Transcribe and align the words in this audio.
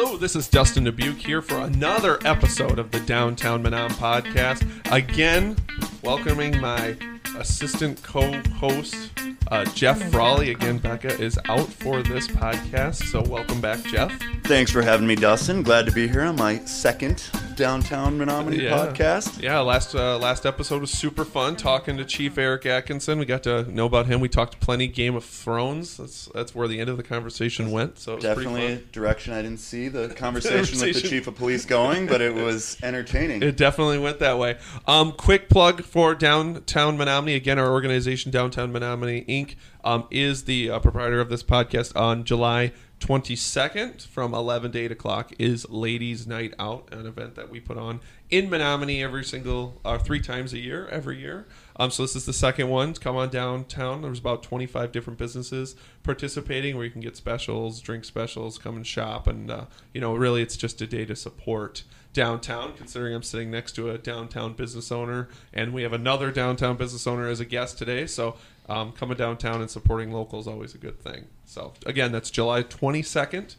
Hello, 0.00 0.16
this 0.16 0.36
is 0.36 0.48
Dustyn 0.48 0.84
Dubuque 0.84 1.16
here 1.16 1.42
for 1.42 1.58
another 1.58 2.20
episode 2.24 2.78
of 2.78 2.92
the 2.92 3.00
Downtown 3.00 3.64
Menomonie 3.64 3.90
podcast. 3.94 4.64
Again, 4.92 5.56
welcoming 6.04 6.60
my 6.60 6.96
assistant 7.36 8.00
co-host 8.04 9.10
uh, 9.48 9.64
Jeff 9.64 10.00
Frawley. 10.12 10.52
Again, 10.52 10.78
Becca 10.78 11.20
is 11.20 11.36
out 11.46 11.66
for 11.66 12.00
this 12.04 12.28
podcast, 12.28 13.10
so 13.10 13.22
welcome 13.22 13.60
back, 13.60 13.82
Jeff. 13.86 14.16
Thanks 14.44 14.70
for 14.70 14.82
having 14.82 15.08
me, 15.08 15.16
Dustyn. 15.16 15.64
Glad 15.64 15.86
to 15.86 15.92
be 15.92 16.06
here 16.06 16.22
on 16.22 16.36
my 16.36 16.64
second 16.64 17.28
Downtown 17.58 18.16
Menomonie 18.16 18.62
Yeah. 18.62 18.70
podcast. 18.70 19.42
Yeah, 19.42 19.58
last 19.58 19.92
uh, 19.92 20.16
last 20.18 20.46
episode 20.46 20.80
was 20.80 20.92
super 20.92 21.24
fun 21.24 21.56
talking 21.56 21.96
to 21.96 22.04
Chief 22.04 22.38
Eric 22.38 22.64
Atkinson. 22.66 23.18
We 23.18 23.24
got 23.24 23.42
to 23.42 23.64
know 23.64 23.84
about 23.84 24.06
him. 24.06 24.20
We 24.20 24.28
talked 24.28 24.60
plenty 24.60 24.86
Game 24.86 25.16
of 25.16 25.24
Thrones. 25.24 25.96
That's 25.96 26.26
that's 26.32 26.54
where 26.54 26.68
the 26.68 26.78
end 26.78 26.88
of 26.88 26.96
the 26.96 27.02
conversation 27.02 27.72
went. 27.72 27.98
So 27.98 28.12
it 28.12 28.14
was 28.16 28.24
Definitely 28.24 28.66
a 28.66 28.76
direction 28.76 29.32
I 29.34 29.42
didn't 29.42 29.58
see 29.58 29.88
the 29.88 30.08
conversation, 30.16 30.78
with 30.80 31.02
the 31.02 31.08
chief 31.08 31.26
of 31.26 31.34
police 31.34 31.64
going, 31.64 32.06
but 32.06 32.20
it 32.20 32.32
was 32.32 32.78
entertaining. 32.82 33.42
It 33.42 33.56
definitely 33.56 33.98
went 33.98 34.20
that 34.20 34.38
way. 34.38 34.56
Um, 34.86 35.10
quick 35.10 35.48
plug 35.48 35.82
for 35.82 36.14
Downtown 36.14 36.96
Menomonie. 36.96 37.34
Again, 37.34 37.58
our 37.58 37.72
organization, 37.72 38.30
Downtown 38.30 38.72
Menomonie 38.72 39.26
Inc., 39.26 39.56
um, 39.82 40.06
is 40.12 40.44
the 40.44 40.70
uh, 40.70 40.78
proprietor 40.78 41.20
of 41.20 41.28
this 41.28 41.42
podcast. 41.42 41.96
On 41.98 42.22
July 42.22 42.72
22nd, 43.00 44.06
from 44.06 44.34
11 44.34 44.72
to 44.72 44.78
8 44.78 44.92
o'clock, 44.92 45.32
is 45.38 45.68
Ladies 45.70 46.26
Night 46.26 46.54
Out, 46.58 46.88
an 46.92 47.06
event 47.06 47.36
that 47.36 47.48
we 47.48 47.60
put 47.60 47.78
on 47.78 48.00
in 48.30 48.50
Menomonie 48.50 49.02
every 49.02 49.24
single, 49.24 49.80
uh, 49.84 49.98
three 49.98 50.20
times 50.20 50.52
a 50.52 50.58
year, 50.58 50.88
every 50.88 51.18
year. 51.18 51.46
Um, 51.76 51.90
so 51.90 52.02
this 52.02 52.16
is 52.16 52.26
the 52.26 52.32
second 52.32 52.68
one. 52.68 52.94
Come 52.94 53.16
on 53.16 53.30
downtown. 53.30 54.02
There's 54.02 54.18
about 54.18 54.42
25 54.42 54.90
different 54.92 55.18
businesses 55.18 55.76
participating 56.02 56.76
where 56.76 56.84
you 56.84 56.90
can 56.90 57.00
get 57.00 57.16
specials, 57.16 57.80
drink 57.80 58.04
specials, 58.04 58.58
come 58.58 58.76
and 58.76 58.86
shop, 58.86 59.26
and 59.26 59.50
uh, 59.50 59.64
you 59.94 60.00
know, 60.00 60.14
really, 60.14 60.42
it's 60.42 60.56
just 60.56 60.80
a 60.80 60.86
day 60.86 61.04
to 61.04 61.14
support 61.14 61.84
downtown. 62.12 62.74
Considering 62.76 63.14
I'm 63.14 63.22
sitting 63.22 63.50
next 63.50 63.72
to 63.72 63.90
a 63.90 63.98
downtown 63.98 64.54
business 64.54 64.90
owner, 64.90 65.28
and 65.54 65.72
we 65.72 65.82
have 65.82 65.92
another 65.92 66.32
downtown 66.32 66.76
business 66.76 67.06
owner 67.06 67.28
as 67.28 67.40
a 67.40 67.44
guest 67.44 67.78
today, 67.78 68.06
so 68.06 68.36
um, 68.68 68.92
coming 68.92 69.16
downtown 69.16 69.60
and 69.60 69.70
supporting 69.70 70.12
local 70.12 70.38
is 70.40 70.46
always 70.46 70.74
a 70.74 70.78
good 70.78 71.00
thing. 71.00 71.26
So 71.44 71.72
again, 71.86 72.12
that's 72.12 72.30
July 72.30 72.62
22nd, 72.62 73.56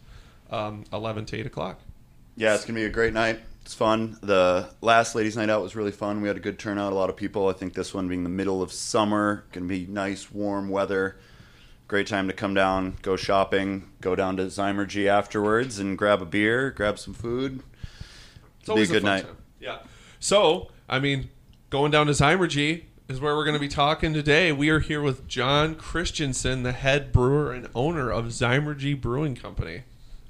um, 0.51 0.83
11 0.93 1.25
to 1.25 1.37
8 1.37 1.45
o'clock. 1.45 1.79
Yeah, 2.35 2.55
it's 2.55 2.63
gonna 2.65 2.79
be 2.79 2.85
a 2.85 2.89
great 2.89 3.13
night. 3.13 3.39
It's 3.65 3.73
fun. 3.73 4.17
The 4.21 4.69
last 4.81 5.13
ladies' 5.13 5.35
night 5.35 5.49
out 5.49 5.61
was 5.61 5.75
really 5.75 5.91
fun. 5.91 6.21
We 6.21 6.27
had 6.27 6.37
a 6.37 6.39
good 6.39 6.57
turnout, 6.57 6.93
a 6.93 6.95
lot 6.95 7.09
of 7.09 7.15
people. 7.17 7.49
I 7.49 7.53
think 7.53 7.73
this 7.73 7.93
one 7.93 8.07
being 8.07 8.23
the 8.23 8.29
middle 8.29 8.61
of 8.61 8.71
summer, 8.71 9.43
gonna 9.51 9.65
be 9.67 9.85
nice, 9.87 10.31
warm 10.31 10.69
weather. 10.69 11.17
Great 11.87 12.07
time 12.07 12.27
to 12.27 12.33
come 12.33 12.53
down, 12.53 12.97
go 13.01 13.15
shopping, 13.15 13.89
go 13.99 14.15
down 14.15 14.37
to 14.37 14.43
Zymurgy 14.43 15.07
afterwards, 15.07 15.79
and 15.79 15.97
grab 15.97 16.21
a 16.21 16.25
beer, 16.25 16.69
grab 16.69 16.99
some 16.99 17.13
food. 17.15 17.63
It's 18.61 18.69
Be 18.69 18.83
a 18.83 18.85
good 18.85 19.01
fun 19.01 19.11
night. 19.11 19.23
time. 19.25 19.37
Yeah. 19.59 19.79
So, 20.19 20.69
I 20.87 20.99
mean, 20.99 21.29
going 21.71 21.91
down 21.91 22.05
to 22.05 22.11
Zymurgy 22.13 22.83
is 23.09 23.19
where 23.19 23.35
we're 23.35 23.43
going 23.43 23.55
to 23.55 23.59
be 23.59 23.67
talking 23.67 24.13
today. 24.13 24.51
We 24.51 24.69
are 24.69 24.79
here 24.79 25.01
with 25.01 25.27
Jon 25.27 25.73
Christiansen, 25.73 26.61
the 26.61 26.71
head 26.71 27.11
brewer 27.11 27.51
and 27.51 27.67
owner 27.73 28.11
of 28.11 28.25
Zymurgy 28.25 28.99
Brewing 28.99 29.35
Company. 29.35 29.81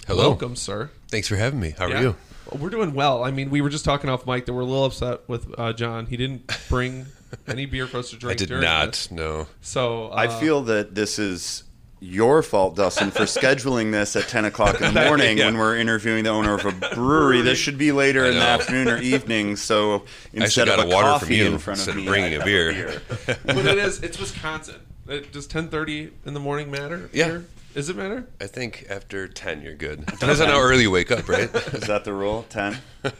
Hello. 0.07 0.29
Welcome, 0.29 0.55
sir. 0.55 0.89
Thanks 1.09 1.27
for 1.27 1.35
having 1.35 1.59
me. 1.59 1.75
How 1.77 1.87
are 1.87 2.01
you? 2.01 2.15
We're 2.57 2.69
doing 2.69 2.93
well. 2.93 3.21
I 3.23 3.31
mean, 3.31 3.49
we 3.49 3.59
were 3.59 3.69
just 3.69 3.83
talking 3.83 4.09
off 4.09 4.25
mic 4.25 4.45
that 4.45 4.53
we're 4.53 4.61
a 4.61 4.65
little 4.65 4.85
upset 4.85 5.27
with 5.27 5.53
uh, 5.59 5.73
Jon. 5.73 6.05
He 6.05 6.15
didn't 6.15 6.49
bring 6.69 7.07
any 7.47 7.65
beer 7.65 7.85
for 7.85 7.97
us 7.97 8.11
to 8.11 8.15
I 8.15 8.19
drink. 8.19 8.37
did 8.39 8.47
during 8.47 8.63
not. 8.63 8.85
this. 8.87 9.11
No. 9.11 9.47
So 9.61 10.05
uh, 10.07 10.15
I 10.15 10.27
feel 10.39 10.61
that 10.63 10.95
this 10.95 11.19
is 11.19 11.63
your 11.99 12.41
fault, 12.43 12.75
Dustyn, 12.75 13.11
for 13.11 13.23
scheduling 13.23 13.91
this 13.91 14.15
at 14.15 14.27
10 14.27 14.45
o'clock 14.45 14.81
in 14.81 14.93
the 14.93 15.03
morning 15.05 15.37
Yeah. 15.37 15.45
when 15.47 15.57
we're 15.57 15.77
interviewing 15.77 16.23
the 16.23 16.29
owner 16.29 16.53
of 16.53 16.65
a 16.65 16.71
brewery. 16.95 17.41
This 17.41 17.57
should 17.59 17.77
be 17.77 17.91
later 17.91 18.25
in 18.25 18.35
the 18.35 18.41
afternoon 18.41 18.87
or 18.87 18.97
evening. 18.97 19.55
So 19.55 19.95
I 20.33 20.37
instead 20.43 20.67
got 20.67 20.79
of 20.79 20.85
a 20.85 20.87
a 20.87 20.91
water 20.95 21.07
coffee 21.07 21.25
from 21.25 21.35
you 21.35 21.45
in 21.47 21.57
front 21.59 21.79
instead 21.79 21.95
of 21.95 22.01
of 22.01 22.07
bringing 22.07 22.31
I 22.33 22.35
a 22.35 22.39
have 22.39 22.45
beer. 22.45 23.01
but 23.45 23.65
it 23.65 23.77
is. 23.77 24.01
It's 24.01 24.19
Wisconsin. 24.19 24.75
It, 25.07 25.31
does 25.31 25.47
10:30 25.47 26.11
in 26.25 26.33
the 26.33 26.39
morning 26.39 26.69
matter? 26.71 27.09
Yeah. 27.11 27.25
here? 27.25 27.45
Is 27.75 27.89
it 27.89 27.95
matter? 27.95 28.25
I 28.41 28.47
think 28.47 28.85
after 28.89 29.27
ten 29.27 29.61
you're 29.61 29.75
good. 29.75 30.05
Depends 30.05 30.39
on 30.41 30.47
how 30.49 30.59
early 30.59 30.83
you 30.83 30.91
wake 30.91 31.11
up, 31.11 31.27
right? 31.29 31.53
Is 31.73 31.87
that 31.87 32.03
the 32.03 32.13
rule? 32.13 32.45
10. 32.49 32.77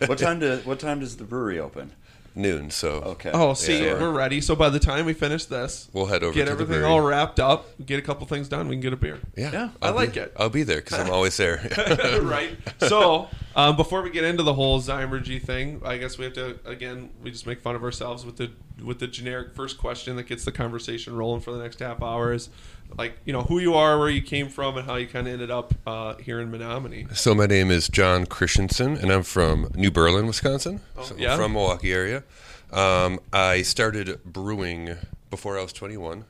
What 0.08 0.18
time 0.18 0.40
do 0.40 0.58
What 0.64 0.80
time 0.80 1.00
does 1.02 1.18
the 1.18 1.24
brewery 1.24 1.60
open? 1.60 1.92
Noon. 2.36 2.70
So 2.72 2.90
Okay. 3.06 3.32
Oh, 3.34 3.54
see, 3.54 3.86
Yeah. 3.86 3.94
we're 4.00 4.12
ready. 4.12 4.42
So 4.42 4.56
by 4.56 4.70
the 4.70 4.80
time 4.80 5.06
we 5.06 5.14
finish 5.14 5.46
this, 5.46 5.90
we'll 5.94 6.06
head 6.08 6.24
over 6.24 6.34
get 6.34 6.46
to 6.46 6.52
everything 6.52 6.76
brewery. 6.76 6.86
all 6.90 7.02
wrapped 7.02 7.40
up, 7.40 7.68
get 7.86 8.00
a 8.00 8.02
couple 8.02 8.26
things 8.28 8.48
done, 8.50 8.68
we 8.68 8.76
can 8.76 8.82
get 8.82 8.94
a 8.94 8.98
beer. 8.98 9.20
Yeah. 9.36 9.52
Yeah, 9.52 9.70
I 9.82 9.88
I'll 9.90 9.96
like 9.96 10.14
be- 10.14 10.20
it. 10.22 10.34
I'll 10.38 10.50
be 10.50 10.64
there 10.64 10.78
because 10.78 11.00
I'm 11.00 11.10
always 11.12 11.36
there. 11.38 11.58
right. 12.24 12.58
So 12.80 13.28
um, 13.56 13.76
before 13.76 14.02
we 14.02 14.10
get 14.10 14.24
into 14.24 14.44
the 14.44 14.54
whole 14.54 14.80
Zymurgy 14.82 15.42
thing, 15.42 15.82
I 15.86 15.98
guess 15.98 16.18
we 16.18 16.26
have 16.26 16.34
to 16.34 16.60
again 16.66 17.10
we 17.24 17.32
just 17.32 17.48
make 17.48 17.62
fun 17.62 17.76
of 17.76 17.84
ourselves 17.84 18.26
with 18.26 18.38
the 18.38 18.52
with 18.84 19.00
the 19.00 19.08
generic 19.08 19.54
first 19.56 19.78
question 19.78 20.16
that 20.16 20.24
gets 20.24 20.46
the 20.46 20.52
conversation 20.54 21.14
rolling 21.16 21.42
for 21.42 21.52
the 21.52 21.60
next 21.62 21.80
half 21.80 22.02
hour 22.02 22.32
is 22.32 22.50
like 22.98 23.14
you 23.26 23.34
know 23.34 23.42
who 23.42 23.60
you 23.60 23.76
are, 23.76 23.98
where 24.00 24.10
you 24.10 24.22
came 24.22 24.50
from, 24.50 24.78
and 24.78 24.86
how 24.86 24.96
you 24.96 25.08
kind 25.08 25.28
of 25.28 25.34
ended 25.34 25.52
up 25.52 25.74
uh, 25.88 26.16
here 26.16 26.40
in 26.40 26.52
Menomonie. 26.52 27.16
so 27.16 27.34
my 27.36 27.46
name 27.46 27.72
is 27.72 27.88
Jon 27.88 28.26
Christiansen, 28.26 28.98
and 28.98 29.12
I'm 29.12 29.24
from 29.24 29.72
New 29.76 29.92
Berlin, 29.92 30.26
Wisconsin. 30.28 30.82
so 31.04 31.16
yeah? 31.18 31.36
From 31.36 31.54
Milwaukee 31.54 31.94
area. 31.94 32.24
Um, 32.72 33.20
I 33.34 33.62
started 33.64 34.24
brewing 34.26 34.96
before 35.30 35.58
I 35.58 35.64
was 35.64 35.74
21. 35.74 36.26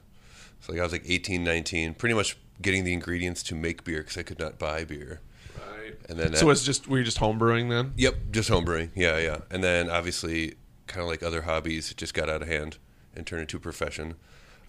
So 0.61 0.71
like 0.73 0.79
I 0.79 0.83
was 0.83 0.91
like 0.91 1.03
18, 1.05 1.43
19, 1.43 1.93
pretty 1.95 2.15
much 2.15 2.37
getting 2.61 2.83
the 2.83 2.93
ingredients 2.93 3.43
to 3.43 3.55
make 3.55 3.83
beer 3.83 3.99
because 3.99 4.17
I 4.17 4.23
could 4.23 4.39
not 4.39 4.57
buy 4.59 4.83
beer. 4.85 5.21
Right. 5.57 5.95
And 6.09 6.17
then 6.19 6.35
So 6.35 6.49
at- 6.49 6.53
it's 6.53 6.63
just 6.65 6.87
were 6.87 6.97
you 6.97 7.03
just 7.03 7.17
home 7.17 7.37
brewing 7.37 7.69
then? 7.69 7.93
Yep, 7.97 8.15
just 8.31 8.49
homebrewing. 8.49 8.89
Yeah, 8.95 9.17
yeah. 9.17 9.39
And 9.51 9.63
then 9.63 9.89
obviously, 9.89 10.55
kind 10.87 11.01
of 11.01 11.07
like 11.07 11.23
other 11.23 11.41
hobbies, 11.43 11.91
it 11.91 11.97
just 11.97 12.13
got 12.13 12.29
out 12.29 12.41
of 12.41 12.47
hand 12.47 12.77
and 13.15 13.25
turned 13.25 13.41
into 13.41 13.57
a 13.57 13.59
profession. 13.61 14.15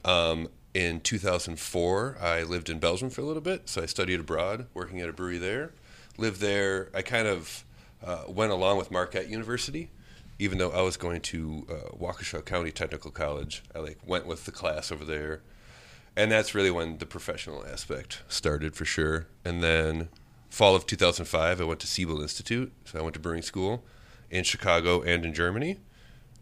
Um, 0.05 0.49
in 0.75 1.01
2004, 1.01 2.19
I 2.21 2.43
lived 2.43 2.71
in 2.71 2.79
Belgium 2.79 3.11
for 3.11 3.21
a 3.21 3.25
little 3.25 3.43
bit, 3.43 3.69
so 3.69 3.83
I 3.83 3.87
studied 3.87 4.21
abroad, 4.21 4.67
working 4.73 5.01
at 5.01 5.09
a 5.09 5.13
brewery 5.13 5.39
there. 5.39 5.73
Lived 6.17 6.41
there. 6.41 6.91
I 6.95 7.03
kind 7.03 7.27
of 7.27 7.65
uh, 8.05 8.25
went 8.29 8.53
along 8.53 8.79
with 8.79 8.91
Marquette 8.91 9.29
University, 9.29 9.91
even 10.39 10.59
though 10.59 10.71
I 10.71 10.83
was 10.83 10.97
going 10.97 11.21
to 11.23 11.67
uh, 11.69 11.97
Waukesha 11.97 12.45
County 12.45 12.71
Technical 12.71 13.11
College. 13.11 13.63
I 13.75 13.79
like 13.81 13.99
went 14.07 14.27
with 14.27 14.45
the 14.45 14.53
class 14.53 14.93
over 14.93 15.05
there, 15.05 15.43
and 16.17 16.31
that's 16.31 16.55
really 16.55 16.71
when 16.71 16.99
the 16.99 17.07
professional 17.07 17.65
aspect 17.67 18.23
started 18.29 18.77
for 18.77 18.85
sure. 18.85 19.27
And 19.45 19.63
then 19.63 20.09
fall 20.51 20.77
of 20.77 20.87
2005, 20.87 21.61
I 21.61 21.65
went 21.65 21.81
to 21.81 21.87
Siebel 21.87 22.21
Institute, 22.21 22.73
so 22.85 22.99
I 22.99 23.03
went 23.03 23.15
to 23.15 23.21
brewing 23.21 23.43
school 23.43 23.83
in 24.31 24.45
Chicago 24.45 25.03
and 25.03 25.25
in 25.25 25.35
Germany. 25.35 25.79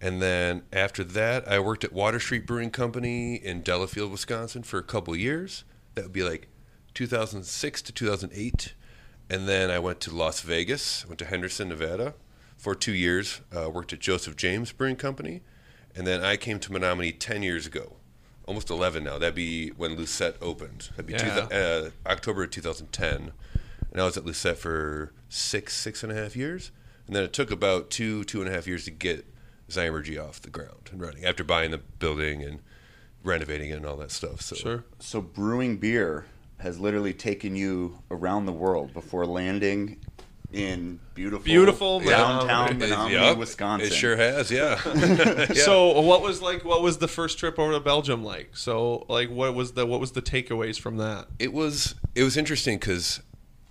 And 0.01 0.23
then 0.23 0.63
after 0.73 1.03
that, 1.03 1.49
I 1.49 1.59
worked 1.59 1.83
at 1.85 1.93
Water 1.93 2.21
Street 2.21 2.47
Brewing 2.47 2.71
Company 2.71 3.35
in 3.35 3.63
Delafield, 3.63 4.13
Wisconsin 4.13 4.63
for 4.63 4.79
a 4.79 4.83
couple 4.83 5.17
years. 5.17 5.65
That 5.95 6.05
would 6.05 6.13
be 6.13 6.23
like 6.23 6.49
2006 6.95 7.83
to 7.83 7.93
2008. 7.93 8.75
And 9.31 9.49
then 9.49 9.71
I 9.71 9.79
went 9.79 10.01
to 10.01 10.15
Las 10.15 10.41
Vegas, 10.41 11.05
went 11.07 11.19
to 11.19 11.25
Henderson, 11.25 11.69
Nevada 11.69 12.15
for 12.57 12.75
two 12.75 12.93
years, 12.95 13.41
uh, 13.55 13.69
worked 13.71 13.93
at 13.93 13.99
Joseph 14.01 14.37
James 14.37 14.73
Brewing 14.73 14.97
Company. 14.97 15.43
And 15.95 16.07
then 16.07 16.23
I 16.25 16.37
came 16.37 16.61
to 16.61 16.71
Menomonie 16.71 17.17
10 17.19 17.43
years 17.43 17.67
ago, 17.67 17.97
almost 18.47 18.71
11 18.71 19.05
now. 19.05 19.19
That'd 19.19 19.35
be 19.35 19.71
when 19.71 19.97
Lucette 19.97 20.37
opened. 20.41 20.91
That'd 20.91 21.07
be 21.07 21.15
two 21.15 21.27
Yeah. 21.27 21.41
thou- 21.41 21.57
uh, 21.87 21.91
October 22.07 22.45
of 22.45 22.51
2010. 22.51 23.33
And 23.91 24.01
I 24.01 24.05
was 24.05 24.17
at 24.17 24.25
Lucette 24.25 24.59
for 24.59 25.13
six, 25.29 25.77
six 25.77 26.03
and 26.03 26.13
a 26.13 26.15
half 26.15 26.37
years. 26.37 26.71
And 27.07 27.17
then 27.17 27.25
it 27.25 27.33
took 27.33 27.51
about 27.51 27.91
two, 27.91 28.23
two 28.25 28.41
and 28.41 28.49
a 28.49 28.53
half 28.53 28.67
years 28.67 28.85
to 28.85 28.91
get 28.91 29.27
Zymurgy 29.71 30.23
off 30.23 30.41
the 30.41 30.51
ground 30.51 30.89
and 30.93 31.01
running 31.01 31.25
after 31.25 31.45
buying 31.45 31.71
the 31.71 31.79
building 31.79 32.43
and 32.43 32.61
renovating 33.23 33.71
it 33.71 33.75
and 33.75 33.87
all 33.87 33.97
that 33.97 34.11
stuff. 34.11 34.41
So 34.41 34.57
Sure. 34.57 34.85
So 34.99 35.21
brewing 35.21 35.77
beer 35.79 36.27
has 36.59 36.79
literally 36.81 37.13
taken 37.13 37.55
you 37.55 37.99
around 38.11 38.47
the 38.47 38.53
world 38.53 38.93
before 38.93 39.27
landing 39.27 39.99
in 40.51 40.99
beautiful, 41.15 41.45
Beautiful 41.45 42.01
downtown 42.01 42.81
Menomonie. 42.81 42.89
Menomonie, 42.89 43.13
Yup, 43.13 43.39
Wisconsin. 43.39 43.89
It 43.89 43.93
sure 43.95 44.17
has, 44.17 44.51
yeah. 44.51 44.81
Yeah. 45.51 45.53
So 45.53 46.01
what 46.01 46.23
was 46.23 46.41
like 46.41 46.65
what 46.65 46.81
was 46.81 46.99
the 46.99 47.09
first 47.09 47.39
trip 47.39 47.59
over 47.59 47.73
to 47.73 47.81
Belgium 47.81 48.25
like? 48.25 48.57
So 48.57 49.05
like 49.09 49.29
what 49.29 49.55
was 49.55 49.73
the 49.73 49.85
what 49.85 50.01
was 50.01 50.13
the 50.13 50.23
takeaways 50.23 50.81
from 50.81 50.97
that? 50.97 51.27
it 51.39 51.53
was 51.53 51.95
it 52.15 52.23
was 52.23 52.37
interesting 52.39 52.79
because 52.79 53.21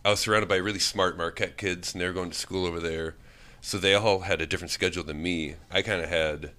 I 0.05 0.11
was 0.11 0.19
surrounded 0.19 0.47
by 0.47 0.57
really 0.57 0.79
smart 0.79 1.17
Marquette 1.17 1.57
kids, 1.57 1.93
and 1.93 2.01
they 2.01 2.05
were 2.05 2.13
going 2.13 2.29
to 2.29 2.37
school 2.37 2.65
over 2.65 2.79
there. 2.79 3.15
So 3.67 3.77
they 3.77 3.95
all 3.95 4.19
had 4.19 4.41
a 4.41 4.45
different 4.45 4.71
schedule 4.71 5.03
than 5.03 5.21
me. 5.21 5.55
I 5.69 5.81
kind 5.81 6.01
of 6.01 6.07
had 6.07 6.51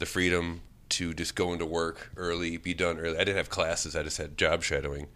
the 0.00 0.04
freedom 0.04 0.62
to 0.88 1.14
just 1.14 1.36
go 1.36 1.52
into 1.52 1.64
work 1.64 2.10
early, 2.16 2.56
be 2.56 2.74
done 2.74 2.98
early. 2.98 3.14
I 3.14 3.20
didn't 3.20 3.36
have 3.36 3.48
classes; 3.48 3.94
I 3.94 4.02
just 4.02 4.18
had 4.18 4.36
job 4.36 4.64
shadowing. 4.64 5.06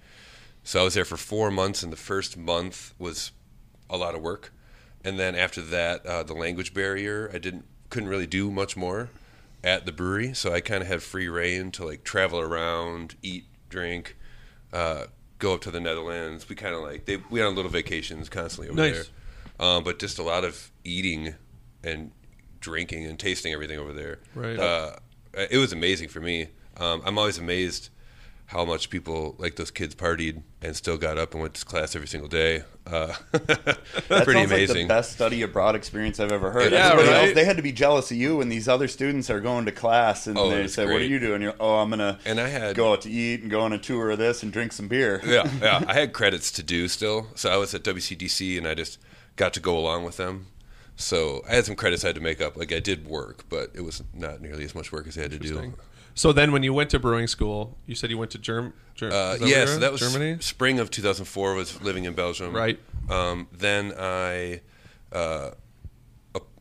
So 0.62 0.80
I 0.80 0.84
was 0.84 0.94
there 0.94 1.04
for 1.04 1.16
four 1.16 1.50
months, 1.50 1.82
and 1.82 1.92
the 1.92 1.96
first 1.96 2.36
month 2.36 2.94
was 3.00 3.32
a 3.90 3.96
lot 3.96 4.14
of 4.14 4.22
work. 4.22 4.52
And 5.02 5.18
then 5.18 5.34
after 5.34 5.60
that, 5.60 6.06
uh, 6.06 6.22
the 6.22 6.34
language 6.34 6.72
barrier, 6.72 7.28
I 7.34 7.38
didn't 7.38 7.64
couldn't 7.88 8.10
really 8.10 8.28
do 8.28 8.52
much 8.52 8.76
more 8.76 9.10
at 9.64 9.86
the 9.86 9.92
brewery. 9.92 10.32
So 10.34 10.52
I 10.52 10.60
kind 10.60 10.82
of 10.82 10.86
had 10.86 11.02
free 11.02 11.26
reign 11.26 11.72
to 11.72 11.84
like 11.84 12.04
travel 12.04 12.38
around, 12.38 13.16
eat, 13.22 13.46
drink, 13.68 14.16
uh, 14.72 15.06
go 15.40 15.54
up 15.54 15.62
to 15.62 15.72
the 15.72 15.80
Netherlands. 15.80 16.48
We 16.48 16.54
kind 16.54 16.76
of 16.76 16.82
like 16.82 17.06
they 17.06 17.16
we 17.28 17.40
had 17.40 17.52
little 17.54 17.72
vacations 17.72 18.28
constantly 18.28 18.68
over 18.68 18.80
there. 18.80 18.94
Nice. 18.94 19.10
Um, 19.60 19.84
but 19.84 19.98
just 20.00 20.18
a 20.18 20.22
lot 20.24 20.42
of 20.44 20.72
eating 20.84 21.34
and 21.84 22.10
drinking 22.60 23.04
and 23.06 23.18
tasting 23.18 23.52
everything 23.52 23.78
over 23.78 23.92
there. 23.92 24.18
Right. 24.34 24.58
Uh, 24.58 24.96
it 25.34 25.58
was 25.58 25.72
amazing 25.72 26.08
for 26.08 26.20
me. 26.20 26.48
Um, 26.78 27.02
I'm 27.04 27.18
always 27.18 27.38
amazed 27.38 27.90
how 28.46 28.64
much 28.64 28.90
people 28.90 29.36
like 29.38 29.54
those 29.54 29.70
kids 29.70 29.94
partied 29.94 30.42
and 30.60 30.74
still 30.74 30.96
got 30.98 31.16
up 31.18 31.34
and 31.34 31.40
went 31.42 31.54
to 31.54 31.64
class 31.64 31.94
every 31.94 32.08
single 32.08 32.28
day. 32.28 32.62
Uh, 32.86 33.14
That 34.08 34.24
pretty 34.24 34.40
amazing. 34.42 34.76
Like 34.76 34.84
the 34.88 34.94
best 34.94 35.12
study 35.12 35.42
abroad 35.42 35.76
experience 35.76 36.18
I've 36.18 36.32
ever 36.32 36.50
heard. 36.50 36.72
Yeah, 36.72 36.88
Everybody 36.92 37.08
right? 37.08 37.24
else, 37.26 37.34
they 37.34 37.44
had 37.44 37.56
to 37.58 37.62
be 37.62 37.70
jealous 37.70 38.10
of 38.10 38.16
you, 38.16 38.38
when 38.38 38.48
these 38.48 38.66
other 38.66 38.88
students 38.88 39.30
are 39.30 39.38
going 39.40 39.66
to 39.66 39.72
class, 39.72 40.26
and 40.26 40.36
Oh, 40.36 40.50
they 40.50 40.62
it's 40.62 40.74
say, 40.74 40.84
"What 40.84 40.96
are 41.00 41.04
you 41.04 41.20
doing?" 41.20 41.42
You're, 41.42 41.54
"Oh, 41.60 41.76
I'm 41.76 41.90
gonna 41.90 42.18
And 42.24 42.40
I 42.40 42.48
had- 42.48 42.74
go 42.74 42.92
out 42.92 43.02
to 43.02 43.10
eat 43.10 43.42
and 43.42 43.50
go 43.50 43.60
on 43.60 43.72
a 43.72 43.78
tour 43.78 44.10
of 44.10 44.18
this 44.18 44.42
and 44.42 44.52
drink 44.52 44.72
some 44.72 44.88
beer." 44.88 45.20
yeah, 45.24 45.48
yeah. 45.62 45.84
I 45.88 45.94
had 45.94 46.12
credits 46.12 46.50
to 46.52 46.62
do 46.64 46.88
still, 46.88 47.28
so 47.36 47.50
I 47.50 47.56
was 47.56 47.72
at 47.74 47.84
WCTC 47.84 48.58
and 48.58 48.66
I 48.66 48.74
just 48.74 48.98
got 49.40 49.54
to 49.54 49.60
go 49.60 49.76
along 49.76 50.04
with 50.04 50.18
them. 50.18 50.46
So 50.96 51.42
I 51.48 51.54
had 51.54 51.64
some 51.64 51.74
credits 51.74 52.04
I 52.04 52.08
had 52.08 52.16
to 52.16 52.20
make 52.20 52.42
up. 52.42 52.58
Like 52.58 52.72
I 52.72 52.78
did 52.78 53.06
work, 53.06 53.44
but 53.48 53.70
it 53.74 53.80
was 53.80 54.02
not 54.12 54.42
nearly 54.42 54.64
as 54.64 54.74
much 54.74 54.92
work 54.92 55.06
as 55.08 55.16
I 55.16 55.22
had 55.22 55.30
to 55.30 55.38
do. 55.38 55.72
So 56.14 56.32
then, 56.32 56.52
when 56.52 56.62
you 56.62 56.74
went 56.74 56.90
to 56.90 56.98
brewing 56.98 57.28
school, 57.28 57.78
you 57.86 57.94
said 57.94 58.10
you 58.10 58.18
went 58.18 58.32
to 58.32 58.38
Germ. 58.38 58.74
Germ 58.94 59.12
Uh, 59.12 59.36
that 59.38 59.48
yeah, 59.48 59.64
so 59.64 59.78
that 59.78 59.92
was 59.92 60.00
Germany. 60.02 60.36
spring 60.40 60.78
of 60.78 60.90
2004. 60.90 61.54
Was 61.54 61.80
living 61.80 62.04
in 62.04 62.14
Belgium. 62.14 62.54
Right. 62.54 62.78
Um, 63.08 63.48
then 63.52 63.94
I 63.98 64.60
uh, 65.12 65.52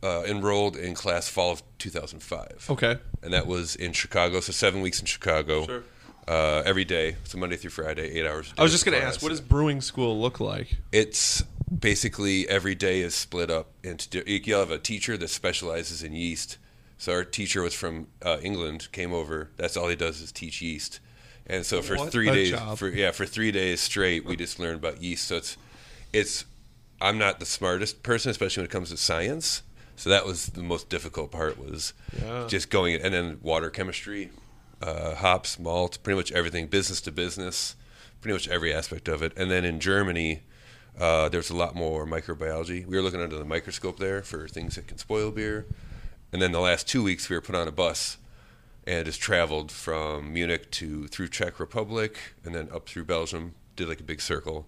uh, 0.02 0.22
enrolled 0.26 0.76
in 0.76 0.94
class 0.94 1.28
fall 1.28 1.52
of 1.52 1.62
2005. 1.78 2.68
Okay. 2.70 2.96
And 3.22 3.34
that 3.34 3.46
was 3.46 3.76
in 3.76 3.92
Chicago. 3.92 4.40
So 4.40 4.52
seven 4.52 4.80
weeks 4.80 5.00
in 5.00 5.06
Chicago. 5.06 5.66
Sure. 5.66 5.84
Uh, 6.28 6.62
every 6.64 6.84
day, 6.84 7.16
so 7.24 7.38
Monday 7.38 7.56
through 7.56 7.70
Friday, 7.70 8.08
eight 8.16 8.24
hours. 8.24 8.54
I 8.56 8.62
was 8.62 8.70
just 8.70 8.84
going 8.84 8.96
to 8.96 9.04
ask, 9.04 9.20
what 9.20 9.30
does 9.30 9.40
brewing 9.40 9.80
school 9.80 10.20
look 10.20 10.38
like? 10.38 10.76
It's 10.92 11.42
basically 11.76 12.48
every 12.48 12.74
day 12.74 13.00
is 13.00 13.14
split 13.14 13.50
up 13.50 13.68
into. 13.82 14.22
You'll 14.30 14.60
have 14.60 14.70
a 14.70 14.78
teacher 14.78 15.16
that 15.16 15.28
specializes 15.28 16.02
in 16.02 16.12
yeast. 16.12 16.58
So 16.98 17.12
our 17.12 17.24
teacher 17.24 17.62
was 17.62 17.72
from 17.74 18.08
uh, 18.22 18.38
England, 18.42 18.88
came 18.92 19.12
over. 19.12 19.50
That's 19.56 19.76
all 19.76 19.88
he 19.88 19.96
does 19.96 20.20
is 20.20 20.32
teach 20.32 20.60
yeast. 20.60 21.00
And 21.46 21.64
so 21.64 21.80
for 21.82 21.96
What 21.96 22.12
three 22.12 22.30
days, 22.30 22.50
job. 22.50 22.78
for 22.78 22.88
yeah, 22.88 23.10
for 23.10 23.24
three 23.26 23.50
days 23.50 23.80
straight, 23.80 24.24
we 24.24 24.36
just 24.36 24.58
learned 24.58 24.76
about 24.80 25.02
yeast. 25.02 25.26
So 25.28 25.36
it's, 25.36 25.56
it's. 26.12 26.44
I'm 27.00 27.16
not 27.16 27.40
the 27.40 27.46
smartest 27.46 28.02
person, 28.02 28.30
especially 28.30 28.60
when 28.60 28.66
it 28.66 28.72
comes 28.72 28.90
to 28.90 28.96
science. 28.98 29.62
So 29.96 30.10
that 30.10 30.26
was 30.26 30.46
the 30.48 30.62
most 30.62 30.88
difficult 30.90 31.30
part 31.30 31.58
was 31.58 31.94
Yeah. 32.22 32.46
just 32.46 32.70
going 32.70 33.00
and 33.00 33.12
then 33.12 33.38
water 33.42 33.70
chemistry, 33.70 34.30
uh, 34.82 35.14
hops, 35.14 35.58
malt, 35.58 35.98
pretty 36.02 36.16
much 36.18 36.30
everything, 36.32 36.66
business 36.66 37.00
to 37.02 37.12
business, 37.12 37.74
pretty 38.20 38.34
much 38.34 38.48
every 38.48 38.72
aspect 38.72 39.08
of 39.08 39.22
it. 39.22 39.32
And 39.36 39.50
then 39.50 39.64
in 39.64 39.80
Germany, 39.80 40.42
uh, 40.98 41.28
there's 41.28 41.50
a 41.50 41.56
lot 41.56 41.74
more 41.74 42.06
microbiology. 42.06 42.86
We 42.86 42.96
were 42.96 43.02
looking 43.02 43.20
under 43.20 43.38
the 43.38 43.44
microscope 43.44 43.98
there 43.98 44.22
for 44.22 44.48
things 44.48 44.76
that 44.76 44.86
can 44.86 44.98
spoil 44.98 45.30
beer. 45.30 45.66
And 46.32 46.40
then 46.40 46.52
the 46.52 46.60
last 46.60 46.88
two 46.88 47.02
weeks, 47.02 47.28
we 47.28 47.36
were 47.36 47.42
put 47.42 47.54
on 47.54 47.68
a 47.68 47.72
bus 47.72 48.16
and 48.86 49.04
just 49.04 49.20
traveled 49.20 49.70
from 49.70 50.32
Munich 50.32 50.70
to 50.72 51.06
through 51.08 51.28
Czech 51.28 51.60
Republic 51.60 52.18
and 52.44 52.54
then 52.54 52.68
up 52.72 52.88
through 52.88 53.04
Belgium. 53.04 53.54
Did 53.76 53.88
like 53.88 54.00
a 54.00 54.04
big 54.04 54.20
circle, 54.20 54.66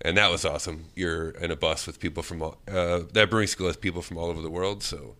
and 0.00 0.16
that 0.16 0.30
was 0.30 0.44
awesome. 0.44 0.86
You're 0.94 1.30
in 1.30 1.50
a 1.50 1.56
bus 1.56 1.86
with 1.86 2.00
people 2.00 2.22
from 2.22 2.40
all, 2.40 2.56
uh, 2.66 3.00
that 3.12 3.28
brewing 3.28 3.48
school 3.48 3.66
has 3.66 3.76
people 3.76 4.00
from 4.00 4.16
all 4.16 4.30
over 4.30 4.40
the 4.40 4.50
world, 4.50 4.82
so 4.82 5.16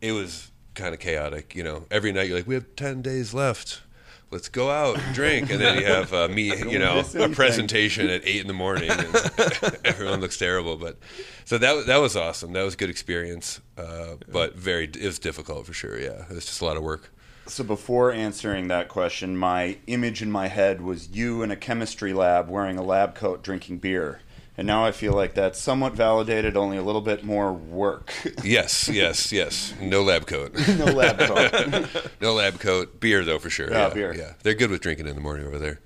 it 0.00 0.12
was 0.12 0.50
kind 0.74 0.92
of 0.92 0.98
chaotic. 0.98 1.54
You 1.54 1.62
know, 1.62 1.86
every 1.90 2.10
night 2.10 2.26
you're 2.26 2.38
like, 2.38 2.46
we 2.48 2.54
have 2.54 2.74
ten 2.74 3.02
days 3.02 3.32
left. 3.32 3.82
Let's 4.30 4.48
go 4.48 4.70
out 4.70 4.98
and 4.98 5.14
drink, 5.14 5.50
and 5.50 5.60
then 5.60 5.78
you 5.78 5.86
have 5.86 6.12
uh, 6.12 6.26
me, 6.28 6.48
you 6.70 6.78
know, 6.80 7.02
a 7.18 7.28
presentation 7.28 8.08
at 8.08 8.22
eight 8.26 8.40
in 8.40 8.48
the 8.48 8.52
morning, 8.52 8.90
and 8.90 9.14
everyone 9.84 10.20
looks 10.20 10.36
terrible. 10.36 10.76
But 10.76 10.96
so 11.44 11.58
that 11.58 11.76
was- 11.76 11.86
that 11.86 11.98
was 11.98 12.16
awesome. 12.16 12.52
That 12.52 12.62
was 12.64 12.74
a 12.74 12.76
good 12.76 12.90
experience, 12.90 13.60
uh, 13.78 14.16
but 14.30 14.56
very 14.56 14.84
it 14.84 15.02
was 15.04 15.20
difficult 15.20 15.64
for 15.66 15.72
sure. 15.72 15.98
Yeah, 15.98 16.24
it 16.28 16.34
was 16.34 16.44
just 16.46 16.60
a 16.60 16.64
lot 16.64 16.76
of 16.76 16.82
work. 16.82 17.12
So 17.46 17.62
before 17.62 18.10
answering 18.10 18.66
that 18.68 18.88
question, 18.88 19.36
my 19.36 19.78
image 19.86 20.20
in 20.20 20.32
my 20.32 20.48
head 20.48 20.80
was 20.82 21.08
you 21.10 21.42
in 21.42 21.52
a 21.52 21.56
chemistry 21.56 22.12
lab 22.12 22.48
wearing 22.48 22.76
a 22.76 22.82
lab 22.82 23.14
coat 23.14 23.44
drinking 23.44 23.78
beer. 23.78 24.18
And 24.58 24.66
now 24.66 24.84
I 24.84 24.92
feel 24.92 25.12
like 25.12 25.34
that's 25.34 25.60
somewhat 25.60 25.92
validated, 25.92 26.56
only 26.56 26.78
a 26.78 26.82
little 26.82 27.02
bit 27.02 27.24
more 27.24 27.52
work. 27.52 28.12
Yes, 28.42 28.88
yes, 28.88 29.32
yes. 29.32 29.74
No 29.80 30.02
lab 30.02 30.26
coat. 30.26 30.54
no 30.78 30.84
lab 30.86 31.18
coat. 31.18 32.10
no 32.20 32.34
lab 32.34 32.60
coat. 32.60 33.00
Beer 33.00 33.24
though 33.24 33.38
for 33.38 33.50
sure. 33.50 33.70
Yeah, 33.70 33.88
Yeah, 33.88 33.94
beer. 33.94 34.14
Yeah, 34.14 34.32
they're 34.42 34.54
good 34.54 34.70
with 34.70 34.80
drinking 34.80 35.08
in 35.08 35.14
the 35.14 35.20
morning 35.20 35.46
over 35.46 35.58
there. 35.58 35.80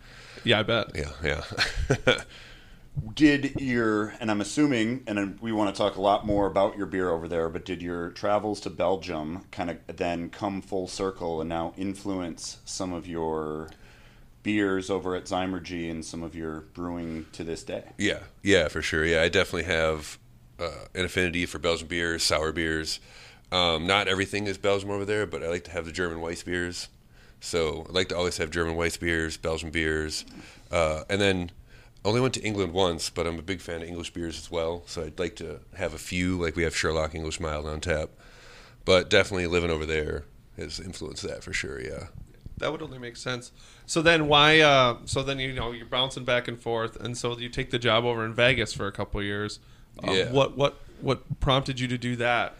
Yeah, 0.44 0.60
I 0.60 0.62
bet. 0.62 0.94
Yeah, 0.94 1.10
yeah. 1.24 2.22
Did 3.14 3.60
your, 3.60 4.14
and 4.20 4.30
I'm 4.30 4.40
assuming, 4.40 5.04
and 5.06 5.16
then 5.16 5.38
we 5.40 5.52
want 5.52 5.74
to 5.74 5.78
talk 5.78 5.96
a 5.96 6.00
lot 6.00 6.26
more 6.26 6.46
about 6.46 6.76
your 6.76 6.86
beer 6.86 7.10
over 7.10 7.28
there, 7.28 7.48
but 7.48 7.64
did 7.64 7.80
your 7.80 8.10
travels 8.10 8.60
to 8.60 8.70
Belgium 8.70 9.44
kind 9.50 9.70
of 9.70 9.96
then 9.96 10.28
come 10.28 10.60
full 10.60 10.86
circle 10.86 11.40
and 11.40 11.48
now 11.48 11.72
influence 11.76 12.58
some 12.64 12.92
of 12.92 13.06
your 13.06 13.70
beers 14.42 14.90
over 14.90 15.14
at 15.14 15.24
Zymurgy 15.24 15.90
and 15.90 16.04
some 16.04 16.22
of 16.22 16.34
your 16.34 16.62
brewing 16.74 17.26
to 17.32 17.44
this 17.44 17.62
day? 17.62 17.84
yeah, 17.98 18.20
yeah, 18.42 18.68
for 18.68 18.82
sure. 18.82 19.04
Yeah, 19.04 19.22
I 19.22 19.28
definitely 19.28 19.64
have 19.64 20.18
uh, 20.58 20.86
an 20.94 21.04
affinity 21.04 21.46
for 21.46 21.58
Belgian 21.58 21.88
beers, 21.88 22.22
sour 22.22 22.52
beers. 22.52 23.00
Um, 23.52 23.86
not 23.86 24.08
everything 24.08 24.46
is 24.46 24.58
Belgium 24.58 24.90
over 24.90 25.04
there, 25.04 25.26
but 25.26 25.42
I 25.42 25.48
like 25.48 25.64
to 25.64 25.70
have 25.72 25.84
the 25.84 25.92
German 25.92 26.20
Weiss 26.20 26.42
beers. 26.42 26.88
So 27.40 27.86
I 27.88 27.92
like 27.92 28.08
to 28.10 28.16
always 28.16 28.36
have 28.36 28.50
German 28.50 28.76
Weiss 28.76 28.96
beers, 28.96 29.36
Belgian 29.36 29.70
beers, 29.70 30.24
uh, 30.70 31.02
and 31.08 31.20
then 31.20 31.50
only 32.04 32.20
went 32.20 32.34
to 32.34 32.42
England 32.42 32.72
once, 32.72 33.10
but 33.10 33.26
I'm 33.26 33.38
a 33.38 33.42
big 33.42 33.60
fan 33.60 33.82
of 33.82 33.88
English 33.88 34.12
beers 34.12 34.38
as 34.38 34.50
well. 34.50 34.82
So 34.86 35.02
I'd 35.02 35.18
like 35.18 35.36
to 35.36 35.60
have 35.74 35.94
a 35.94 35.98
few, 35.98 36.38
like 36.38 36.56
we 36.56 36.62
have 36.62 36.76
Sherlock 36.76 37.14
English 37.14 37.40
Mild 37.40 37.66
on 37.66 37.80
tap. 37.80 38.10
But 38.84 39.10
definitely 39.10 39.46
living 39.46 39.70
over 39.70 39.84
there 39.84 40.24
has 40.56 40.80
influenced 40.80 41.22
that 41.24 41.44
for 41.44 41.52
sure. 41.52 41.80
Yeah. 41.80 42.06
That 42.60 42.70
would 42.72 42.82
only 42.82 42.98
make 42.98 43.16
sense. 43.16 43.50
So 43.86 44.00
then 44.00 44.28
why? 44.28 44.60
Uh, 44.60 44.98
so 45.04 45.22
then 45.22 45.38
you 45.38 45.52
know 45.52 45.72
you're 45.72 45.86
bouncing 45.86 46.24
back 46.24 46.46
and 46.48 46.60
forth, 46.60 46.96
and 46.96 47.18
so 47.18 47.36
you 47.36 47.48
take 47.48 47.70
the 47.70 47.78
job 47.78 48.04
over 48.04 48.24
in 48.24 48.32
Vegas 48.32 48.72
for 48.72 48.86
a 48.86 48.92
couple 48.92 49.18
of 49.20 49.26
years. 49.26 49.58
Um, 50.04 50.14
Yeah. 50.14 50.30
What 50.32 50.56
what 50.56 50.80
what 51.00 51.40
prompted 51.40 51.80
you 51.80 51.88
to 51.88 51.98
do 51.98 52.16
that? 52.16 52.54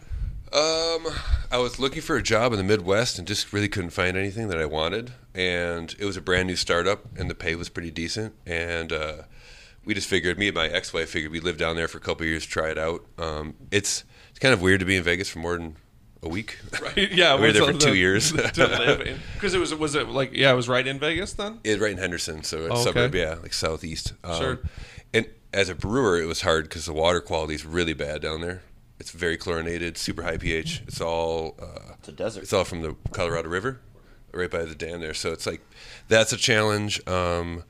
Um, 0.53 1.07
I 1.49 1.59
was 1.59 1.79
looking 1.79 2.01
for 2.01 2.17
a 2.17 2.21
job 2.21 2.51
in 2.51 2.57
the 2.57 2.63
Midwest 2.63 3.17
and 3.17 3.25
just 3.25 3.53
really 3.53 3.69
couldn't 3.69 3.91
find 3.91 4.17
anything 4.17 4.49
that 4.49 4.57
I 4.57 4.65
wanted. 4.65 5.13
And 5.33 5.95
it 5.97 6.03
was 6.03 6.17
a 6.17 6.21
brand 6.21 6.47
new 6.47 6.57
startup, 6.57 7.05
and 7.17 7.29
the 7.29 7.35
pay 7.35 7.55
was 7.55 7.69
pretty 7.69 7.89
decent. 7.89 8.33
And 8.45 8.91
uh, 8.91 9.13
we 9.85 9.93
just 9.93 10.09
figured, 10.09 10.37
me 10.37 10.49
and 10.49 10.55
my 10.55 10.67
ex-wife 10.67 11.09
figured 11.09 11.31
we'd 11.31 11.45
live 11.45 11.57
down 11.57 11.77
there 11.77 11.87
for 11.87 11.99
a 11.99 12.01
couple 12.01 12.23
of 12.23 12.29
years, 12.29 12.45
try 12.45 12.69
it 12.69 12.77
out. 12.77 13.05
Um, 13.17 13.53
it's 13.71 14.03
it's 14.29 14.39
kind 14.39 14.53
of 14.53 14.61
weird 14.61 14.81
to 14.81 14.85
be 14.85 14.97
in 14.97 15.03
Vegas 15.03 15.29
for 15.29 15.39
more 15.39 15.57
than 15.57 15.77
a 16.23 16.29
week. 16.29 16.57
Right? 16.81 17.11
Yeah, 17.11 17.35
we 17.39 17.41
were 17.41 17.51
there 17.51 17.63
what's 17.63 17.73
for 17.77 17.79
the- 17.79 17.91
two 17.91 17.95
years. 17.95 18.31
Because 19.33 19.53
it 19.53 19.59
was 19.59 19.73
was 19.75 19.95
it 19.95 20.07
like 20.09 20.33
yeah, 20.33 20.51
it 20.51 20.55
was 20.55 20.69
right 20.69 20.85
in 20.85 20.99
Vegas 20.99 21.33
then. 21.33 21.59
It's 21.63 21.81
right 21.81 21.91
in 21.91 21.97
Henderson, 21.97 22.43
so 22.43 22.57
it's 22.65 22.69
Oh, 22.69 22.73
okay. 22.75 22.83
suburb, 22.83 23.15
yeah, 23.15 23.35
like 23.41 23.53
southeast. 23.53 24.13
Um, 24.23 24.35
Sure. 24.41 24.59
And 25.13 25.25
as 25.53 25.67
a 25.69 25.75
brewer, 25.75 26.21
it 26.21 26.25
was 26.25 26.41
hard 26.41 26.65
because 26.65 26.85
the 26.85 26.93
water 26.93 27.19
quality 27.21 27.55
is 27.55 27.65
really 27.65 27.93
bad 27.93 28.21
down 28.21 28.41
there. 28.41 28.61
It's 28.99 29.11
very 29.11 29.35
chlorinated, 29.35 29.97
super 29.97 30.21
high 30.23 30.37
pH. 30.37 30.83
It's 30.87 31.01
all 31.01 31.55
uh, 31.61 31.93
It's 31.99 32.07
a 32.09 32.11
desert. 32.11 32.43
It's 32.43 32.53
all 32.53 32.63
from 32.65 32.81
the 32.83 32.95
Colorado 33.11 33.49
River, 33.49 33.79
right 34.31 34.49
by 34.49 34.63
the 34.63 34.75
dam 34.75 35.01
there. 35.01 35.15
So 35.15 35.31
it's 35.31 35.45
like 35.47 35.61
that's 36.07 36.31
a 36.31 36.37
challenge. 36.37 37.05
Um, 37.07 37.63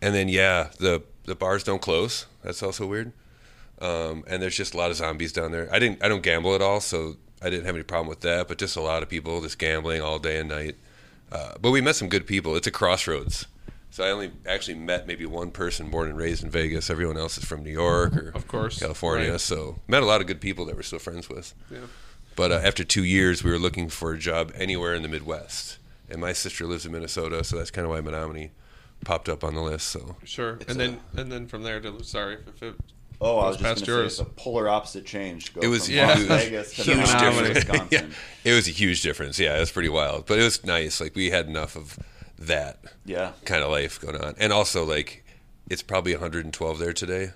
and 0.00 0.14
then 0.14 0.28
yeah, 0.28 0.70
the 0.80 1.02
the 1.26 1.34
bars 1.34 1.62
don't 1.62 1.82
close. 1.82 2.24
That's 2.42 2.62
also 2.62 2.86
weird. 2.86 3.12
Um, 3.80 4.24
and 4.26 4.42
there's 4.42 4.56
just 4.56 4.72
a 4.74 4.76
lot 4.78 4.90
of 4.90 4.96
zombies 4.96 5.32
down 5.32 5.52
there. 5.52 5.68
I 5.72 5.78
didn't 5.78 6.02
I 6.02 6.08
don't 6.08 6.22
gamble 6.22 6.54
at 6.54 6.62
all, 6.62 6.80
so 6.80 7.16
I 7.42 7.50
didn't 7.50 7.66
have 7.66 7.74
any 7.74 7.84
problem 7.84 8.08
with 8.08 8.20
that. 8.20 8.48
But 8.48 8.58
just 8.58 8.76
a 8.76 8.80
lot 8.80 9.02
of 9.02 9.08
people 9.08 9.40
just 9.40 9.58
gambling 9.58 10.00
all 10.02 10.18
day 10.18 10.38
and 10.40 10.48
night. 10.48 10.76
Uh, 11.30 11.54
but 11.60 11.70
we 11.70 11.80
met 11.80 11.96
some 11.96 12.08
good 12.08 12.26
people. 12.26 12.56
It's 12.56 12.66
a 12.66 12.70
crossroads. 12.70 13.46
So 13.90 14.04
I 14.04 14.10
only 14.10 14.32
actually 14.46 14.74
met 14.74 15.06
maybe 15.06 15.24
one 15.26 15.50
person 15.50 15.88
born 15.90 16.08
and 16.08 16.16
raised 16.18 16.42
in 16.44 16.50
Vegas. 16.50 16.90
Everyone 16.90 17.16
else 17.16 17.38
is 17.38 17.44
from 17.44 17.62
New 17.64 17.70
York 17.72 18.14
or 18.16 18.32
Of 18.34 18.46
course, 18.48 18.78
California. 18.80 19.30
right. 19.32 19.40
So 19.40 19.78
met 19.88 20.02
a 20.02 20.06
lot 20.06 20.20
of 20.20 20.26
good 20.26 20.40
people 20.40 20.64
that 20.66 20.76
we're 20.76 20.82
still 20.82 20.98
friends 20.98 21.28
with. 21.28 21.54
Yeah. 21.70 21.78
But 22.36 22.52
uh, 22.52 22.60
after 22.62 22.84
two 22.84 23.02
years, 23.04 23.42
we 23.42 23.50
were 23.50 23.58
looking 23.58 23.88
for 23.88 24.12
a 24.12 24.18
job 24.18 24.52
anywhere 24.54 24.94
in 24.94 25.02
the 25.02 25.08
Midwest. 25.08 25.78
And 26.10 26.20
my 26.20 26.32
sister 26.32 26.66
lives 26.66 26.86
in 26.86 26.92
Minnesota, 26.92 27.42
so 27.44 27.56
that's 27.56 27.70
kind 27.70 27.84
of 27.84 27.90
why 27.90 28.00
Menomonie 28.00 28.50
popped 29.04 29.28
up 29.28 29.42
on 29.44 29.54
the 29.54 29.60
list. 29.62 29.88
So 29.88 30.16
Sure. 30.24 30.58
It's 30.60 30.70
and 30.72 30.80
a- 30.80 30.84
then 30.86 31.00
and 31.16 31.32
then 31.32 31.46
from 31.46 31.62
there 31.62 31.80
to 31.80 32.02
sorry 32.04 32.38
if 32.46 32.62
it 32.62 32.74
Oh, 33.20 33.38
I 33.38 33.48
was 33.48 33.56
just 33.56 33.64
past 33.64 33.86
going 33.86 33.96
to 33.98 34.02
yours. 34.02 34.16
say 34.16 34.22
it's 34.22 34.30
a 34.30 34.34
polar 34.34 34.68
opposite 34.68 35.04
change. 35.04 35.52
Go 35.54 35.60
it 35.60 35.66
was 35.68 35.86
from 35.86 35.94
Yeah. 35.96 36.06
Las 36.08 36.22
Vegas 36.22 36.76
to 36.76 36.82
Huge 36.82 36.98
difference. 37.06 37.48
Wisconsin. 37.54 37.88
yeah, 37.90 38.50
it 38.50 38.54
was 38.54 38.68
a 38.68 38.70
huge 38.72 39.02
difference. 39.02 39.38
Yeah, 39.38 39.56
it 39.56 39.60
was 39.60 39.72
pretty 39.72 39.88
wild, 39.88 40.26
but 40.26 40.38
it 40.38 40.42
was 40.44 40.64
nice. 40.64 41.00
Like 41.00 41.14
we 41.16 41.30
had 41.30 41.46
enough 41.46 41.74
of 41.76 41.98
that 42.38 42.78
yeah. 43.04 43.32
kind 43.44 43.64
of 43.64 43.70
life 43.70 44.00
going 44.00 44.16
on, 44.16 44.34
and 44.38 44.52
also 44.52 44.84
like 44.84 45.24
it's 45.68 45.82
probably 45.82 46.12
112 46.12 46.78
there 46.78 46.92
today. 46.92 47.30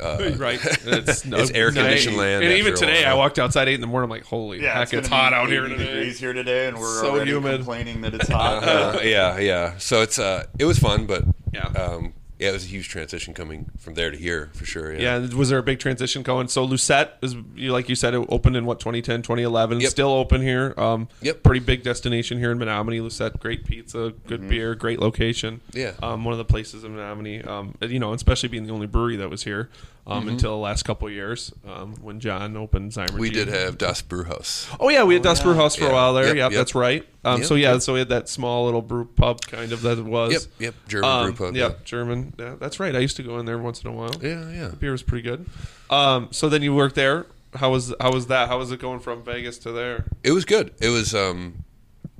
Uh, 0.00 0.30
right. 0.36 0.60
It's, 0.86 1.24
It's 1.26 1.50
air-conditioned 1.50 2.16
land 2.16 2.44
And 2.44 2.52
even 2.54 2.76
today. 2.76 3.04
I 3.04 3.14
walked 3.14 3.40
outside 3.40 3.66
eight 3.66 3.74
in 3.74 3.80
the 3.80 3.88
morning. 3.88 4.04
I'm 4.04 4.10
like, 4.16 4.24
holy 4.24 4.62
Yeah, 4.62 4.74
heck, 4.74 4.92
it's, 4.94 5.08
gonna 5.08 5.22
hot 5.22 5.32
out 5.32 5.48
here 5.48 5.66
80 5.66 5.76
today. 5.76 5.92
Degrees 5.92 6.20
here 6.20 6.32
today, 6.32 6.68
and 6.68 6.78
we're 6.78 7.00
So 7.00 7.10
already 7.10 7.32
humid. 7.32 7.56
complaining 7.56 8.02
that 8.02 8.14
it's 8.14 8.28
hot. 8.28 8.62
Uh, 8.62 9.00
yeah, 9.02 9.38
yeah. 9.38 9.76
So 9.78 10.00
it's 10.02 10.20
uh, 10.20 10.46
it 10.56 10.66
was 10.66 10.78
fun, 10.78 11.06
but 11.06 11.24
Yeah. 11.52 11.66
um, 11.66 12.14
yeah, 12.38 12.50
it 12.50 12.52
was 12.52 12.64
a 12.64 12.68
huge 12.68 12.88
transition 12.88 13.34
coming 13.34 13.70
from 13.78 13.94
there 13.94 14.10
to 14.10 14.16
here 14.16 14.50
for 14.54 14.64
sure. 14.64 14.92
Yeah, 14.94 15.16
and 15.16 15.34
was 15.34 15.48
there 15.48 15.58
a 15.58 15.62
big 15.62 15.78
transition 15.80 16.22
going? 16.22 16.48
So 16.48 16.64
Lucette 16.64 17.18
is, 17.22 17.34
you- 17.56 17.72
like 17.72 17.88
you 17.88 17.94
said, 17.94 18.14
it 18.14 18.24
opened 18.28 18.56
in 18.56 18.64
what 18.64 18.78
2010, 18.80 19.22
2011. 19.22 19.80
Yep. 19.80 19.90
Still 19.90 20.10
open 20.12 20.40
here. 20.42 20.74
Um, 20.76 21.08
Yep. 21.22 21.42
Pretty 21.42 21.60
big 21.60 21.82
destination 21.82 22.38
here 22.38 22.50
in 22.52 22.58
Menomonie. 22.58 23.02
Lucette, 23.02 23.40
great 23.40 23.64
pizza, 23.64 24.12
good 24.26 24.48
beer, 24.48 24.74
great 24.74 25.00
location. 25.00 25.60
Yeah. 25.72 25.92
Um, 26.02 26.24
one 26.24 26.32
of 26.32 26.38
the 26.38 26.44
places 26.44 26.84
in 26.84 26.94
Menomonie. 26.94 27.46
Um, 27.46 27.74
you 27.80 27.98
know, 27.98 28.12
especially 28.12 28.48
being 28.48 28.66
the 28.66 28.72
only 28.72 28.86
brewery 28.86 29.16
that 29.16 29.30
was 29.30 29.42
here 29.44 29.68
um, 30.08 30.26
until 30.28 30.50
the 30.52 30.56
last 30.56 30.84
couple 30.84 31.06
of 31.06 31.12
years 31.14 31.52
um, 31.68 31.94
when 32.00 32.18
Jon 32.18 32.56
opened 32.56 32.92
Zymer. 32.92 33.18
we 33.18 33.30
did 33.30 33.48
have 33.48 33.76
Das 33.78 34.00
Brewhaus. 34.02 34.74
Oh 34.80 34.88
yeah, 34.88 35.04
we 35.04 35.14
had 35.14 35.22
Das 35.22 35.42
Brew 35.42 35.54
House 35.54 35.76
for 35.76 35.86
a 35.86 35.92
while 35.92 36.14
there. 36.14 36.26
Yep, 36.28 36.36
Yep, 36.36 36.50
yep. 36.52 36.58
that's 36.58 36.74
right. 36.74 37.06
Um, 37.24 37.38
Yep, 37.40 37.46
so 37.46 37.54
yeah, 37.54 37.72
yep. 37.74 37.82
so 37.82 37.92
we 37.92 37.98
had 37.98 38.08
that 38.08 38.28
small 38.28 38.64
little 38.64 38.80
brew 38.82 39.04
pub 39.04 39.42
kind 39.42 39.70
of 39.72 39.82
that 39.82 39.98
it 39.98 40.04
was. 40.04 40.32
Yep, 40.32 40.42
yep, 40.58 40.74
German 40.88 41.10
Um, 41.10 41.24
brew 41.34 41.46
pub, 41.48 41.56
Yep, 41.56 41.70
yeah. 41.72 41.84
German. 41.84 42.34
Yeah, 42.38 42.54
that's 42.58 42.80
right. 42.80 42.96
I 42.96 43.00
used 43.00 43.16
to 43.18 43.22
go 43.22 43.38
in 43.38 43.44
there 43.46 43.58
once 43.58 43.82
in 43.82 43.90
a 43.90 43.92
while. 43.92 44.14
Yeah, 44.22 44.50
yeah. 44.50 44.68
The 44.68 44.76
beer 44.76 44.92
was 44.92 45.02
pretty 45.02 45.22
good. 45.28 45.46
Um, 45.90 46.28
so 46.30 46.48
then 46.48 46.62
you 46.62 46.74
worked 46.74 46.94
there. 46.94 47.26
How 47.54 47.70
was 47.70 47.94
how 48.00 48.12
was 48.12 48.26
that? 48.26 48.48
How 48.48 48.58
was 48.58 48.70
it 48.72 48.78
going 48.80 49.00
from 49.00 49.22
Vegas 49.24 49.58
to 49.60 49.72
there? 49.72 50.04
It 50.22 50.32
was 50.32 50.44
good. 50.44 50.72
It 50.80 50.88
was. 50.90 51.14
Um, 51.14 51.64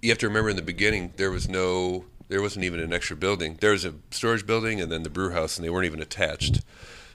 you 0.00 0.10
have 0.10 0.18
to 0.18 0.28
remember 0.28 0.48
in 0.50 0.56
the 0.56 0.62
beginning 0.62 1.12
there 1.16 1.30
was 1.30 1.48
no, 1.48 2.04
there 2.28 2.40
wasn't 2.40 2.64
even 2.64 2.78
an 2.80 2.92
extra 2.92 3.16
building. 3.16 3.56
There 3.60 3.72
was 3.72 3.84
a 3.84 3.94
storage 4.10 4.46
building 4.46 4.80
and 4.80 4.92
then 4.92 5.02
the 5.02 5.10
brew 5.10 5.30
house, 5.32 5.56
and 5.56 5.64
they 5.64 5.70
weren't 5.70 5.86
even 5.86 6.00
attached. 6.00 6.60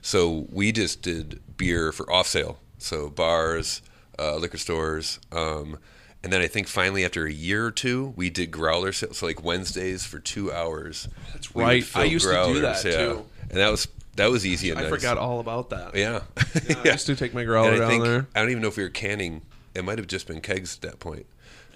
So 0.04 0.46
we 0.52 0.70
just 0.70 1.00
did 1.00 1.40
beer 1.56 1.90
for 1.90 2.12
off 2.12 2.26
sale. 2.26 2.58
So 2.76 3.08
bars, 3.08 3.80
uh, 4.18 4.36
liquor 4.36 4.58
stores, 4.58 5.18
um, 5.32 5.78
and 6.22 6.30
then 6.30 6.42
I 6.42 6.46
think 6.46 6.68
finally 6.68 7.06
after 7.06 7.24
a 7.24 7.32
year 7.32 7.64
or 7.64 7.70
two, 7.70 8.12
we 8.14 8.28
did 8.28 8.50
growler 8.50 8.92
sales. 8.92 9.16
So 9.16 9.26
like 9.26 9.42
Wednesdays 9.42 10.04
for 10.04 10.18
two 10.18 10.52
hours. 10.52 11.08
That's 11.32 11.56
right. 11.56 11.82
I 11.96 12.04
used 12.04 12.26
to 12.26 12.52
do 12.52 12.60
that, 12.60 12.82
too. 12.82 13.24
and 13.48 13.58
that 13.58 13.70
was 13.70 13.88
that 14.16 14.30
was 14.30 14.44
easy 14.44 14.72
I 14.72 14.74
nice. 14.82 14.90
forgot 14.90 15.16
all 15.16 15.40
about 15.40 15.70
that. 15.70 15.94
Yeah, 15.96 16.20
Yeah, 16.68 16.82
I 16.84 16.88
used 16.92 17.06
to 17.06 17.16
take 17.16 17.32
my 17.32 17.44
growler 17.44 17.72
I 17.72 17.78
down 17.78 17.88
think, 17.88 18.04
there. 18.04 18.26
I 18.34 18.40
don't 18.40 18.50
even 18.50 18.60
know 18.60 18.68
if 18.68 18.76
we 18.76 18.82
were 18.82 18.90
canning. 18.90 19.40
It 19.74 19.86
might 19.86 19.96
have 19.96 20.06
just 20.06 20.26
been 20.26 20.42
kegs 20.42 20.76
at 20.76 20.82
that 20.82 21.00
point. 21.00 21.24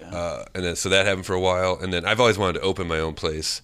Uh, 0.05 0.45
and 0.53 0.63
then 0.63 0.75
so 0.75 0.87
that 0.89 1.07
happened 1.07 1.25
for 1.25 1.33
a 1.33 1.41
while, 1.41 1.79
and 1.81 1.91
then 1.91 2.05
I've 2.05 2.19
always 2.19 2.37
wanted 2.37 2.59
to 2.59 2.61
open 2.61 2.87
my 2.87 2.99
own 2.99 3.15
place. 3.15 3.63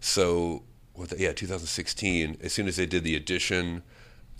So 0.00 0.64
what 0.92 1.08
the, 1.08 1.18
yeah, 1.18 1.32
2016. 1.32 2.36
As 2.42 2.52
soon 2.52 2.68
as 2.68 2.76
they 2.76 2.86
did 2.86 3.04
the 3.04 3.16
addition 3.16 3.82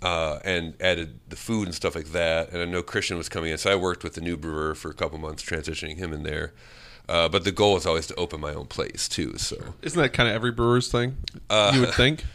uh, 0.03 0.39
and 0.43 0.73
added 0.81 1.19
the 1.29 1.35
food 1.35 1.67
and 1.67 1.73
stuff 1.73 1.95
like 1.95 2.11
that, 2.11 2.51
and 2.51 2.61
I 2.61 2.65
know 2.65 2.83
Christian 2.83 3.17
was 3.17 3.29
coming 3.29 3.51
in, 3.51 3.57
so 3.57 3.71
I 3.71 3.75
worked 3.75 4.03
with 4.03 4.13
the 4.13 4.21
new 4.21 4.35
brewer 4.37 4.75
for 4.75 4.91
a 4.91 4.93
couple 4.93 5.17
months, 5.17 5.43
transitioning 5.43 5.97
him 5.97 6.11
in 6.13 6.23
there. 6.23 6.53
Uh, 7.07 7.27
but 7.27 7.43
the 7.43 7.51
goal 7.51 7.75
is 7.77 7.85
always 7.85 8.07
to 8.07 8.15
open 8.15 8.39
my 8.39 8.53
own 8.53 8.65
place 8.65 9.09
too. 9.09 9.37
So 9.37 9.57
Isn't 9.81 10.01
that 10.01 10.13
kind 10.13 10.29
of 10.29 10.35
every 10.35 10.51
brewer's 10.51 10.89
thing? 10.91 11.17
Uh, 11.49 11.71
you 11.73 11.81
would 11.81 11.93
think. 11.93 12.23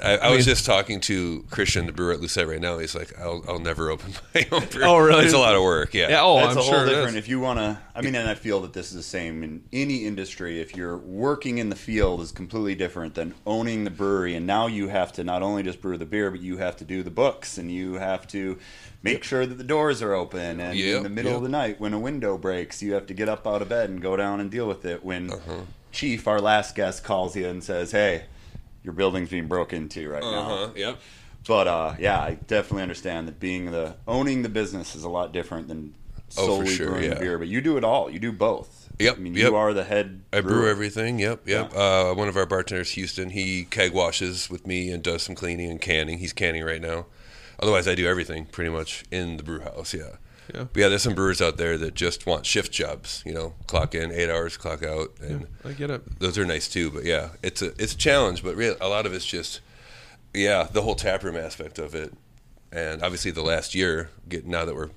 I, 0.00 0.16
I 0.18 0.30
was 0.30 0.44
just 0.44 0.64
talking 0.64 1.00
to 1.00 1.44
Christian, 1.50 1.86
the 1.86 1.92
brewer 1.92 2.12
at 2.12 2.20
Lucette, 2.20 2.46
right 2.46 2.60
now. 2.60 2.78
He's 2.78 2.94
like, 2.94 3.18
"I'll, 3.18 3.44
I'll 3.48 3.58
never 3.58 3.90
open 3.90 4.12
my 4.34 4.46
own 4.52 4.66
brewery." 4.66 4.84
Oh, 4.86 4.98
really? 4.98 5.24
It's 5.24 5.34
a 5.34 5.38
lot 5.38 5.54
of 5.54 5.62
work. 5.62 5.92
Yeah. 5.94 6.08
Yeah. 6.10 6.22
Oh, 6.22 6.36
That's 6.36 6.52
I'm 6.52 6.58
a 6.58 6.60
whole 6.62 6.70
sure 6.72 6.86
it 6.86 6.90
different. 6.90 7.16
If 7.16 7.28
you 7.28 7.40
want 7.40 7.58
to, 7.58 7.78
I 7.94 8.00
mean, 8.02 8.14
and 8.14 8.28
I 8.28 8.34
feel 8.34 8.60
that 8.60 8.72
this 8.72 8.90
is 8.90 8.94
the 8.96 9.02
same 9.02 9.42
in 9.42 9.64
any 9.72 10.04
industry. 10.06 10.60
If 10.60 10.76
you're 10.76 10.96
working 10.96 11.58
in 11.58 11.68
the 11.68 11.76
field, 11.76 12.20
is 12.20 12.32
completely 12.32 12.74
different 12.74 13.14
than 13.14 13.34
owning 13.46 13.84
the 13.84 13.90
brewery. 13.90 14.34
And 14.36 14.46
now 14.46 14.66
you 14.68 14.88
have 14.88 15.12
to 15.14 15.24
not 15.24 15.42
only 15.42 15.62
just 15.62 15.80
brew 15.80 15.98
the 15.98 16.06
beer, 16.06 16.30
but 16.30 16.40
you 16.40 16.58
have 16.58 16.76
to 16.76 16.84
do 16.84 17.02
the 17.02 17.10
books, 17.10 17.58
and 17.58 17.70
you 17.70 17.94
have 17.94 18.26
to 18.28 18.58
make 19.02 19.24
sure 19.24 19.46
that 19.46 19.56
the 19.56 19.64
doors 19.64 20.00
are 20.02 20.12
open. 20.14 20.60
And 20.60 20.78
Yep, 20.78 20.96
in 20.98 21.02
the 21.02 21.08
middle 21.08 21.32
yep. 21.32 21.36
of 21.38 21.42
the 21.42 21.48
night, 21.48 21.80
when 21.80 21.92
a 21.92 21.98
window 21.98 22.38
breaks, 22.38 22.82
you 22.82 22.94
have 22.94 23.06
to 23.06 23.14
get 23.14 23.28
up 23.28 23.46
out 23.46 23.60
of 23.62 23.68
bed 23.68 23.90
and 23.90 24.00
go 24.00 24.16
down 24.16 24.40
and 24.40 24.50
deal 24.50 24.66
with 24.68 24.84
it. 24.84 25.04
When 25.04 25.30
Uh-huh. 25.32 25.60
Chief, 25.90 26.26
our 26.26 26.40
last 26.40 26.74
guest, 26.74 27.04
calls 27.04 27.36
you 27.36 27.46
and 27.46 27.62
says, 27.62 27.90
"Hey, 27.92 28.24
your 28.82 28.94
building's 28.94 29.30
being 29.30 29.46
broken 29.48 29.82
into 29.82 30.08
right 30.08 30.22
now." 30.22 30.28
Uh 30.28 30.66
huh. 30.66 30.70
Yep. 30.74 31.00
But 31.46 31.68
uh, 31.68 31.94
yeah, 31.98 32.20
I 32.20 32.34
definitely 32.46 32.82
understand 32.82 33.26
that 33.28 33.40
being 33.40 33.70
the 33.72 33.96
owning 34.06 34.42
the 34.42 34.48
business 34.48 34.94
is 34.94 35.04
a 35.04 35.08
lot 35.08 35.32
different 35.32 35.68
than 35.68 35.94
Oh, 36.38 36.46
solely 36.46 36.68
sure, 36.68 36.88
brewing 36.92 37.12
yeah. 37.12 37.18
beer. 37.18 37.38
But 37.38 37.48
you 37.48 37.60
do 37.60 37.76
it 37.76 37.84
all. 37.84 38.10
You 38.10 38.18
do 38.18 38.32
both. 38.32 38.90
Yep, 38.98 39.16
I 39.16 39.20
mean, 39.20 39.34
yep. 39.34 39.50
you 39.50 39.56
are 39.56 39.72
the 39.74 39.84
head. 39.84 40.22
I 40.32 40.40
brew 40.40 40.68
everything. 40.68 41.18
Yep, 41.18 41.48
yep. 41.48 41.74
Uh, 41.74 42.14
one 42.14 42.28
of 42.28 42.36
our 42.36 42.46
bartenders, 42.46 42.92
Houston, 42.92 43.30
he 43.30 43.64
keg 43.64 43.92
washes 43.92 44.48
with 44.48 44.66
me 44.66 44.90
and 44.90 45.02
does 45.02 45.22
some 45.22 45.34
cleaning 45.34 45.70
and 45.70 45.80
canning. 45.80 46.18
He's 46.18 46.32
canning 46.32 46.62
right 46.62 46.80
now. 46.80 47.06
Otherwise, 47.58 47.88
I 47.88 47.94
do 47.94 48.06
everything 48.06 48.46
pretty 48.46 48.70
much 48.70 49.04
in 49.10 49.36
the 49.38 49.42
brew 49.42 49.60
house. 49.60 49.92
Yeah. 49.94 50.16
Yeah. 50.54 50.64
But 50.72 50.76
yeah, 50.80 50.88
there's 50.88 51.02
some 51.02 51.14
brewers 51.14 51.40
out 51.42 51.56
there 51.56 51.78
that 51.78 51.94
just 51.94 52.26
want 52.26 52.44
shift 52.46 52.72
jobs. 52.72 53.22
You 53.26 53.34
know, 53.34 53.54
clock 53.66 53.94
in 53.94 54.12
eight 54.12 54.30
hours, 54.30 54.56
clock 54.56 54.82
out, 54.82 55.12
and 55.20 55.46
I 55.64 55.72
get 55.72 55.90
it. 55.90 56.18
those 56.20 56.36
are 56.38 56.44
nice 56.44 56.68
too. 56.68 56.90
But 56.90 57.04
yeah, 57.04 57.30
it's 57.42 57.62
a 57.62 57.68
it's 57.82 57.94
a 57.94 57.98
challenge. 57.98 58.42
But 58.42 58.56
really, 58.56 58.76
a 58.80 58.88
lot 58.88 59.06
of 59.06 59.12
it's 59.14 59.26
just 59.26 59.60
yeah, 60.34 60.68
the 60.72 60.82
whole 60.82 60.94
taproom 60.94 61.36
aspect 61.36 61.78
of 61.78 61.94
it, 61.94 62.12
and 62.70 63.02
obviously 63.02 63.30
the 63.30 63.42
last 63.42 63.74
year, 63.74 64.10
get 64.28 64.46
now 64.46 64.64
that 64.64 64.74
we're 64.74 64.90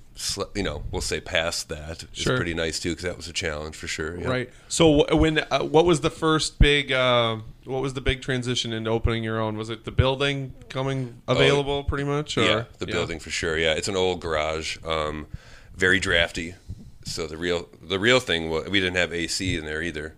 you 0.56 0.64
know 0.64 0.82
we'll 0.92 1.02
say 1.02 1.20
past 1.20 1.68
that, 1.68 2.04
it's 2.04 2.22
Sure. 2.22 2.38
pretty 2.38 2.54
nice 2.54 2.80
too 2.80 2.92
because 2.92 3.04
that 3.04 3.18
was 3.18 3.28
a 3.28 3.34
challenge 3.34 3.76
for 3.76 3.88
sure. 3.88 4.18
yeah. 4.18 4.28
Right. 4.30 4.50
So 4.70 5.06
when 5.16 5.40
uh, 5.52 5.64
what 5.64 5.86
was 5.86 6.00
the 6.00 6.10
first 6.10 6.58
big 6.58 6.92
uh, 6.94 7.38
what 7.66 7.82
was 7.82 7.96
the 7.96 8.02
big 8.02 8.22
transition 8.22 8.72
into 8.72 8.90
opening 8.90 9.24
your 9.26 9.42
own? 9.42 9.58
Was 9.58 9.70
it 9.70 9.84
the 9.84 9.92
building 9.92 10.54
coming 10.70 11.22
available 11.28 11.84
pretty 11.84 12.06
much? 12.06 12.38
Or? 12.38 12.42
Oh, 12.42 12.46
Yeah, 12.46 12.64
the 12.78 12.86
building 12.86 13.20
for 13.20 13.30
sure. 13.30 13.58
Yeah, 13.58 13.74
it's 13.74 13.90
an 13.90 13.98
old 13.98 14.22
garage, 14.22 14.78
um, 14.86 15.28
very 15.76 16.00
drafty. 16.00 16.56
So 17.04 17.28
the 17.28 17.38
real 17.38 17.68
the 17.82 18.00
real 18.00 18.20
thing 18.20 18.50
was 18.50 18.70
we 18.70 18.80
didn't 18.80 18.96
have 18.96 19.14
AC 19.14 19.56
in 19.56 19.66
there 19.66 19.82
either. 19.82 20.16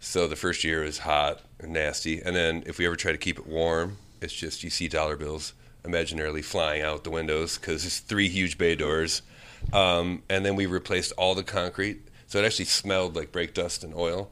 So 0.00 0.26
the 0.26 0.36
first 0.36 0.64
year 0.64 0.82
was 0.82 0.98
hot 0.98 1.40
and 1.58 1.72
nasty, 1.72 2.20
and 2.20 2.36
then 2.36 2.62
if 2.66 2.78
we 2.78 2.86
ever 2.86 2.96
try 2.96 3.12
to 3.12 3.18
keep 3.18 3.38
it 3.38 3.46
warm, 3.46 3.98
it's 4.20 4.34
just 4.34 4.62
you 4.62 4.70
see 4.70 4.88
dollar 4.88 5.16
bills 5.16 5.54
imaginarily 5.82 6.44
flying 6.44 6.82
out 6.82 7.04
the 7.04 7.10
windows 7.10 7.58
because 7.58 7.84
it's 7.84 8.00
three 8.00 8.28
huge 8.28 8.56
bay 8.58 8.74
doors. 8.74 9.22
Um, 9.72 10.22
and 10.28 10.44
then 10.44 10.56
we 10.56 10.66
replaced 10.66 11.12
all 11.12 11.34
the 11.34 11.42
concrete, 11.42 12.08
so 12.26 12.38
it 12.38 12.44
actually 12.44 12.66
smelled 12.66 13.16
like 13.16 13.32
brake 13.32 13.54
dust 13.54 13.84
and 13.84 13.94
oil. 13.94 14.30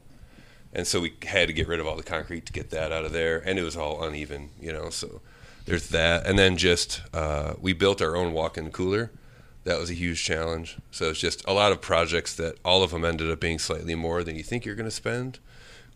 And 0.75 0.87
so 0.87 1.01
we 1.01 1.13
had 1.23 1.47
to 1.47 1.53
get 1.53 1.67
rid 1.67 1.79
of 1.79 1.87
all 1.87 1.95
the 1.95 2.03
concrete 2.03 2.47
to 2.47 2.53
get 2.53 2.71
that 2.71 2.91
out 2.91 3.05
of 3.05 3.11
there, 3.11 3.37
and 3.37 3.59
it 3.59 3.63
was 3.63 3.75
all 3.75 4.03
uneven, 4.03 4.49
you 4.59 4.73
know. 4.73 4.89
So 4.89 5.21
there's 5.65 5.89
that, 5.89 6.25
and 6.25 6.37
then 6.37 6.57
just 6.57 7.01
uh, 7.13 7.53
we 7.59 7.73
built 7.73 8.01
our 8.01 8.15
own 8.15 8.33
walk-in 8.33 8.71
cooler. 8.71 9.11
That 9.65 9.79
was 9.79 9.89
a 9.89 9.93
huge 9.93 10.23
challenge. 10.23 10.77
So 10.91 11.09
it's 11.09 11.19
just 11.19 11.43
a 11.47 11.53
lot 11.53 11.71
of 11.71 11.79
projects 11.81 12.35
that 12.35 12.57
all 12.65 12.83
of 12.83 12.91
them 12.91 13.05
ended 13.05 13.31
up 13.31 13.39
being 13.39 13.59
slightly 13.59 13.95
more 13.95 14.23
than 14.23 14.35
you 14.35 14.43
think 14.43 14.65
you're 14.65 14.75
going 14.75 14.89
to 14.89 14.91
spend, 14.91 15.39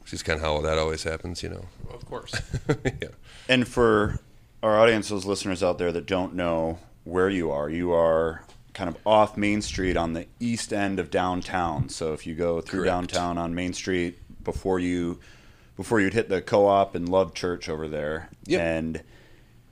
which 0.02 0.14
is 0.14 0.24
kind 0.24 0.38
of 0.38 0.44
how 0.44 0.62
that 0.62 0.78
always 0.78 1.04
happens, 1.04 1.44
you 1.44 1.50
know. 1.50 1.66
Of 1.94 2.06
course. 2.06 2.34
Yeah. 3.02 3.10
And 3.50 3.68
for 3.68 4.20
our 4.64 4.78
audience, 4.80 5.10
those 5.10 5.26
listeners 5.26 5.62
out 5.64 5.78
there 5.78 5.92
that 5.92 6.06
don't 6.06 6.34
know 6.36 6.80
where 7.04 7.30
you 7.30 7.52
are, 7.52 7.70
you 7.70 7.92
are 7.94 8.44
kind 8.74 8.90
of 8.90 8.98
off 9.06 9.38
Main 9.38 9.62
Street 9.62 9.96
on 9.98 10.14
the 10.14 10.28
east 10.40 10.72
end 10.74 11.00
of 11.00 11.10
downtown. 11.10 11.90
So 11.90 12.14
if 12.14 12.26
you 12.28 12.36
go 12.36 12.62
through 12.62 12.82
Correct. 12.86 13.12
downtown 13.12 13.38
on 13.38 13.56
Main 13.56 13.74
Street 13.74 14.18
before 14.44 14.80
you 14.80 15.20
before 15.76 16.00
you'd 16.02 16.14
hit 16.14 16.28
the 16.30 16.42
co-op 16.42 16.96
and 16.96 17.08
Love 17.08 17.34
Church 17.36 17.70
over 17.70 17.88
there, 17.88 18.30
Yep. 18.46 18.62
and 18.62 19.02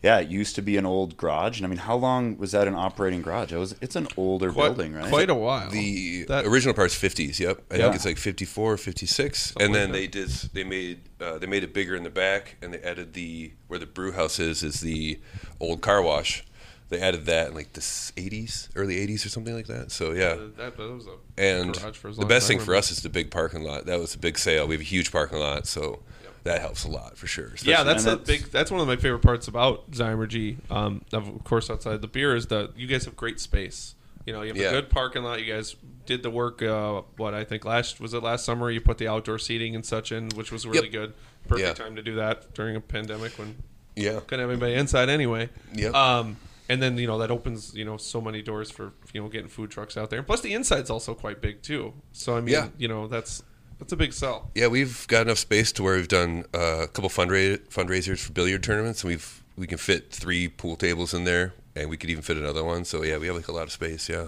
yeah, 0.06 0.20
it 0.20 0.30
used 0.30 0.54
to 0.54 0.62
be 0.62 0.78
an 0.78 0.86
old 0.86 1.18
garage. 1.18 1.58
And 1.58 1.66
I 1.66 1.70
mean, 1.70 1.80
how 1.80 1.96
long 1.96 2.38
was 2.38 2.52
that 2.52 2.68
an 2.68 2.76
operating 2.76 3.24
garage? 3.24 3.52
It 3.52 3.58
was. 3.58 3.74
It's 3.82 3.96
an 3.96 4.08
older 4.16 4.52
quite, 4.52 4.68
building, 4.76 4.94
right? 4.94 5.10
Quite 5.10 5.32
a 5.32 5.36
while. 5.36 5.72
The 5.72 6.26
That- 6.26 6.46
original 6.46 6.76
part's 6.76 6.94
50s. 6.94 7.40
Yep, 7.40 7.64
I 7.72 7.76
Yeah. 7.76 7.82
think 7.86 7.96
it's 7.96 8.06
like 8.06 8.20
54, 8.20 8.78
56, 8.78 9.54
and 9.60 9.74
then 9.74 9.92
that. 9.92 9.98
they 9.98 10.06
did 10.06 10.30
they 10.54 10.64
made 10.64 11.00
uh, 11.20 11.40
they 11.40 11.48
made 11.48 11.64
it 11.64 11.74
bigger 11.74 11.96
in 11.96 12.04
the 12.04 12.12
back, 12.12 12.56
and 12.62 12.72
they 12.72 12.80
added 12.82 13.14
the 13.14 13.54
where 13.68 13.80
the 13.80 13.88
brew 13.88 14.12
house 14.12 14.38
is 14.40 14.62
is 14.62 14.82
the 14.82 15.20
old 15.60 15.82
car 15.82 16.04
wash. 16.04 16.46
They 16.90 17.00
added 17.02 17.26
that 17.26 17.48
in 17.48 17.56
like 17.56 17.74
the 17.74 17.82
80s, 17.82 18.70
early 18.76 18.98
80s 18.98 19.26
or 19.26 19.30
something 19.30 19.56
like 19.56 19.66
that. 19.66 19.92
So 19.92 20.12
yeah, 20.12 20.36
that, 20.36 20.78
that 20.78 20.78
was 20.78 21.08
a 21.08 21.16
and 21.36 21.74
garage 21.74 21.98
for 21.98 22.10
as 22.10 22.18
the 22.18 22.28
best 22.28 22.44
as 22.44 22.50
I 22.52 22.54
thing 22.54 22.60
for 22.64 22.76
us 22.76 22.92
is 22.92 23.02
the 23.02 23.10
big 23.10 23.32
parking 23.32 23.64
lot. 23.64 23.88
That 23.88 24.00
was 24.00 24.14
a 24.14 24.20
big 24.20 24.38
sale. 24.38 24.68
We 24.68 24.76
have 24.76 24.82
a 24.82 24.84
huge 24.84 25.12
parking 25.12 25.40
lot, 25.40 25.66
so 25.66 26.04
that 26.46 26.62
helps 26.62 26.84
a 26.86 26.88
lot 26.90 27.18
for 27.18 27.28
sure. 27.28 27.52
Yeah, 27.64 27.84
that's 27.84 28.04
a 28.06 28.12
that's- 28.16 28.28
big. 28.28 28.52
That's 28.52 28.72
one 28.72 28.80
of 28.80 28.88
my 28.88 28.96
favorite 28.96 29.22
parts 29.22 29.48
about 29.48 29.92
Zymurgy. 29.92 30.58
Um, 30.72 31.04
of 31.12 31.44
course, 31.44 31.70
outside 31.70 32.02
the 32.02 32.08
beer 32.08 32.36
is 32.36 32.48
that 32.48 32.78
you 32.78 32.88
guys 32.88 33.06
have 33.06 33.16
great 33.18 33.40
space. 33.40 33.96
You 34.26 34.34
know, 34.34 34.42
you 34.42 34.48
have 34.50 34.58
Yeah. 34.58 34.70
a 34.70 34.72
good 34.72 34.90
parking 34.90 35.24
lot. 35.24 35.44
You 35.44 35.52
guys 35.54 35.76
did 36.06 36.24
the 36.24 36.30
work. 36.32 36.62
Uh, 36.62 37.02
what 37.18 37.34
I 37.36 37.44
think 37.44 37.66
last 37.66 38.00
was 38.00 38.14
it 38.14 38.24
last 38.24 38.46
summer. 38.46 38.72
You 38.72 38.82
put 38.82 38.98
the 38.98 39.08
outdoor 39.08 39.38
seating 39.38 39.76
and 39.76 39.86
such 39.86 40.12
in, 40.12 40.30
which 40.36 40.52
was 40.52 40.66
really 40.66 40.84
Yep. 40.86 40.92
good. 40.92 41.14
Perfect 41.48 41.68
Yeah. 41.80 41.86
time 41.86 41.96
to 41.96 42.02
do 42.02 42.16
that 42.16 42.54
during 42.56 42.76
a 42.76 42.82
pandemic 42.82 43.34
when 43.38 43.62
yeah, 43.96 44.20
couldn't 44.22 44.40
have 44.40 44.50
anybody 44.50 44.74
inside 44.74 45.10
anyway. 45.10 45.50
Yep. 45.74 45.94
Um, 45.94 46.38
and 46.68 46.82
then 46.82 46.98
you 46.98 47.06
know 47.08 47.20
that 47.20 47.30
opens 47.32 47.74
you 47.76 47.86
know 47.86 47.98
so 47.98 48.20
many 48.20 48.42
doors 48.42 48.70
for 48.72 48.94
you 49.14 49.22
know 49.22 49.30
getting 49.30 49.48
food 49.48 49.70
trucks 49.72 49.96
out 49.96 50.10
there. 50.10 50.22
Plus 50.24 50.42
the 50.42 50.54
inside's 50.54 50.90
also 50.90 51.14
quite 51.14 51.40
big 51.42 51.62
too. 51.62 51.94
So 52.12 52.36
I 52.36 52.42
mean, 52.42 52.54
Yeah. 52.54 52.68
you 52.78 52.88
know 52.88 53.08
that's 53.08 53.44
that's 53.80 53.92
a 53.92 53.98
big 53.98 54.14
sell. 54.14 54.52
yeah. 54.56 54.68
We've 54.68 55.06
got 55.08 55.24
enough 55.24 55.38
space 55.40 55.72
to 55.74 55.84
where 55.84 55.96
we've 55.96 56.08
done 56.08 56.46
uh, 56.54 56.84
a 56.84 56.88
couple 56.88 57.10
fundra- 57.10 57.60
fundraisers 57.70 58.20
for 58.20 58.32
billiard 58.32 58.64
tournaments, 58.64 59.04
and 59.04 59.10
we've 59.10 59.44
we 59.58 59.68
can 59.68 59.78
fit 59.78 60.12
three 60.12 60.48
pool 60.48 60.76
tables 60.76 61.14
in 61.14 61.24
there, 61.24 61.54
and 61.76 61.90
we 61.90 61.98
could 61.98 62.10
even 62.10 62.24
fit 62.24 62.38
another 62.38 62.64
one. 62.64 62.86
So 62.86 63.04
yeah, 63.04 63.18
we 63.18 63.28
have 63.28 63.36
like 63.36 63.48
a 63.48 63.54
lot 63.54 63.64
of 63.64 63.72
space. 63.72 64.10
Yeah. 64.10 64.28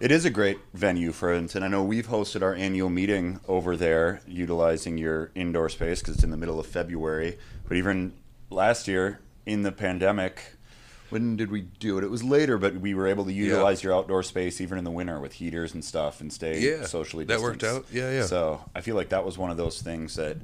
It 0.00 0.10
is 0.10 0.24
a 0.24 0.30
great 0.30 0.58
venue 0.74 1.12
for 1.12 1.32
it, 1.32 1.54
and 1.54 1.64
I 1.64 1.68
know 1.68 1.84
we've 1.84 2.08
hosted 2.08 2.42
our 2.42 2.54
annual 2.54 2.90
meeting 2.90 3.38
over 3.46 3.76
there, 3.76 4.20
utilizing 4.26 4.98
your 4.98 5.30
indoor 5.36 5.68
space 5.68 6.00
because 6.00 6.16
it's 6.16 6.24
in 6.24 6.30
the 6.30 6.36
middle 6.36 6.58
of 6.58 6.66
February. 6.66 7.38
But 7.68 7.76
even 7.76 8.14
last 8.50 8.88
year 8.88 9.20
in 9.46 9.62
the 9.62 9.72
pandemic. 9.72 10.56
When 11.12 11.36
did 11.36 11.50
we 11.50 11.62
do 11.78 11.98
it? 11.98 12.04
It 12.04 12.10
was 12.10 12.24
later, 12.24 12.56
but 12.56 12.76
we 12.76 12.94
were 12.94 13.06
able 13.06 13.24
to 13.26 13.32
utilize 13.32 13.82
your 13.84 13.94
outdoor 13.94 14.22
space 14.22 14.60
even 14.62 14.78
in 14.78 14.84
the 14.84 14.90
winter 14.90 15.20
with 15.20 15.34
heaters 15.34 15.74
and 15.74 15.84
stuff 15.84 16.20
and 16.22 16.32
stay 16.32 16.58
Yeah, 16.60 16.86
socially 16.86 17.24
that 17.26 17.40
worked 17.40 17.62
out. 17.62 17.84
Yeah, 17.92 18.10
yeah. 18.10 18.24
So 18.24 18.62
I 18.74 18.80
feel 18.80 18.96
like 18.96 19.10
that 19.10 19.24
was 19.24 19.36
one 19.36 19.50
of 19.50 19.58
those 19.58 19.82
things 19.82 20.16
that, 20.16 20.38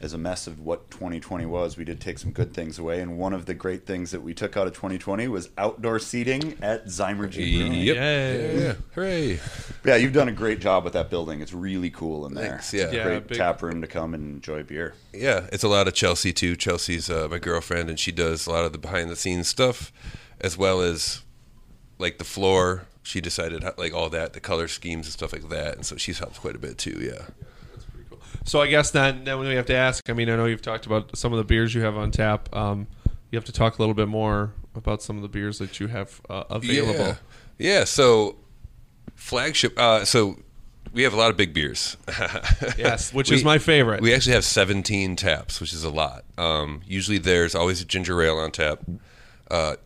as 0.00 0.12
a 0.12 0.18
mess 0.18 0.46
of 0.46 0.60
what 0.60 0.90
2020 0.90 1.46
was, 1.46 1.76
we 1.78 1.84
did 1.84 2.00
take 2.00 2.18
some 2.18 2.30
good 2.32 2.52
things 2.52 2.78
away. 2.78 3.00
And 3.00 3.16
one 3.16 3.32
of 3.32 3.46
the 3.46 3.54
great 3.54 3.86
things 3.86 4.10
that 4.10 4.22
we 4.22 4.34
took 4.34 4.56
out 4.56 4.66
of 4.66 4.74
2020 4.74 5.28
was 5.28 5.48
outdoor 5.56 5.98
seating 5.98 6.58
at 6.60 6.86
Zymurgy 6.86 7.56
Brewing. 7.56 7.72
Yep. 7.74 7.96
Yay. 7.96 8.62
Yeah. 8.64 8.74
Hooray. 8.94 9.40
Yeah, 9.84 9.96
you've 9.96 10.12
done 10.12 10.28
a 10.28 10.32
great 10.32 10.60
job 10.60 10.84
with 10.84 10.92
that 10.92 11.08
building. 11.10 11.40
It's 11.40 11.52
really 11.54 11.90
cool 11.90 12.26
in 12.26 12.34
there. 12.34 12.50
Thanks, 12.50 12.74
yeah. 12.74 12.82
It's 12.84 12.92
a 12.92 12.96
Yeah, 12.96 13.04
great 13.04 13.28
big- 13.28 13.38
tap 13.38 13.62
room 13.62 13.80
to 13.80 13.86
come 13.86 14.12
and 14.14 14.34
enjoy 14.34 14.62
beer. 14.62 14.94
Yeah, 15.14 15.46
it's 15.52 15.64
a 15.64 15.68
lot 15.68 15.88
of 15.88 15.94
Chelsea 15.94 16.32
too. 16.32 16.54
Chelsea's 16.56 17.08
uh, 17.08 17.28
my 17.30 17.38
girlfriend, 17.38 17.88
and 17.88 17.98
she 17.98 18.12
does 18.12 18.46
a 18.46 18.50
lot 18.50 18.64
of 18.64 18.72
the 18.72 18.78
behind 18.78 19.08
the 19.10 19.16
scenes 19.16 19.48
stuff, 19.48 19.92
as 20.40 20.58
well 20.58 20.80
as 20.82 21.22
like 21.98 22.18
the 22.18 22.24
floor. 22.24 22.86
She 23.04 23.20
decided 23.20 23.62
like 23.78 23.92
all 23.94 24.10
that, 24.10 24.32
the 24.32 24.40
color 24.40 24.66
schemes 24.66 25.06
and 25.06 25.12
stuff 25.12 25.32
like 25.32 25.48
that, 25.50 25.76
and 25.76 25.86
so 25.86 25.96
she's 25.96 26.18
helped 26.18 26.40
quite 26.40 26.56
a 26.56 26.58
bit 26.58 26.78
too. 26.78 26.98
Yeah. 27.00 27.26
So 28.44 28.60
I 28.60 28.66
guess 28.68 28.90
then, 28.90 29.24
then 29.24 29.38
we 29.38 29.54
have 29.54 29.66
to 29.66 29.74
ask. 29.74 30.08
I 30.08 30.12
mean, 30.12 30.28
I 30.28 30.36
know 30.36 30.44
you've 30.44 30.62
talked 30.62 30.86
about 30.86 31.16
some 31.16 31.32
of 31.32 31.38
the 31.38 31.44
beers 31.44 31.74
you 31.74 31.80
have 31.82 31.96
on 31.96 32.10
tap. 32.10 32.54
Um, 32.54 32.86
you 33.30 33.36
have 33.36 33.44
to 33.46 33.52
talk 33.52 33.78
a 33.78 33.82
little 33.82 33.94
bit 33.94 34.06
more 34.08 34.52
about 34.74 35.02
some 35.02 35.16
of 35.16 35.22
the 35.22 35.28
beers 35.28 35.58
that 35.58 35.80
you 35.80 35.86
have 35.88 36.20
uh, 36.28 36.44
available. 36.50 36.92
Yeah. 37.06 37.14
Yeah. 37.58 37.84
So 37.84 38.36
flagship. 39.16 39.78
Uh, 39.78 40.04
so 40.04 40.36
we 40.92 41.02
have 41.04 41.12
a 41.14 41.16
lot 41.16 41.30
of 41.30 41.36
big 41.36 41.52
beers. 41.54 41.96
Yes, 42.78 43.12
which 43.14 43.30
We- 43.30 43.36
is 43.36 43.44
my 43.44 43.58
favorite. 43.58 44.00
We 44.02 44.12
actually 44.14 44.34
have 44.34 44.44
17 44.44 45.16
taps, 45.16 45.60
which 45.60 45.72
is 45.72 45.84
a 45.84 45.90
lot. 45.90 46.24
Um, 46.36 46.82
usually 46.86 47.18
there's 47.18 47.54
always 47.54 47.80
a 47.80 47.84
ginger 47.84 48.20
ale 48.22 48.36
on 48.38 48.50
tap, 48.52 48.80
uh, 49.50 49.76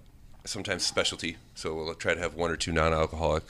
sometimes 0.45 0.85
specialty. 0.85 1.37
So 1.55 1.75
we'll 1.75 1.95
try 1.95 2.15
to 2.15 2.21
have 2.21 2.35
one 2.35 2.51
or 2.51 2.57
two 2.57 2.73
non 2.73 2.93
alcoholic. 2.93 3.45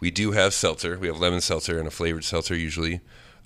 We 0.00 0.10
do 0.10 0.32
have 0.32 0.52
seltzer. 0.54 0.98
We 0.98 1.06
have 1.08 1.18
lemon 1.18 1.40
seltzer 1.40 1.78
and 1.78 1.86
a 1.88 1.90
flavored 1.90 2.24
seltzer 2.24 2.54
usually. 2.56 3.00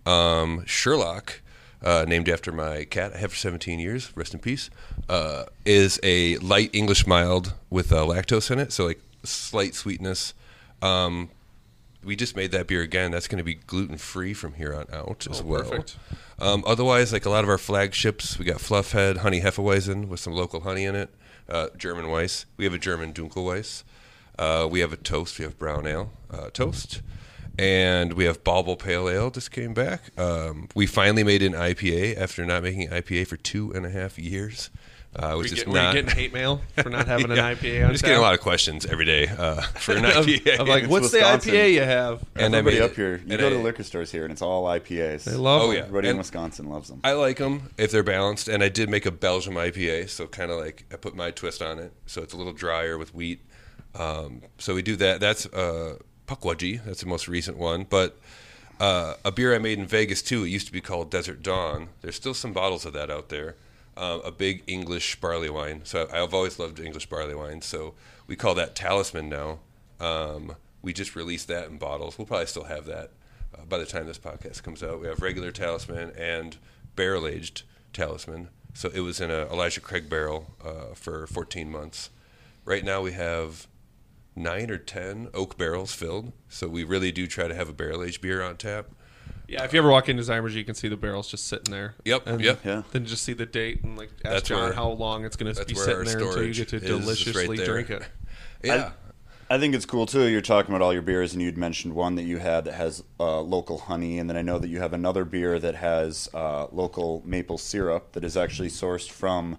Um, 0.06 0.64
Sherlock, 0.66 1.40
uh, 1.82 2.04
named 2.08 2.28
after 2.28 2.52
my 2.52 2.84
cat 2.84 3.12
I 3.14 3.18
have 3.18 3.32
for 3.32 3.36
17 3.36 3.78
years, 3.78 4.12
rest 4.16 4.32
in 4.34 4.40
peace, 4.40 4.70
uh, 5.08 5.44
is 5.64 5.98
a 6.02 6.36
light 6.38 6.70
English 6.72 7.06
mild 7.06 7.54
with 7.70 7.92
uh, 7.92 7.96
lactose 8.04 8.50
in 8.50 8.58
it. 8.58 8.72
So 8.72 8.86
like 8.86 9.00
slight 9.24 9.74
sweetness. 9.74 10.32
Um, 10.82 11.30
we 12.04 12.14
just 12.14 12.36
made 12.36 12.52
that 12.52 12.68
beer 12.68 12.82
again. 12.82 13.10
That's 13.10 13.26
going 13.26 13.38
to 13.38 13.44
be 13.44 13.54
gluten 13.54 13.98
free 13.98 14.32
from 14.32 14.54
here 14.54 14.72
on 14.72 14.86
out 14.92 15.26
as 15.28 15.40
Oh, 15.40 15.44
well. 15.44 15.62
perfect. 15.62 15.96
Um, 16.38 16.62
otherwise, 16.66 17.12
like 17.12 17.26
a 17.26 17.30
lot 17.30 17.42
of 17.42 17.50
our 17.50 17.58
flagships, 17.58 18.38
we 18.38 18.44
got 18.44 18.58
Fluffhead, 18.58 19.18
Honey 19.18 19.40
Hefeweizen 19.40 20.06
with 20.06 20.20
some 20.20 20.32
local 20.32 20.60
honey 20.60 20.84
in 20.84 20.94
it, 20.94 21.10
uh, 21.48 21.68
German 21.76 22.08
Weiss. 22.08 22.46
We 22.56 22.64
have 22.64 22.74
a 22.74 22.78
German 22.78 23.12
Dunkelweiss. 23.12 23.82
Uh, 24.38 24.68
we 24.70 24.80
have 24.80 24.92
a 24.92 24.96
toast. 24.96 25.38
We 25.40 25.44
have 25.46 25.58
brown 25.58 25.86
ale 25.86 26.12
uh, 26.30 26.50
toast, 26.50 27.00
and 27.58 28.12
we 28.14 28.24
have 28.24 28.42
Bauble 28.44 28.76
Pale 28.76 29.08
Ale. 29.08 29.30
Just 29.30 29.50
came 29.50 29.74
back. 29.74 30.18
Um, 30.18 30.68
we 30.74 30.86
finally 30.86 31.24
made 31.24 31.42
an 31.42 31.52
IPA 31.52 32.16
after 32.18 32.44
not 32.44 32.62
making 32.62 32.88
IPA 32.88 33.26
for 33.26 33.36
two 33.36 33.72
and 33.72 33.86
a 33.86 33.90
half 33.90 34.18
years. 34.18 34.70
Uh, 35.18 35.36
which 35.36 35.50
you, 35.50 35.56
is 35.56 35.60
get, 35.64 35.68
were 35.68 35.76
you 35.78 35.82
not. 35.82 35.94
getting 35.94 36.10
hate 36.10 36.34
mail 36.34 36.60
for 36.76 36.90
not 36.90 37.06
having 37.08 37.30
an 37.30 37.38
IPA 37.38 37.78
on 37.80 37.86
I'm 37.86 37.92
just 37.92 38.04
getting 38.04 38.18
a 38.18 38.20
lot 38.20 38.34
of 38.34 38.40
questions 38.40 38.84
every 38.84 39.06
day 39.06 39.26
uh, 39.28 39.62
for 39.80 39.92
an 39.96 40.04
of, 40.04 40.26
IPA. 40.26 40.58
of 40.58 40.68
like, 40.68 40.88
what's 40.88 41.10
Wisconsin. 41.10 41.52
the 41.52 41.56
IPA 41.58 41.72
you 41.72 41.80
have? 41.80 42.22
And 42.34 42.54
I 42.54 42.58
Everybody 42.58 42.82
up 42.82 42.94
here, 42.94 43.16
you 43.16 43.22
And 43.30 43.38
go 43.40 43.48
to 43.48 43.56
I- 43.58 43.62
liquor 43.62 43.82
stores 43.82 44.12
here, 44.12 44.24
and 44.24 44.32
it's 44.32 44.42
all 44.42 44.64
IPAs. 44.64 45.24
They 45.24 45.32
love 45.36 45.62
Oh, 45.62 45.66
them. 45.68 45.76
yeah. 45.76 45.82
Everybody 45.84 46.08
in 46.10 46.18
Wisconsin 46.18 46.68
loves 46.68 46.90
them. 46.90 47.00
I 47.02 47.12
like 47.12 47.38
them 47.38 47.70
if 47.78 47.92
they're 47.92 48.02
balanced, 48.02 48.48
and 48.48 48.62
I 48.62 48.68
did 48.68 48.90
make 48.90 49.06
a 49.06 49.10
Belgium 49.10 49.54
IPA, 49.54 50.10
so 50.10 50.26
kind 50.26 50.50
of 50.50 50.58
like 50.60 50.84
I 50.92 50.96
put 50.96 51.16
my 51.16 51.30
twist 51.30 51.62
on 51.62 51.78
it, 51.78 51.94
so 52.04 52.20
it's 52.22 52.34
a 52.34 52.36
little 52.36 52.52
drier 52.52 52.98
with 52.98 53.14
wheat. 53.14 53.40
Um, 53.94 54.42
so 54.58 54.74
we 54.74 54.82
do 54.82 54.96
that. 54.96 55.20
That's 55.20 55.46
uh, 55.46 55.96
Pukwudgie. 56.26 56.84
That's 56.84 57.00
the 57.00 57.06
most 57.06 57.28
recent 57.28 57.56
one, 57.56 57.86
but 57.88 58.18
uh, 58.78 59.14
a 59.24 59.32
beer 59.32 59.54
I 59.54 59.58
made 59.58 59.78
in 59.78 59.86
Vegas 59.86 60.22
too. 60.22 60.44
It 60.44 60.48
used 60.48 60.66
to 60.66 60.72
be 60.72 60.80
called 60.80 61.10
Desert 61.10 61.42
Dawn. 61.42 61.88
There's 62.02 62.16
still 62.16 62.34
some 62.34 62.52
bottles 62.52 62.84
of 62.84 62.92
that 62.92 63.10
out 63.10 63.28
there. 63.28 63.56
Uh, 63.96 64.20
a 64.24 64.30
big 64.30 64.62
English 64.66 65.18
barley 65.20 65.48
wine. 65.48 65.80
So 65.84 66.06
I've 66.12 66.34
always 66.34 66.58
loved 66.58 66.78
English 66.78 67.06
barley 67.06 67.34
wine. 67.34 67.62
So 67.62 67.94
we 68.26 68.36
call 68.36 68.54
that 68.56 68.74
Talisman 68.74 69.30
now. 69.30 69.60
Um, 69.98 70.56
we 70.82 70.92
just 70.92 71.16
released 71.16 71.48
that 71.48 71.68
in 71.68 71.78
bottles. 71.78 72.18
We'll 72.18 72.26
probably 72.26 72.46
still 72.46 72.64
have 72.64 72.84
that 72.84 73.10
uh, 73.56 73.64
by 73.64 73.78
the 73.78 73.86
time 73.86 74.06
this 74.06 74.18
podcast 74.18 74.62
comes 74.62 74.82
out. 74.82 75.00
We 75.00 75.06
have 75.06 75.22
regular 75.22 75.50
Talisman 75.50 76.10
and 76.10 76.58
barrel 76.94 77.26
aged 77.26 77.62
Talisman. 77.94 78.48
So 78.74 78.90
it 78.92 79.00
was 79.00 79.20
in 79.20 79.30
a 79.30 79.46
Elijah 79.46 79.80
Craig 79.80 80.10
barrel 80.10 80.54
uh, 80.62 80.94
for 80.94 81.26
14 81.28 81.70
months. 81.70 82.10
Right 82.66 82.84
now 82.84 83.00
we 83.00 83.12
have 83.12 83.66
nine 84.36 84.70
or 84.70 84.78
ten 84.78 85.28
oak 85.34 85.56
barrels 85.58 85.92
filled. 85.92 86.32
So 86.48 86.68
we 86.68 86.84
really 86.84 87.10
do 87.10 87.26
try 87.26 87.48
to 87.48 87.54
have 87.54 87.68
a 87.68 87.72
barrel 87.72 88.04
aged 88.04 88.20
beer 88.20 88.42
on 88.42 88.56
tap. 88.56 88.86
Yeah, 89.48 89.64
if 89.64 89.72
you 89.72 89.78
ever 89.78 89.88
walk 89.90 90.08
into 90.08 90.22
Zymers, 90.24 90.52
you 90.52 90.64
can 90.64 90.74
see 90.74 90.88
the 90.88 90.96
barrels 90.96 91.28
just 91.28 91.46
sitting 91.46 91.72
there. 91.72 91.94
Yep, 92.04 92.26
And 92.26 92.40
yep. 92.40 92.60
Yeah. 92.64 92.82
Then 92.90 93.06
just 93.06 93.22
see 93.22 93.32
the 93.32 93.46
date 93.46 93.82
and 93.84 93.96
like 93.96 94.10
ask 94.24 94.34
That's 94.34 94.48
Jon 94.48 94.60
where- 94.62 94.72
how 94.72 94.88
long 94.90 95.24
it's 95.24 95.36
going 95.36 95.54
to 95.54 95.64
be 95.64 95.74
sitting 95.74 96.04
there 96.04 96.18
until 96.18 96.42
you 96.44 96.52
get 96.54 96.68
to 96.68 96.76
is, 96.76 96.82
is 96.82 96.90
right 96.90 97.00
deliciously 97.00 97.56
drink 97.58 97.90
it. 97.90 98.02
Yeah. 98.64 98.92
I 99.48 99.58
think 99.58 99.76
it's 99.76 99.86
cool 99.86 100.06
too. 100.06 100.24
You're 100.26 100.40
talking 100.40 100.74
about 100.74 100.82
all 100.84 100.92
your 100.92 101.02
beers, 101.02 101.32
and 101.32 101.40
you'd 101.40 101.56
mentioned 101.56 101.94
one 101.94 102.16
that 102.16 102.24
you 102.24 102.38
had 102.38 102.64
that 102.64 102.74
has 102.74 103.04
uh, 103.20 103.40
local 103.42 103.78
honey, 103.78 104.18
and 104.18 104.28
then 104.28 104.36
I 104.36 104.42
know 104.42 104.58
that 104.58 104.66
you 104.68 104.80
have 104.80 104.92
another 104.92 105.24
beer 105.24 105.60
that 105.60 105.76
has 105.76 106.28
uh, 106.34 106.66
local 106.72 107.22
maple 107.24 107.58
syrup 107.58 108.12
that 108.12 108.24
is 108.24 108.36
actually 108.36 108.70
sourced 108.70 109.08
from 109.08 109.56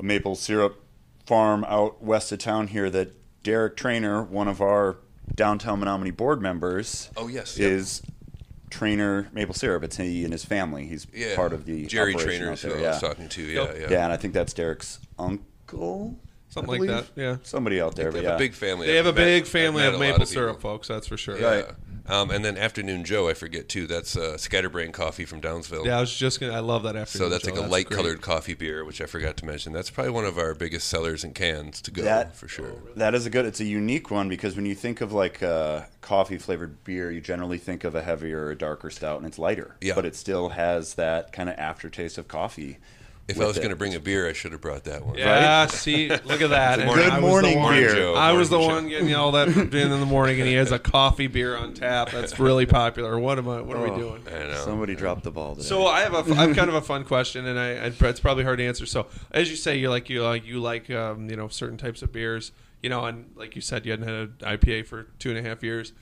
a 0.00 0.02
maple 0.02 0.34
syrup 0.34 0.82
farm 1.26 1.64
out 1.68 2.02
west 2.02 2.32
of 2.32 2.40
town 2.40 2.68
here. 2.68 2.90
That 2.90 3.12
Derek 3.42 3.76
Trainer, 3.76 4.22
one 4.22 4.48
of 4.48 4.60
our 4.60 4.96
downtown 5.34 5.80
Menomonie 5.80 6.14
board 6.16 6.40
members, 6.42 7.10
Oh, 7.16 7.28
yes, 7.28 7.58
yep. 7.58 7.70
is 7.70 8.02
Trainer 8.70 9.28
Maple 9.32 9.54
Syrup. 9.54 9.82
It's 9.84 9.96
he 9.96 10.24
and 10.24 10.32
his 10.32 10.44
family. 10.44 10.86
He's 10.86 11.06
yeah. 11.12 11.34
part 11.36 11.52
of 11.52 11.64
the 11.64 11.86
Jerry 11.86 12.14
operation 12.14 12.28
Trainer 12.40 12.52
out 12.52 12.58
who 12.60 12.68
there, 12.68 12.78
I 12.78 12.82
yeah. 12.82 12.90
was 12.90 13.00
talking 13.00 13.28
to. 13.28 13.42
Yeah, 13.42 13.62
Yep. 13.62 13.76
yeah. 13.80 13.86
Yeah, 13.90 14.04
and 14.04 14.12
I 14.12 14.16
think 14.16 14.34
that's 14.34 14.52
Derek's 14.52 14.98
uncle. 15.18 16.16
Something 16.48 16.80
like 16.80 16.88
that, 16.88 17.06
yeah. 17.14 17.36
Somebody 17.44 17.80
out 17.80 17.94
there, 17.94 18.10
They 18.10 18.18
but 18.18 18.24
have 18.24 18.30
yeah. 18.32 18.34
a 18.34 18.38
big 18.38 18.54
family. 18.54 18.88
They 18.88 18.96
have 18.96 19.06
a 19.06 19.10
I've 19.10 19.14
met- 19.14 19.24
big 19.24 19.46
family 19.46 19.84
of 19.86 19.94
a 19.94 19.96
lot 19.96 20.00
maple 20.00 20.14
people. 20.18 20.26
syrup 20.26 20.60
folks, 20.60 20.88
that's 20.88 21.06
for 21.06 21.16
sure. 21.16 21.38
Yeah. 21.38 21.46
Right. 21.48 21.66
Um, 22.06 22.30
and 22.30 22.44
then 22.44 22.56
Afternoon 22.56 23.04
Joe, 23.04 23.28
I 23.28 23.34
forget 23.34 23.68
too. 23.68 23.86
That's 23.86 24.16
uh, 24.16 24.36
Scatterbrain 24.36 24.92
Coffee 24.92 25.24
from 25.24 25.40
Downsville. 25.40 25.86
Yeah, 25.86 25.98
I 25.98 26.00
was 26.00 26.14
just 26.14 26.40
gonna. 26.40 26.52
I 26.54 26.60
love 26.60 26.82
that 26.84 26.96
after. 26.96 27.18
So 27.18 27.28
that's 27.28 27.44
like 27.44 27.56
a 27.56 27.60
light 27.60 27.88
colored 27.90 28.20
coffee 28.20 28.54
beer, 28.54 28.84
which 28.84 29.00
I 29.00 29.06
forgot 29.06 29.36
to 29.38 29.46
mention. 29.46 29.72
That's 29.72 29.90
probably 29.90 30.12
one 30.12 30.24
of 30.24 30.38
our 30.38 30.54
biggest 30.54 30.88
sellers 30.88 31.24
in 31.24 31.32
cans 31.32 31.80
to 31.82 31.90
go 31.90 32.02
That- 32.02 32.34
for 32.36 32.48
sure. 32.48 32.72
That 32.96 33.14
is 33.14 33.26
a 33.26 33.30
good. 33.30 33.46
It's 33.46 33.60
a 33.60 33.64
unique 33.64 34.10
one 34.10 34.28
because 34.28 34.56
when 34.56 34.66
you 34.66 34.74
think 34.74 35.00
of 35.00 35.12
like 35.12 35.42
uh, 35.42 35.82
coffee 36.00 36.38
flavored 36.38 36.82
beer, 36.84 37.10
you 37.10 37.20
generally 37.20 37.58
think 37.58 37.84
of 37.84 37.94
a 37.94 38.02
heavier 38.02 38.46
or 38.46 38.54
darker 38.54 38.90
stout, 38.90 39.18
and 39.18 39.26
it's 39.26 39.38
lighter. 39.38 39.76
Yeah. 39.80 39.94
But 39.94 40.04
it 40.04 40.16
still 40.16 40.50
has 40.50 40.94
that 40.94 41.32
kind 41.32 41.48
of 41.48 41.56
aftertaste 41.58 42.18
of 42.18 42.28
coffee. 42.28 42.78
If 43.30 43.40
I 43.40 43.46
was 43.46 43.56
going 43.58 43.70
to 43.70 43.76
bring 43.76 43.94
a 43.94 44.00
beer, 44.00 44.28
I 44.28 44.32
should 44.32 44.52
have 44.52 44.60
brought 44.60 44.84
that 44.84 45.04
one. 45.04 45.16
Yeah, 45.16 45.66
see, 45.66 46.08
look 46.08 46.40
at 46.42 46.50
that. 46.50 46.76
Good 46.78 46.80
And 46.80 46.86
morning- 46.86 47.10
I 47.10 47.18
was 47.18 47.20
the 47.20 47.20
morning 47.42 47.58
one- 47.58 47.74
beer. 47.74 47.94
Joe. 47.94 48.14
I 48.14 48.32
was 48.32 48.50
the 48.50 48.58
Morning 48.58 48.74
one 48.76 48.88
getting 48.88 49.08
yelled 49.08 49.36
at 49.36 49.50
for 49.50 49.64
being 49.64 49.90
in 49.90 50.00
the 50.00 50.06
morning, 50.06 50.38
and 50.40 50.48
he 50.48 50.54
has 50.54 50.72
a 50.72 50.78
coffee 50.80 51.26
beer 51.26 51.56
on 51.56 51.74
tap. 51.74 52.10
That's 52.10 52.38
really 52.38 52.66
popular. 52.66 53.18
What 53.18 53.38
am 53.38 53.48
I? 53.48 53.60
What 53.60 53.76
are 53.76 53.82
we 53.84 53.90
Oh. 53.90 53.98
doing? 53.98 54.24
I 54.28 54.44
know. 54.48 54.54
Somebody 54.64 54.94
dropped 54.94 55.22
the 55.24 55.30
ball 55.30 55.54
today. 55.56 55.66
So 55.66 55.86
I 55.86 56.00
have 56.00 56.14
a, 56.14 56.32
I 56.34 56.46
have 56.46 56.56
kind 56.56 56.68
of 56.68 56.74
a 56.74 56.80
fun 56.82 57.04
question, 57.04 57.46
and 57.46 57.58
I, 57.58 57.70
I 57.72 57.92
it's 58.08 58.20
probably 58.20 58.44
hard 58.44 58.58
to 58.58 58.64
answer. 58.66 58.86
So 58.86 59.06
as 59.32 59.50
you 59.50 59.56
say, 59.56 59.76
you 59.78 59.88
like 59.90 60.08
you 60.10 60.22
like 60.22 60.46
you 60.46 60.60
like 60.60 60.90
um, 60.90 61.28
you 61.30 61.36
know 61.36 61.48
certain 61.48 61.76
types 61.78 62.02
of 62.02 62.12
beers, 62.12 62.52
you 62.82 62.90
know, 62.90 63.04
and 63.06 63.30
like 63.36 63.54
you 63.56 63.62
said, 63.62 63.84
you 63.86 63.92
hadn't 63.92 64.06
had 64.08 64.14
an 64.14 64.34
IPA 64.58 64.86
for 64.86 65.04
two 65.18 65.30
and 65.30 65.38
a 65.38 65.42
half 65.48 65.62
years. 65.62 65.92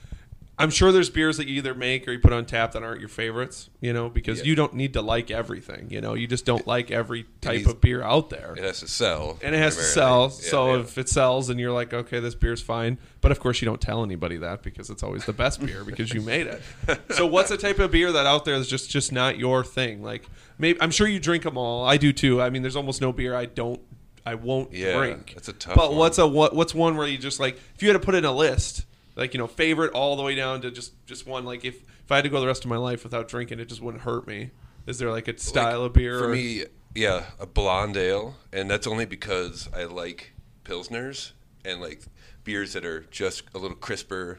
I'm 0.61 0.71
sure 0.71 0.91
there's 0.91 1.09
beers 1.09 1.37
that 1.37 1.47
you 1.47 1.55
either 1.55 1.73
make 1.73 2.09
or 2.09 2.13
you 2.13 2.19
put 2.19 2.33
on 2.33 2.45
tap 2.45 2.73
that 2.73 2.83
aren't 2.83 2.99
your 2.99 3.09
favorites, 3.09 3.71
you 3.81 3.93
know, 3.93 4.09
because 4.09 4.39
Yeah. 4.41 4.47
you 4.47 4.55
don't 4.57 4.75
need 4.75 4.93
to 4.95 5.03
like 5.03 5.31
everything, 5.31 5.87
you 5.91 6.01
know, 6.01 6.15
you 6.15 6.27
just 6.27 6.45
don't 6.45 6.67
like 6.67 6.91
every 6.91 7.27
type 7.41 7.65
of 7.67 7.81
beer 7.81 8.03
out 8.03 8.31
there. 8.31 8.55
It 8.59 8.65
has 8.65 8.81
to 8.81 8.89
sell. 8.89 9.39
and 9.41 9.55
it 9.55 9.59
has 9.59 9.77
to 9.77 9.83
sell. 9.83 10.23
Yeah, 10.25 10.29
so 10.51 10.75
yeah. 10.75 10.81
if 10.81 10.99
it 10.99 11.09
sells 11.09 11.49
and 11.49 11.61
you're 11.61 11.71
like, 11.73 11.95
okay, 11.95 12.19
this 12.19 12.35
beer's 12.35 12.61
fine, 12.61 12.99
but 13.21 13.31
of 13.31 13.39
course 13.39 13.63
you 13.63 13.67
don't 13.67 13.81
tell 13.81 14.03
anybody 14.03 14.37
that 14.39 14.63
because 14.63 14.91
it's 14.91 15.03
always 15.05 15.25
the 15.27 15.33
best 15.33 15.65
beer 15.65 15.85
because 15.85 16.13
you 16.13 16.21
made 16.23 16.47
it. 16.49 16.61
So 17.15 17.27
what's 17.27 17.51
a 17.53 17.57
type 17.57 17.79
of 17.79 17.91
beer 17.93 18.11
that 18.13 18.27
out 18.27 18.45
there 18.45 18.55
is 18.57 18.67
just 18.69 18.91
just 18.91 19.13
not 19.13 19.39
your 19.39 19.63
thing? 19.65 20.03
Like 20.03 20.25
maybe 20.59 20.81
I'm 20.83 20.91
sure 20.91 21.07
you 21.07 21.21
drink 21.21 21.45
them 21.45 21.57
all. 21.57 21.85
I 21.87 21.97
do 21.99 22.13
too. 22.13 22.43
I 22.43 22.51
mean, 22.51 22.63
there's 22.63 22.77
almost 22.77 23.01
no 23.01 23.13
beer 23.13 23.35
I 23.37 23.47
don't 23.47 23.81
I 24.27 24.35
won't 24.35 24.73
Yeah, 24.73 24.97
drink. 24.99 25.33
that's 25.35 25.49
a 25.49 25.53
tough 25.53 25.75
But 25.77 25.91
one. 25.91 25.99
what's 25.99 26.19
a 26.19 26.27
what 26.27 26.55
what's 26.55 26.75
one 26.75 26.97
where 26.97 27.07
you 27.07 27.17
just 27.17 27.39
like 27.41 27.59
if 27.77 27.83
you 27.83 27.89
had 27.89 27.95
to 27.95 28.05
put 28.05 28.15
in 28.15 28.25
a 28.25 28.33
list, 28.33 28.85
like 29.19 29.35
you 29.35 29.39
know, 29.39 29.47
favorite 29.47 29.93
all 29.93 30.17
the 30.17 30.23
way 30.23 30.35
down 30.35 30.63
to 30.63 30.71
just 30.71 30.93
just 31.07 31.27
one. 31.27 31.45
Like 31.45 31.65
if 31.65 31.75
if 31.83 32.11
I 32.13 32.17
had 32.17 32.25
to 32.25 32.31
go 32.31 32.41
the 32.41 32.47
rest 32.47 32.65
of 32.65 32.71
my 32.71 32.79
life 32.79 33.05
without 33.05 33.29
drinking, 33.29 33.61
it 33.61 33.67
just 33.69 33.83
wouldn't 33.83 34.05
hurt 34.05 34.27
me. 34.27 34.51
Is 34.87 34.99
there 34.99 35.11
like 35.11 35.29
a 35.29 35.37
style 35.39 35.81
Like, 35.81 35.87
of 35.89 35.93
beer? 35.93 36.19
For 36.19 36.27
or- 36.31 36.33
me, 36.33 36.65
yeah, 36.95 37.25
a 37.39 37.45
blonde 37.47 37.97
ale, 37.99 38.37
and 38.53 38.71
that's 38.71 38.87
only 38.87 39.05
because 39.05 39.69
I 39.77 39.85
like 39.85 40.33
pilsners 40.65 41.33
and 41.65 41.81
like 41.81 42.03
beers 42.45 42.73
that 42.73 42.85
are 42.87 43.01
just 43.11 43.43
a 43.55 43.59
little 43.59 43.77
crisper 43.77 44.39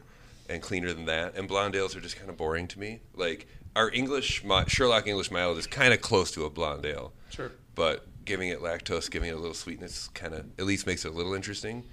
and 0.49 0.61
cleaner 0.61 0.91
than 0.93 1.05
that. 1.05 1.35
And 1.37 1.47
blonde 1.47 1.75
ales 1.75 1.95
are 1.95 2.01
just 2.01 2.15
kind 2.17 2.29
of 2.29 2.37
boring 2.37 2.67
to 2.69 2.79
me. 2.79 3.01
Like 3.13 3.47
our 3.75 3.91
English 3.91 4.43
Sherlock 4.67 5.05
English 5.07 5.29
mild 5.29 5.57
is 5.59 5.67
kind 5.67 5.93
of 5.93 6.01
close 6.01 6.31
to 6.31 6.45
a 6.45 6.49
blonde 6.49 6.85
ale, 6.85 7.13
Sure. 7.29 7.51
but 7.75 8.07
giving 8.25 8.49
it 8.49 8.59
lactose, 8.61 9.11
giving 9.11 9.29
it 9.29 9.33
a 9.33 9.37
little 9.37 9.53
sweetness, 9.53 10.07
kind 10.15 10.33
of 10.33 10.45
at 10.57 10.65
least 10.65 10.87
makes 10.87 11.05
it 11.05 11.09
a 11.09 11.15
little 11.15 11.33
interesting. 11.35 11.83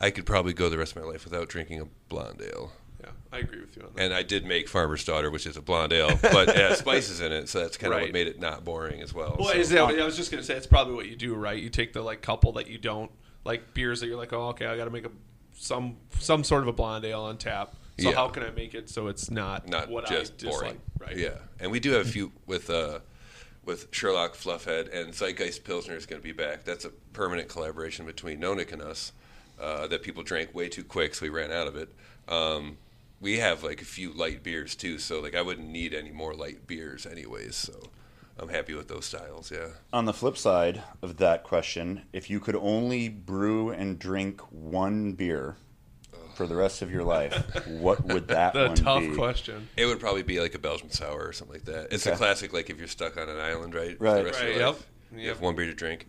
I 0.00 0.10
could 0.10 0.26
probably 0.26 0.52
go 0.52 0.68
the 0.68 0.78
rest 0.78 0.96
of 0.96 1.02
my 1.02 1.08
life 1.08 1.24
without 1.24 1.48
drinking 1.48 1.80
a 1.80 1.84
blonde 2.08 2.40
ale. 2.42 2.72
Yeah, 3.02 3.10
I 3.32 3.38
agree 3.38 3.60
with 3.60 3.76
you 3.76 3.82
on 3.82 3.90
that. 3.94 4.02
And 4.02 4.14
I 4.14 4.22
did 4.22 4.44
make 4.44 4.68
Farmer's 4.68 5.04
Daughter, 5.04 5.30
which 5.30 5.46
is 5.46 5.56
a 5.56 5.62
blonde 5.62 5.92
ale, 5.92 6.18
but 6.22 6.48
it 6.50 6.56
has 6.56 6.78
spices 6.86 7.20
in 7.20 7.32
it, 7.32 7.48
so 7.48 7.60
that's 7.60 7.76
kind 7.76 7.92
of 7.92 7.98
Right. 7.98 8.06
what 8.06 8.12
made 8.12 8.26
it 8.26 8.38
not 8.40 8.64
boring 8.64 9.00
as 9.02 9.12
well. 9.14 9.36
Well, 9.38 9.48
So- 9.50 9.58
is 9.58 9.70
that, 9.70 9.82
I 9.84 10.04
was 10.04 10.16
just 10.16 10.30
gonna 10.30 10.42
say 10.42 10.54
it's 10.54 10.66
probably 10.66 10.94
what 10.94 11.06
you 11.06 11.16
do, 11.16 11.34
right? 11.34 11.60
You 11.60 11.70
take 11.70 11.92
the 11.92 12.02
like 12.02 12.20
couple 12.22 12.52
that 12.52 12.68
you 12.68 12.78
don't 12.78 13.10
like 13.44 13.72
beers 13.74 14.00
that 14.00 14.06
you're 14.06 14.16
like, 14.18 14.32
oh, 14.32 14.48
okay, 14.48 14.66
I 14.66 14.76
got 14.76 14.84
to 14.84 14.90
make 14.90 15.06
a 15.06 15.10
some 15.54 15.96
some 16.18 16.44
sort 16.44 16.62
of 16.62 16.68
a 16.68 16.72
blonde 16.72 17.04
ale 17.04 17.22
on 17.22 17.36
tap. 17.38 17.74
So 17.98 18.08
Yeah. 18.10 18.14
how 18.14 18.28
can 18.28 18.42
I 18.42 18.50
make 18.50 18.74
it 18.74 18.88
so 18.88 19.08
it's 19.08 19.30
not 19.30 19.68
not 19.68 19.88
what 19.90 20.06
just 20.06 20.32
I 20.34 20.36
dislike? 20.36 20.60
boring. 20.60 20.80
Right. 20.98 21.16
Yeah, 21.16 21.38
and 21.58 21.70
we 21.70 21.80
do 21.80 21.92
have 21.92 22.06
a 22.06 22.10
few 22.10 22.32
with 22.46 22.68
uh, 22.70 23.00
with 23.64 23.88
Sherlock 23.92 24.34
Fluffhead 24.34 24.92
and 24.94 25.12
Zeitgeist 25.14 25.64
Pilsner 25.64 25.94
is 25.96 26.06
going 26.06 26.20
to 26.20 26.24
be 26.26 26.32
back. 26.32 26.64
That's 26.64 26.84
a 26.86 26.90
permanent 27.12 27.48
collaboration 27.48 28.06
between 28.06 28.40
Nonic 28.40 28.72
and 28.72 28.80
us 28.82 29.12
uh, 29.60 29.86
that 29.88 30.02
people 30.02 30.22
drank 30.22 30.54
way 30.54 30.68
too 30.68 30.84
quick, 30.84 31.14
so 31.14 31.24
we 31.26 31.30
ran 31.30 31.52
out 31.52 31.66
of 31.66 31.76
it. 31.76 31.88
Um, 32.28 32.78
we 33.20 33.38
have 33.38 33.62
like 33.62 33.82
a 33.82 33.84
few 33.84 34.12
light 34.12 34.42
beers 34.42 34.74
too, 34.74 34.98
so 34.98 35.20
like 35.20 35.34
I 35.34 35.42
wouldn't 35.42 35.68
need 35.68 35.92
any 35.94 36.10
more 36.10 36.34
light 36.34 36.66
beers 36.66 37.04
anyways. 37.06 37.54
So 37.56 37.90
I'm 38.38 38.48
happy 38.48 38.72
with 38.74 38.88
those 38.88 39.04
styles. 39.04 39.50
Yeah. 39.50 39.68
On 39.92 40.06
the 40.06 40.14
flip 40.14 40.38
side 40.38 40.82
of 41.02 41.18
that 41.18 41.42
question, 41.44 42.02
if 42.12 42.30
you 42.30 42.40
could 42.40 42.56
only 42.56 43.08
brew 43.10 43.70
and 43.70 43.98
drink 43.98 44.40
one 44.50 45.12
beer 45.12 45.56
for 46.34 46.46
the 46.46 46.56
rest 46.56 46.80
of 46.80 46.90
your 46.90 47.04
life, 47.04 47.34
what 47.66 48.02
would 48.06 48.28
that 48.28 48.54
The 48.54 48.68
one 48.68 48.76
tough 48.76 49.02
be? 49.02 49.14
question. 49.14 49.68
It 49.76 49.84
would 49.84 50.00
probably 50.00 50.22
be 50.22 50.40
like 50.40 50.54
a 50.54 50.58
Belgian 50.58 50.90
sour 50.90 51.26
or 51.26 51.32
something 51.34 51.54
like 51.56 51.66
that. 51.66 51.92
It's 51.92 52.06
a 52.06 52.16
classic, 52.16 52.54
like 52.54 52.70
if 52.70 52.78
you're 52.78 52.88
stuck 52.88 53.18
on 53.18 53.28
an 53.28 53.38
island, 53.38 53.74
right? 53.74 53.98
for 53.98 54.04
Right. 54.04 54.18
The 54.20 54.24
rest 54.24 54.40
Right, 54.40 54.48
of 54.48 54.56
your 54.56 54.64
yep. 54.64 54.74
life, 54.74 54.86
You 55.12 55.18
Yep. 55.18 55.28
have 55.28 55.40
one 55.42 55.54
beer 55.56 55.66
to 55.66 55.74
drink. 55.74 56.06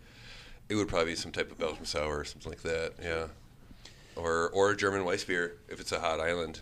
It 0.70 0.76
would 0.76 0.88
probably 0.88 1.12
be 1.12 1.16
some 1.18 1.34
type 1.34 1.52
of 1.52 1.58
Belgian 1.58 1.84
sour 1.84 2.20
or 2.20 2.24
something 2.24 2.50
like 2.50 2.62
that. 2.62 2.94
Yeah. 3.04 3.28
Or 4.16 4.50
or 4.50 4.72
a 4.72 4.78
German 4.78 5.06
Weiss 5.06 5.24
beer 5.24 5.58
if 5.70 5.80
it's 5.80 5.92
a 5.92 6.00
hot 6.00 6.20
island. 6.20 6.62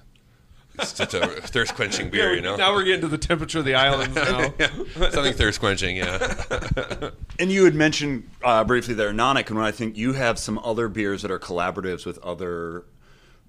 It's 0.78 0.94
just 0.94 1.14
a 1.14 1.28
thirst 1.42 1.76
quenching 1.76 2.10
beer, 2.10 2.34
you 2.34 2.42
know. 2.42 2.56
Now 2.56 2.74
we're 2.74 2.84
getting 2.84 3.02
to 3.02 3.08
the 3.08 3.18
temperature 3.18 3.60
of 3.60 3.66
the 3.66 3.76
islands 3.76 4.16
now. 4.16 4.54
Something 5.10 5.34
thirst 5.34 5.60
quenching, 5.60 5.98
yeah. 5.98 7.10
And 7.40 7.52
you 7.52 7.66
had 7.66 7.76
mentioned 7.76 8.30
uh, 8.44 8.64
briefly 8.64 8.94
there, 8.94 9.12
Nonic, 9.12 9.48
and 9.48 9.58
when 9.58 9.66
I 9.66 9.72
think 9.72 9.98
you 9.98 10.14
have 10.14 10.38
some 10.40 10.58
other 10.60 10.88
beers 10.88 11.22
that 11.24 11.32
are 11.32 11.40
collaboratives 11.40 12.06
with 12.06 12.18
other 12.20 12.86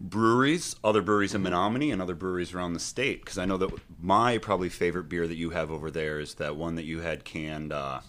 breweries, 0.01 0.75
other 0.83 1.03
breweries 1.03 1.35
in 1.35 1.43
Menominee, 1.43 1.91
and 1.91 2.01
other 2.01 2.15
breweries 2.15 2.55
around 2.55 2.73
the 2.73 2.81
state. 2.81 3.21
Because 3.25 3.39
I 3.39 3.45
know 3.45 3.57
that 3.59 3.71
my 4.01 4.39
probably 4.39 4.69
favorite 4.69 5.09
beer 5.09 5.27
that 5.29 5.37
you 5.37 5.51
have 5.51 5.71
over 5.71 5.91
there 5.91 6.19
is 6.21 6.35
that 6.35 6.57
one 6.57 6.77
that 6.77 6.85
you 6.85 7.01
had 7.01 7.25
canned 7.25 7.73
uh, 7.73 8.01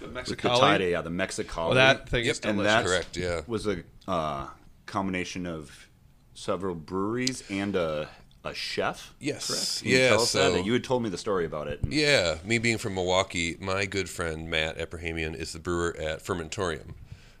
The 0.00 0.08
with 0.08 0.26
the 0.26 0.34
Mexicali. 0.36 0.60
Tide, 0.60 0.80
yeah, 0.82 1.00
the 1.00 1.10
Mexicali. 1.10 1.66
Well, 1.66 1.74
that 1.74 2.08
thing 2.08 2.24
is 2.24 2.38
Yep, 2.42 2.50
and 2.50 2.58
delicious. 2.58 2.74
that 2.82 2.86
correct, 2.86 3.16
yeah. 3.16 3.40
was 3.46 3.66
a 3.66 3.82
uh, 4.08 4.48
combination 4.92 5.46
of 5.46 5.88
several 6.34 6.74
breweries 6.74 7.42
and 7.50 7.74
a, 7.74 8.08
a 8.44 8.54
chef. 8.54 9.14
Yes. 9.18 9.46
correct? 9.48 9.82
Can 9.82 9.90
you 9.90 10.08
tell 10.08 10.22
us 10.22 10.30
so- 10.30 10.52
that? 10.52 10.64
You 10.66 10.72
had 10.74 10.84
told 10.84 11.02
me 11.02 11.08
the 11.08 11.18
story 11.18 11.46
about 11.46 11.66
it. 11.66 11.80
Yeah, 11.88 12.36
me 12.44 12.58
being 12.58 12.78
from 12.78 12.94
Milwaukee, 12.94 13.56
my 13.58 13.86
good 13.86 14.08
friend 14.10 14.48
Matt 14.50 14.78
Aharonian 14.78 15.34
is 15.34 15.52
the 15.54 15.58
brewer 15.58 15.96
at 15.98 16.22
Fermentorium. 16.22 16.94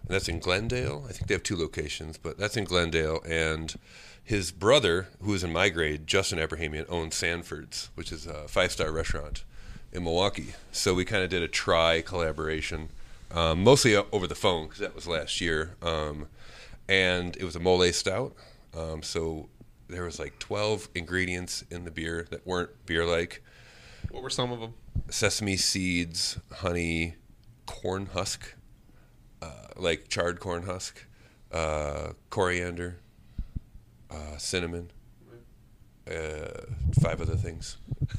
And 0.04 0.08
that's 0.08 0.28
in 0.28 0.40
Glendale. 0.40 1.04
I 1.08 1.12
think 1.12 1.28
they 1.28 1.34
have 1.34 1.42
two 1.44 1.56
locations, 1.56 2.16
but 2.18 2.38
that's 2.38 2.56
in 2.56 2.64
Glendale. 2.64 3.20
And 3.24 3.78
his 4.24 4.50
brother, 4.50 5.08
who 5.22 5.34
is 5.34 5.44
in 5.44 5.52
my 5.52 5.68
grade, 5.68 6.06
Justin 6.06 6.38
Aharonian, 6.38 6.86
owns 6.88 7.14
Sanford's, 7.14 7.90
which 7.94 8.10
is 8.10 8.26
a 8.26 8.48
five 8.48 8.72
star 8.72 8.90
restaurant 8.90 9.44
in 9.92 10.04
Milwaukee. 10.04 10.54
So 10.72 10.94
we 10.94 11.04
kind 11.04 11.22
of 11.22 11.28
did 11.30 11.42
a 11.42 11.48
try 11.48 12.00
collaboration, 12.00 12.88
um, 13.30 13.62
mostly 13.62 13.94
over 13.94 14.26
the 14.26 14.34
phone 14.34 14.64
because 14.64 14.80
that 14.80 14.94
was 14.94 15.06
last 15.06 15.40
year. 15.40 15.76
Um, 15.82 16.26
and 16.88 17.36
it 17.36 17.44
was 17.44 17.56
a 17.56 17.60
mole 17.60 17.90
stout. 17.92 18.34
Um, 18.76 19.02
so 19.02 19.48
there 19.88 20.04
was 20.04 20.18
like 20.18 20.38
12 20.38 20.88
ingredients 20.94 21.64
in 21.70 21.84
the 21.84 21.90
beer 21.90 22.26
that 22.30 22.46
weren't 22.46 22.70
beer 22.86 23.04
like 23.04 23.42
What 24.10 24.22
were 24.22 24.30
some 24.30 24.50
of 24.52 24.60
them? 24.60 24.74
sesame 25.10 25.56
seeds, 25.56 26.38
honey, 26.50 27.16
corn 27.66 28.06
husk, 28.06 28.54
uh, 29.42 29.66
like 29.76 30.08
charred 30.08 30.40
corn 30.40 30.62
husk, 30.64 31.04
uh, 31.52 32.12
coriander, 32.30 32.98
uh, 34.10 34.36
cinnamon, 34.38 34.90
uh, 36.10 36.62
five 37.00 37.20
other 37.20 37.36
things. 37.36 37.76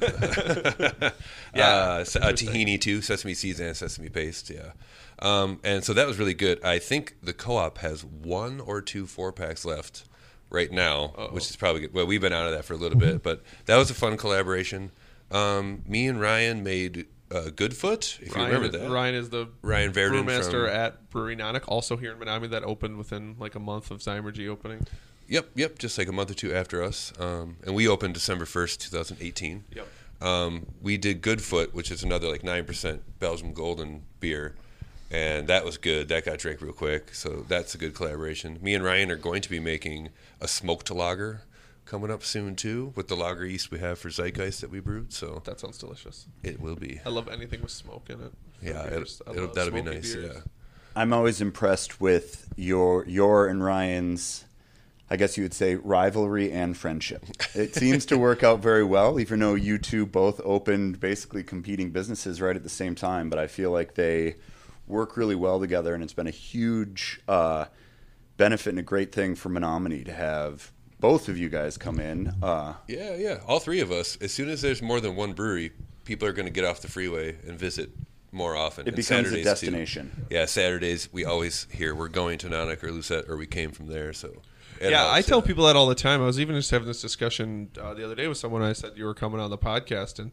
Yeah, 1.54 1.68
uh, 1.68 2.00
uh, 2.00 2.32
tahini 2.32 2.80
too, 2.80 3.00
sesame 3.00 3.34
seeds 3.34 3.60
and 3.60 3.76
sesame 3.76 4.08
paste. 4.08 4.50
Yeah, 4.50 4.72
um, 5.20 5.60
and 5.62 5.84
so 5.84 5.92
that 5.92 6.06
was 6.06 6.18
really 6.18 6.34
good. 6.34 6.62
I 6.64 6.78
think 6.78 7.14
the 7.22 7.32
co-op 7.32 7.78
has 7.78 8.04
one 8.04 8.60
or 8.60 8.80
two 8.80 9.06
four 9.06 9.32
packs 9.32 9.64
left 9.64 10.04
right 10.50 10.70
now, 10.72 11.08
which 11.30 11.48
is 11.50 11.56
probably 11.56 11.82
good. 11.82 11.94
Well, 11.94 12.06
we've 12.06 12.20
been 12.20 12.32
out 12.32 12.46
of 12.46 12.52
that 12.52 12.64
for 12.64 12.74
a 12.74 12.76
little 12.76 12.98
bit, 12.98 13.22
but 13.22 13.42
that 13.66 13.76
was 13.76 13.90
a 13.90 13.94
fun 13.94 14.16
collaboration. 14.16 14.90
Um, 15.30 15.82
me 15.86 16.08
and 16.08 16.20
Ryan 16.20 16.62
made 16.64 17.06
uh, 17.30 17.50
Goodfoot, 17.54 18.20
if 18.20 18.34
Ryan, 18.34 18.48
you 18.48 18.54
remember 18.54 18.78
that. 18.78 18.90
Ryan 18.90 19.14
is 19.14 19.30
the 19.30 19.48
Ryan 19.62 19.92
Verden 19.92 20.24
brewmaster 20.24 20.66
from- 20.66 20.76
at 20.76 21.10
Brewery 21.10 21.36
Nonic, 21.36 21.62
also 21.68 21.96
here 21.96 22.12
in 22.12 22.18
Menomonie, 22.18 22.50
that 22.50 22.64
opened 22.64 22.98
within 22.98 23.36
like 23.38 23.54
a 23.54 23.60
month 23.60 23.90
of 23.90 24.00
Zymurgy 24.00 24.48
opening. 24.48 24.86
Yep, 25.28 25.50
yep, 25.54 25.78
just 25.78 25.96
like 25.98 26.08
a 26.08 26.12
month 26.12 26.30
or 26.30 26.34
two 26.34 26.54
after 26.54 26.82
us. 26.82 27.12
Um, 27.18 27.56
and 27.64 27.74
we 27.74 27.88
opened 27.88 28.14
December 28.14 28.44
1st, 28.44 28.78
2018. 28.78 29.64
Yep. 29.74 29.88
Um, 30.20 30.66
we 30.80 30.96
did 30.96 31.20
Goodfoot, 31.22 31.74
which 31.74 31.90
is 31.90 32.02
another 32.02 32.28
like 32.28 32.42
9% 32.42 33.00
Belgium 33.18 33.52
Golden 33.52 34.02
beer. 34.20 34.54
And 35.10 35.46
that 35.48 35.64
was 35.64 35.76
good. 35.76 36.08
That 36.08 36.24
got 36.24 36.38
drank 36.38 36.60
real 36.60 36.72
quick. 36.72 37.14
So 37.14 37.44
that's 37.46 37.74
a 37.74 37.78
good 37.78 37.94
collaboration. 37.94 38.58
Me 38.62 38.74
and 38.74 38.82
Ryan 38.82 39.10
are 39.10 39.16
going 39.16 39.42
to 39.42 39.50
be 39.50 39.60
making 39.60 40.08
a 40.40 40.48
smoked 40.48 40.90
lager 40.90 41.42
coming 41.84 42.10
up 42.10 42.24
soon, 42.24 42.56
too, 42.56 42.92
with 42.96 43.08
the 43.08 43.14
lager 43.16 43.46
yeast 43.46 43.70
we 43.70 43.78
have 43.78 43.98
for 43.98 44.08
Zeitgeist 44.08 44.60
that 44.62 44.70
we 44.70 44.80
brewed. 44.80 45.12
So 45.12 45.42
That 45.44 45.60
sounds 45.60 45.78
delicious. 45.78 46.26
it 46.42 46.60
will 46.60 46.76
be. 46.76 47.00
I 47.04 47.10
love 47.10 47.28
anything 47.28 47.60
with 47.62 47.70
smoke 47.70 48.06
in 48.08 48.20
it. 48.20 48.32
Yeah, 48.62 48.82
it, 48.84 49.20
I 49.26 49.30
it'll, 49.32 49.48
that'll 49.52 49.72
be 49.74 49.82
nice. 49.82 50.14
beers. 50.14 50.34
Yeah. 50.36 50.40
I'm 50.96 51.12
always 51.12 51.40
impressed 51.40 52.00
with 52.00 52.48
your 52.56 53.04
your 53.06 53.48
and 53.48 53.62
Ryan's 53.62 54.44
I 55.10 55.16
guess 55.16 55.36
you 55.36 55.42
would 55.44 55.52
say 55.54 55.74
rivalry 55.74 56.50
and 56.50 56.76
friendship. 56.76 57.24
It 57.54 57.74
seems 57.74 58.06
to 58.06 58.16
work 58.18 58.42
out 58.42 58.60
very 58.60 58.82
well, 58.84 59.20
even 59.20 59.40
though 59.40 59.54
you 59.54 59.78
two 59.78 60.06
both 60.06 60.40
opened 60.44 60.98
basically 60.98 61.42
competing 61.42 61.90
businesses 61.90 62.40
right 62.40 62.56
at 62.56 62.62
the 62.62 62.68
same 62.70 62.94
time. 62.94 63.28
But 63.28 63.38
I 63.38 63.46
feel 63.46 63.70
like 63.70 63.94
they 63.94 64.36
work 64.86 65.16
really 65.16 65.34
well 65.34 65.60
together, 65.60 65.94
and 65.94 66.02
it's 66.02 66.14
been 66.14 66.26
a 66.26 66.30
huge 66.30 67.20
uh, 67.28 67.66
benefit 68.36 68.70
and 68.70 68.78
a 68.78 68.82
great 68.82 69.12
thing 69.12 69.34
for 69.34 69.50
Menomonie 69.50 70.04
to 70.06 70.12
have 70.12 70.72
both 71.00 71.28
of 71.28 71.36
you 71.36 71.48
guys 71.50 71.76
come 71.76 72.00
in. 72.00 72.32
Uh, 72.42 72.74
Yeah, 72.88 73.14
yeah. 73.14 73.40
All 73.46 73.60
three 73.60 73.80
of 73.80 73.92
us. 73.92 74.16
As 74.22 74.32
soon 74.32 74.48
as 74.48 74.62
there's 74.62 74.80
more 74.80 75.00
than 75.00 75.16
one 75.16 75.34
brewery, 75.34 75.72
people 76.04 76.26
are 76.26 76.32
going 76.32 76.46
to 76.46 76.52
get 76.52 76.64
off 76.64 76.80
the 76.80 76.88
freeway 76.88 77.36
and 77.46 77.58
visit 77.58 77.90
more 78.32 78.56
often. 78.56 78.86
it 78.86 78.88
And 78.88 78.96
becomes 78.96 79.28
a 79.28 79.30
Saturdays, 79.30 79.44
too. 79.44 79.50
destination. 79.50 80.26
Yeah, 80.30 80.46
Saturdays 80.46 81.10
we 81.12 81.24
always 81.26 81.66
hear 81.70 81.94
we're 81.94 82.08
going 82.08 82.38
to 82.38 82.48
Nonic 82.48 82.82
or 82.82 82.90
Lucette 82.90 83.28
or 83.28 83.36
we 83.36 83.46
came 83.46 83.70
from 83.70 83.86
there. 83.86 84.12
So 84.14 84.40
it 84.80 84.90
yeah, 84.90 85.10
I 85.10 85.22
tell 85.22 85.38
yeah. 85.38 85.46
people 85.46 85.66
that 85.66 85.76
all 85.76 85.86
the 85.86 85.94
time. 85.94 86.22
I 86.22 86.26
was 86.26 86.40
even 86.40 86.54
just 86.56 86.70
having 86.70 86.86
this 86.88 87.00
discussion 87.00 87.70
uh, 87.80 87.94
the 87.94 88.04
other 88.04 88.14
day 88.14 88.28
with 88.28 88.38
someone. 88.38 88.62
I 88.62 88.72
said 88.72 88.92
you 88.96 89.04
were 89.04 89.14
coming 89.14 89.40
on 89.40 89.50
the 89.50 89.58
podcast, 89.58 90.18
and 90.18 90.32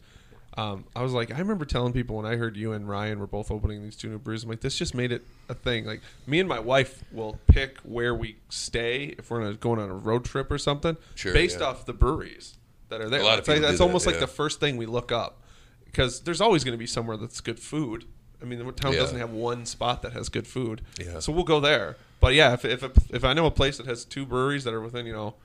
um, 0.58 0.86
I 0.96 1.02
was 1.02 1.14
like, 1.14 1.34
I 1.34 1.38
remember 1.40 1.66
telling 1.66 1.94
people 1.94 2.18
when 2.18 2.26
I 2.26 2.36
heard 2.36 2.58
you 2.58 2.74
and 2.74 2.88
Ryan 2.88 3.20
were 3.20 3.28
both 3.28 3.52
opening 3.52 3.84
these 3.84 3.96
two 3.96 4.10
new 4.10 4.20
brews. 4.20 4.44
I'm 4.44 4.50
like, 4.50 4.62
this 4.62 4.78
just 4.78 4.94
made 4.94 5.12
it 5.12 5.24
a 5.48 5.54
thing. 5.54 5.86
Like 5.86 6.02
me 6.28 6.40
and 6.40 6.50
my 6.50 6.60
wife 6.60 7.04
will 7.12 7.40
pick 7.48 7.78
where 7.80 8.14
we 8.14 8.38
stay 8.50 9.16
if 9.18 9.30
we're 9.30 9.54
gonna, 9.54 9.84
on 9.84 9.90
a 9.90 9.94
road 9.94 10.26
trip 10.26 10.52
or 10.52 10.58
something, 10.58 10.98
Sure, 11.16 11.34
based 11.34 11.60
yeah. 11.60 11.68
off 11.68 11.86
the 11.86 11.94
breweries 11.94 12.58
that 12.90 13.00
are 13.02 13.10
there. 13.10 13.22
A 13.22 13.24
lot 13.24 13.40
of 13.40 13.48
like- 13.48 13.56
people 13.56 13.56
do 13.56 13.62
that's 13.62 13.78
that, 13.78 13.84
almost 13.84 14.06
like 14.06 14.20
the 14.20 14.28
first 14.28 14.60
thing 14.60 14.76
we 14.78 14.86
look 14.86 15.12
up 15.12 15.42
because 15.86 16.22
there's 16.22 16.42
always 16.42 16.64
going 16.64 16.74
to 16.74 16.78
be 16.80 16.88
somewhere 16.88 17.18
that's 17.18 17.42
good 17.42 17.60
food. 17.60 18.06
I 18.42 18.46
mean, 18.46 18.60
the 18.60 18.72
town 18.72 18.94
Yeah. 18.94 19.00
doesn't 19.00 19.18
have 19.20 19.32
one 19.32 19.66
spot 19.66 20.02
that 20.02 20.14
has 20.14 20.30
good 20.30 20.48
food, 20.48 20.82
Yeah. 21.00 21.20
so 21.20 21.32
we'll 21.32 21.44
go 21.44 21.60
there. 21.60 21.98
But 22.20 22.34
yeah, 22.34 22.54
if 22.54 22.66
if, 22.66 22.84
if 23.12 23.24
I 23.24 23.34
know 23.34 23.46
a 23.46 23.52
place 23.52 23.78
that 23.78 23.86
has 23.88 24.06
two 24.06 24.26
breweries 24.26 24.64
that 24.64 24.74
are 24.74 24.82
within 24.82 25.06
you 25.06 25.14
know 25.14 25.36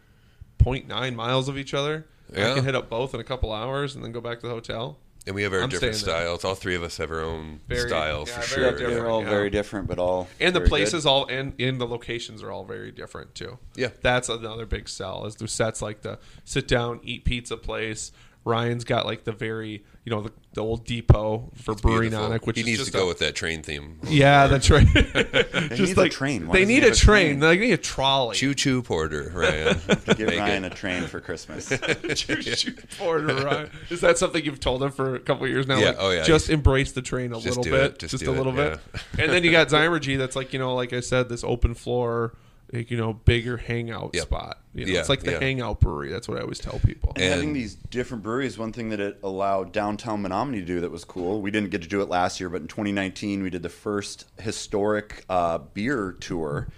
0.9 0.62 1.14
miles 1.14 1.48
of 1.48 1.56
each 1.58 1.74
other, 1.74 2.06
I 2.32 2.54
can 2.54 2.64
hit 2.64 2.74
up 2.74 2.88
both 2.90 3.14
in 3.14 3.20
a 3.20 3.24
couple 3.24 3.52
hours 3.52 3.94
and 3.94 4.04
then 4.04 4.12
go 4.12 4.20
back 4.20 4.40
to 4.40 4.46
the 4.48 4.52
hotel. 4.52 4.98
And 5.26 5.34
we 5.34 5.42
have 5.42 5.52
our 5.52 5.62
I'm 5.62 5.68
different 5.68 5.96
styles. 5.96 6.42
there. 6.42 6.48
All 6.50 6.54
three 6.54 6.76
of 6.76 6.84
us 6.84 6.98
have 6.98 7.10
our 7.10 7.20
own 7.20 7.58
Very- 7.66 7.88
styles 7.88 8.28
yeah, 8.28 8.40
for 8.40 8.46
sure. 8.46 8.70
different. 8.72 8.94
They're 8.94 9.08
all 9.08 9.22
yeah. 9.24 9.28
very 9.30 9.50
different, 9.50 9.88
but 9.88 9.98
all 9.98 10.28
And 10.38 10.54
the 10.54 10.60
very 10.60 10.64
good. 10.66 10.68
places 10.68 11.04
all 11.04 11.26
and 11.26 11.52
in 11.58 11.78
the 11.78 11.86
locations 11.86 12.44
are 12.44 12.52
all 12.52 12.64
very 12.64 12.92
different 12.92 13.34
too. 13.34 13.58
Yeah. 13.74 13.88
That's 14.02 14.28
another 14.28 14.66
big 14.66 14.88
sell. 14.88 15.26
Is 15.26 15.34
there's 15.34 15.50
sets 15.52 15.82
like 15.82 16.02
the 16.02 16.18
sit 16.44 16.68
down 16.68 17.00
eat 17.02 17.24
pizza 17.24 17.56
place 17.56 18.12
Ryan's 18.46 18.84
got 18.84 19.04
like 19.06 19.24
the 19.24 19.32
very 19.32 19.84
you 20.04 20.10
know 20.10 20.22
the, 20.22 20.32
the 20.54 20.62
old 20.62 20.86
depot 20.86 21.50
for 21.56 21.74
Brewery 21.74 22.08
Beautiful. 22.08 22.30
Nonic, 22.30 22.46
which 22.46 22.56
he 22.56 22.60
is 22.60 22.66
needs 22.66 22.78
just 22.78 22.92
to 22.92 22.96
go 22.98 23.04
a- 23.04 23.08
with 23.08 23.18
that 23.18 23.34
train 23.34 23.62
theme. 23.64 23.98
yeah, 24.08 24.46
that's 24.46 24.70
right. 24.70 24.86
He 24.86 25.82
needs 25.84 25.98
a 25.98 26.08
train. 26.08 26.46
Why 26.46 26.54
They 26.54 26.64
need 26.64 26.84
a 26.84 26.92
a 26.92 26.94
train. 26.94 27.38
train? 27.38 27.40
They 27.40 27.58
need 27.58 27.72
a 27.72 27.76
trolley. 27.76 28.36
Choo 28.36 28.54
choo 28.54 28.82
porter, 28.82 29.30
Ryan. 29.34 29.78
Give 30.16 30.28
Ryan 30.28 30.64
it. 30.64 30.72
a 30.72 30.76
train 30.76 31.02
for 31.08 31.20
Christmas. 31.20 31.68
Choo-choo 32.14 32.74
porter, 32.98 33.34
Ryan. 33.34 33.70
Is 33.90 34.00
that 34.02 34.16
something 34.16 34.44
you've 34.44 34.60
told 34.60 34.80
him 34.82 34.92
for 34.92 35.16
a 35.16 35.20
couple 35.20 35.44
of 35.44 35.50
years 35.50 35.66
now? 35.66 35.78
Yeah, 35.78 35.88
Like, 35.88 35.96
oh, 35.98 36.10
yeah, 36.10 36.22
Just 36.22 36.46
he's- 36.46 36.54
embrace 36.54 36.92
the 36.92 37.02
train 37.02 37.32
a 37.32 37.38
little 37.38 37.64
bit, 37.64 37.74
it, 37.74 37.98
just 37.98 38.12
just, 38.12 38.24
do 38.24 38.30
a 38.30 38.34
it, 38.34 38.36
little 38.36 38.52
bit. 38.52 38.78
and 39.18 39.32
then 39.32 39.42
you 39.42 39.50
got 39.50 39.68
Zymurgy. 39.68 40.16
That's 40.16 40.36
like 40.36 40.52
you 40.52 40.58
know, 40.60 40.74
like 40.74 40.92
I 40.92 41.00
said, 41.00 41.28
this 41.28 41.42
open 41.42 41.74
floor, 41.74 42.34
like, 42.72 42.90
you 42.90 42.96
know, 42.96 43.12
bigger 43.12 43.56
hangout 43.56 44.10
Yep. 44.14 44.22
spot. 44.24 44.60
You 44.74 44.86
know, 44.86 44.92
Yeah, 44.92 45.00
it's 45.00 45.08
like 45.08 45.20
the 45.22 45.32
yeah. 45.32 45.40
hangout 45.40 45.80
brewery. 45.80 46.10
That's 46.10 46.28
what 46.28 46.38
I 46.38 46.40
always 46.42 46.58
tell 46.58 46.78
people. 46.80 47.12
And, 47.16 47.24
having 47.32 47.52
these 47.52 47.74
different 47.74 48.22
breweries, 48.22 48.58
one 48.58 48.72
thing 48.72 48.90
that 48.90 49.00
it 49.00 49.18
allowed 49.22 49.72
downtown 49.72 50.22
Menomonie 50.22 50.60
to 50.60 50.64
do 50.64 50.80
that 50.80 50.90
was 50.90 51.04
cool. 51.04 51.40
We 51.40 51.50
didn't 51.50 51.70
get 51.70 51.82
to 51.82 51.88
do 51.88 52.00
it 52.02 52.08
last 52.08 52.40
year, 52.40 52.48
but 52.48 52.60
in 52.62 52.68
2019 52.68 53.42
we 53.42 53.50
did 53.50 53.62
the 53.62 53.68
first 53.68 54.26
historic 54.40 55.24
uh, 55.28 55.58
beer 55.58 56.16
tour, 56.18 56.68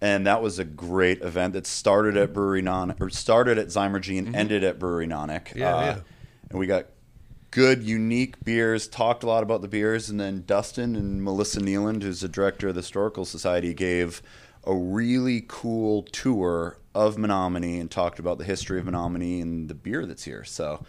and 0.00 0.26
that 0.26 0.42
was 0.42 0.58
a 0.58 0.64
great 0.64 1.20
event 1.22 1.54
that 1.54 1.66
started 1.66 2.16
at 2.16 2.32
Brewery 2.32 2.62
Non 2.62 2.94
or 3.00 3.10
started 3.10 3.58
at 3.58 3.66
Zymurgy 3.68 4.18
and 4.18 4.36
ended 4.36 4.62
at 4.62 4.78
Brewery 4.78 5.06
Nonic. 5.06 5.46
Mm-hmm. 5.48 5.58
Yeah, 5.58 5.76
uh, 5.76 5.80
yeah. 5.80 5.98
And 6.50 6.58
we 6.58 6.66
got 6.66 6.86
good, 7.50 7.82
unique 7.82 8.42
beers. 8.44 8.86
Talked 8.88 9.22
a 9.24 9.26
lot 9.26 9.42
about 9.42 9.62
the 9.62 9.68
beers, 9.68 10.08
and 10.08 10.20
then 10.20 10.42
Dustyn 10.42 10.94
and 10.96 11.22
Melissa 11.24 11.60
Nealand, 11.60 12.02
who's 12.02 12.20
the 12.20 12.28
director 12.28 12.68
of 12.68 12.74
the 12.74 12.80
Historical 12.82 13.24
Society, 13.24 13.74
gave 13.74 14.22
a 14.66 14.74
really 14.74 15.44
cool 15.46 16.02
tour 16.04 16.78
of 16.94 17.16
Menomonie 17.16 17.80
and 17.80 17.90
talked 17.90 18.18
about 18.18 18.38
the 18.38 18.44
history 18.44 18.78
of 18.78 18.86
Menomonie 18.86 19.40
and 19.40 19.68
the 19.68 19.74
beer 19.74 20.06
that's 20.06 20.24
here. 20.24 20.44
So 20.44 20.84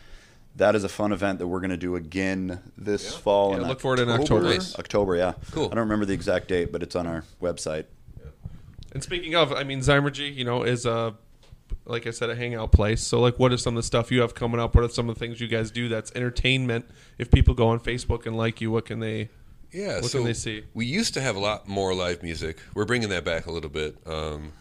that 0.56 0.76
is 0.76 0.84
a 0.84 0.90
fun 0.90 1.12
event 1.12 1.40
that 1.40 1.48
we're 1.48 1.60
going 1.60 1.72
to 1.72 1.78
do 1.78 1.96
again 1.96 2.62
this 2.78 3.14
fall. 3.16 3.52
Yeah, 3.52 3.58
in 3.58 3.68
look 3.68 3.80
for 3.80 3.94
it 3.94 4.00
in 4.00 4.10
October. 4.10 4.46
Nice. 4.46 4.78
October, 4.78 5.16
yeah. 5.16 5.34
Cool. 5.52 5.66
I 5.66 5.70
don't 5.70 5.80
remember 5.80 6.06
the 6.06 6.14
exact 6.14 6.48
date, 6.48 6.72
but 6.72 6.82
it's 6.82 6.96
on 6.96 7.06
our 7.06 7.24
website. 7.42 7.86
And 8.94 9.04
speaking 9.04 9.36
of, 9.36 9.52
I 9.52 9.64
mean, 9.64 9.82
Zymurgy, 9.82 10.34
you 10.34 10.46
know, 10.46 10.64
is 10.64 10.86
a 10.86 11.16
like 11.86 12.06
I 12.06 12.12
said, 12.12 12.30
a 12.30 12.36
hangout 12.36 12.72
place. 12.72 13.02
So, 13.02 13.20
like, 13.20 13.40
what 13.40 13.54
is 13.54 13.62
some 13.62 13.76
of 13.76 13.84
the 13.84 13.88
stuff 13.88 14.12
you 14.12 14.22
have 14.22 14.36
coming 14.36 14.60
up? 14.60 14.76
What 14.76 14.84
are 14.84 14.90
some 14.90 15.10
of 15.10 15.16
the 15.16 15.20
things 15.20 15.40
you 15.40 15.48
guys 15.48 15.72
do 15.72 15.88
that's 15.90 16.12
entertainment? 16.16 16.86
If 17.18 17.32
people 17.32 17.54
go 17.54 17.70
on 17.70 17.80
Facebook 17.80 18.26
and 18.26 18.36
like 18.38 18.62
you, 18.62 18.72
what 18.72 18.86
can 18.86 19.00
they? 19.00 19.30
Yeah, 19.72 19.96
What 20.02 20.12
so 20.12 20.20
can 20.20 20.26
they 20.28 20.34
see? 20.34 20.64
we 20.74 20.86
used 20.86 21.14
to 21.16 21.22
have 21.22 21.36
a 21.36 21.40
lot 21.40 21.68
more 21.68 21.94
live 21.94 22.24
music. 22.24 22.58
We're 22.74 22.86
bringing 22.86 23.10
that 23.10 23.26
back 23.26 23.46
a 23.48 23.52
little 23.52 23.70
bit. 23.70 23.98
Um, 24.06 24.54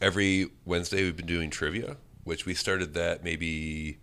every 0.00 0.50
Wednesday, 0.64 1.04
we've 1.04 1.16
been 1.16 1.26
doing 1.26 1.50
trivia, 1.50 1.96
which 2.24 2.46
we 2.46 2.54
started 2.54 2.94
that 2.94 3.22
maybe 3.22 3.98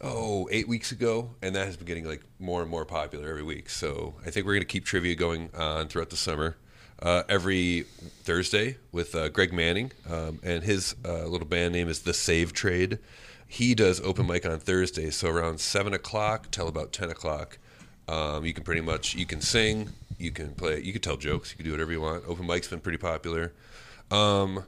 oh 0.00 0.48
eight 0.50 0.68
weeks 0.68 0.90
ago, 0.92 1.30
and 1.40 1.54
that 1.54 1.66
has 1.66 1.76
been 1.76 1.86
getting 1.86 2.04
like 2.04 2.22
more 2.38 2.62
and 2.62 2.70
more 2.70 2.84
popular 2.84 3.28
every 3.28 3.42
week. 3.44 3.70
So 3.70 4.14
I 4.26 4.30
think 4.30 4.44
we're 4.46 4.54
going 4.54 4.62
to 4.62 4.66
keep 4.66 4.84
trivia 4.84 5.14
going 5.14 5.50
on 5.54 5.88
throughout 5.88 6.10
the 6.10 6.16
summer. 6.16 6.56
Uh, 7.02 7.22
every 7.28 7.82
Thursday 8.22 8.76
with 8.92 9.14
uh, 9.16 9.28
Greg 9.28 9.52
Manning, 9.52 9.90
um, 10.08 10.38
and 10.42 10.62
his 10.62 10.94
uh, 11.04 11.26
little 11.26 11.46
band 11.46 11.74
name 11.74 11.88
is 11.88 12.02
The 12.02 12.14
Save 12.14 12.52
Trade. 12.52 12.98
He 13.46 13.74
does 13.74 14.00
open 14.00 14.26
mic 14.26 14.46
on 14.46 14.58
Thursday, 14.60 15.10
so 15.10 15.28
around 15.28 15.60
seven 15.60 15.92
o'clock 15.92 16.50
till 16.50 16.68
about 16.68 16.92
ten 16.92 17.10
o'clock. 17.10 17.58
Um, 18.08 18.44
you 18.44 18.52
can 18.52 18.64
pretty 18.64 18.80
much 18.82 19.14
you 19.14 19.24
can 19.26 19.40
sing, 19.40 19.90
you 20.18 20.30
can 20.30 20.50
play, 20.54 20.80
you 20.80 20.92
can 20.92 21.00
tell 21.00 21.16
jokes, 21.16 21.50
you 21.50 21.56
can 21.56 21.64
do 21.64 21.70
whatever 21.72 21.90
you 21.92 22.00
want. 22.00 22.24
Open 22.26 22.46
mic's 22.46 22.68
been 22.68 22.80
pretty 22.80 22.98
popular. 22.98 23.52
Um, 24.10 24.64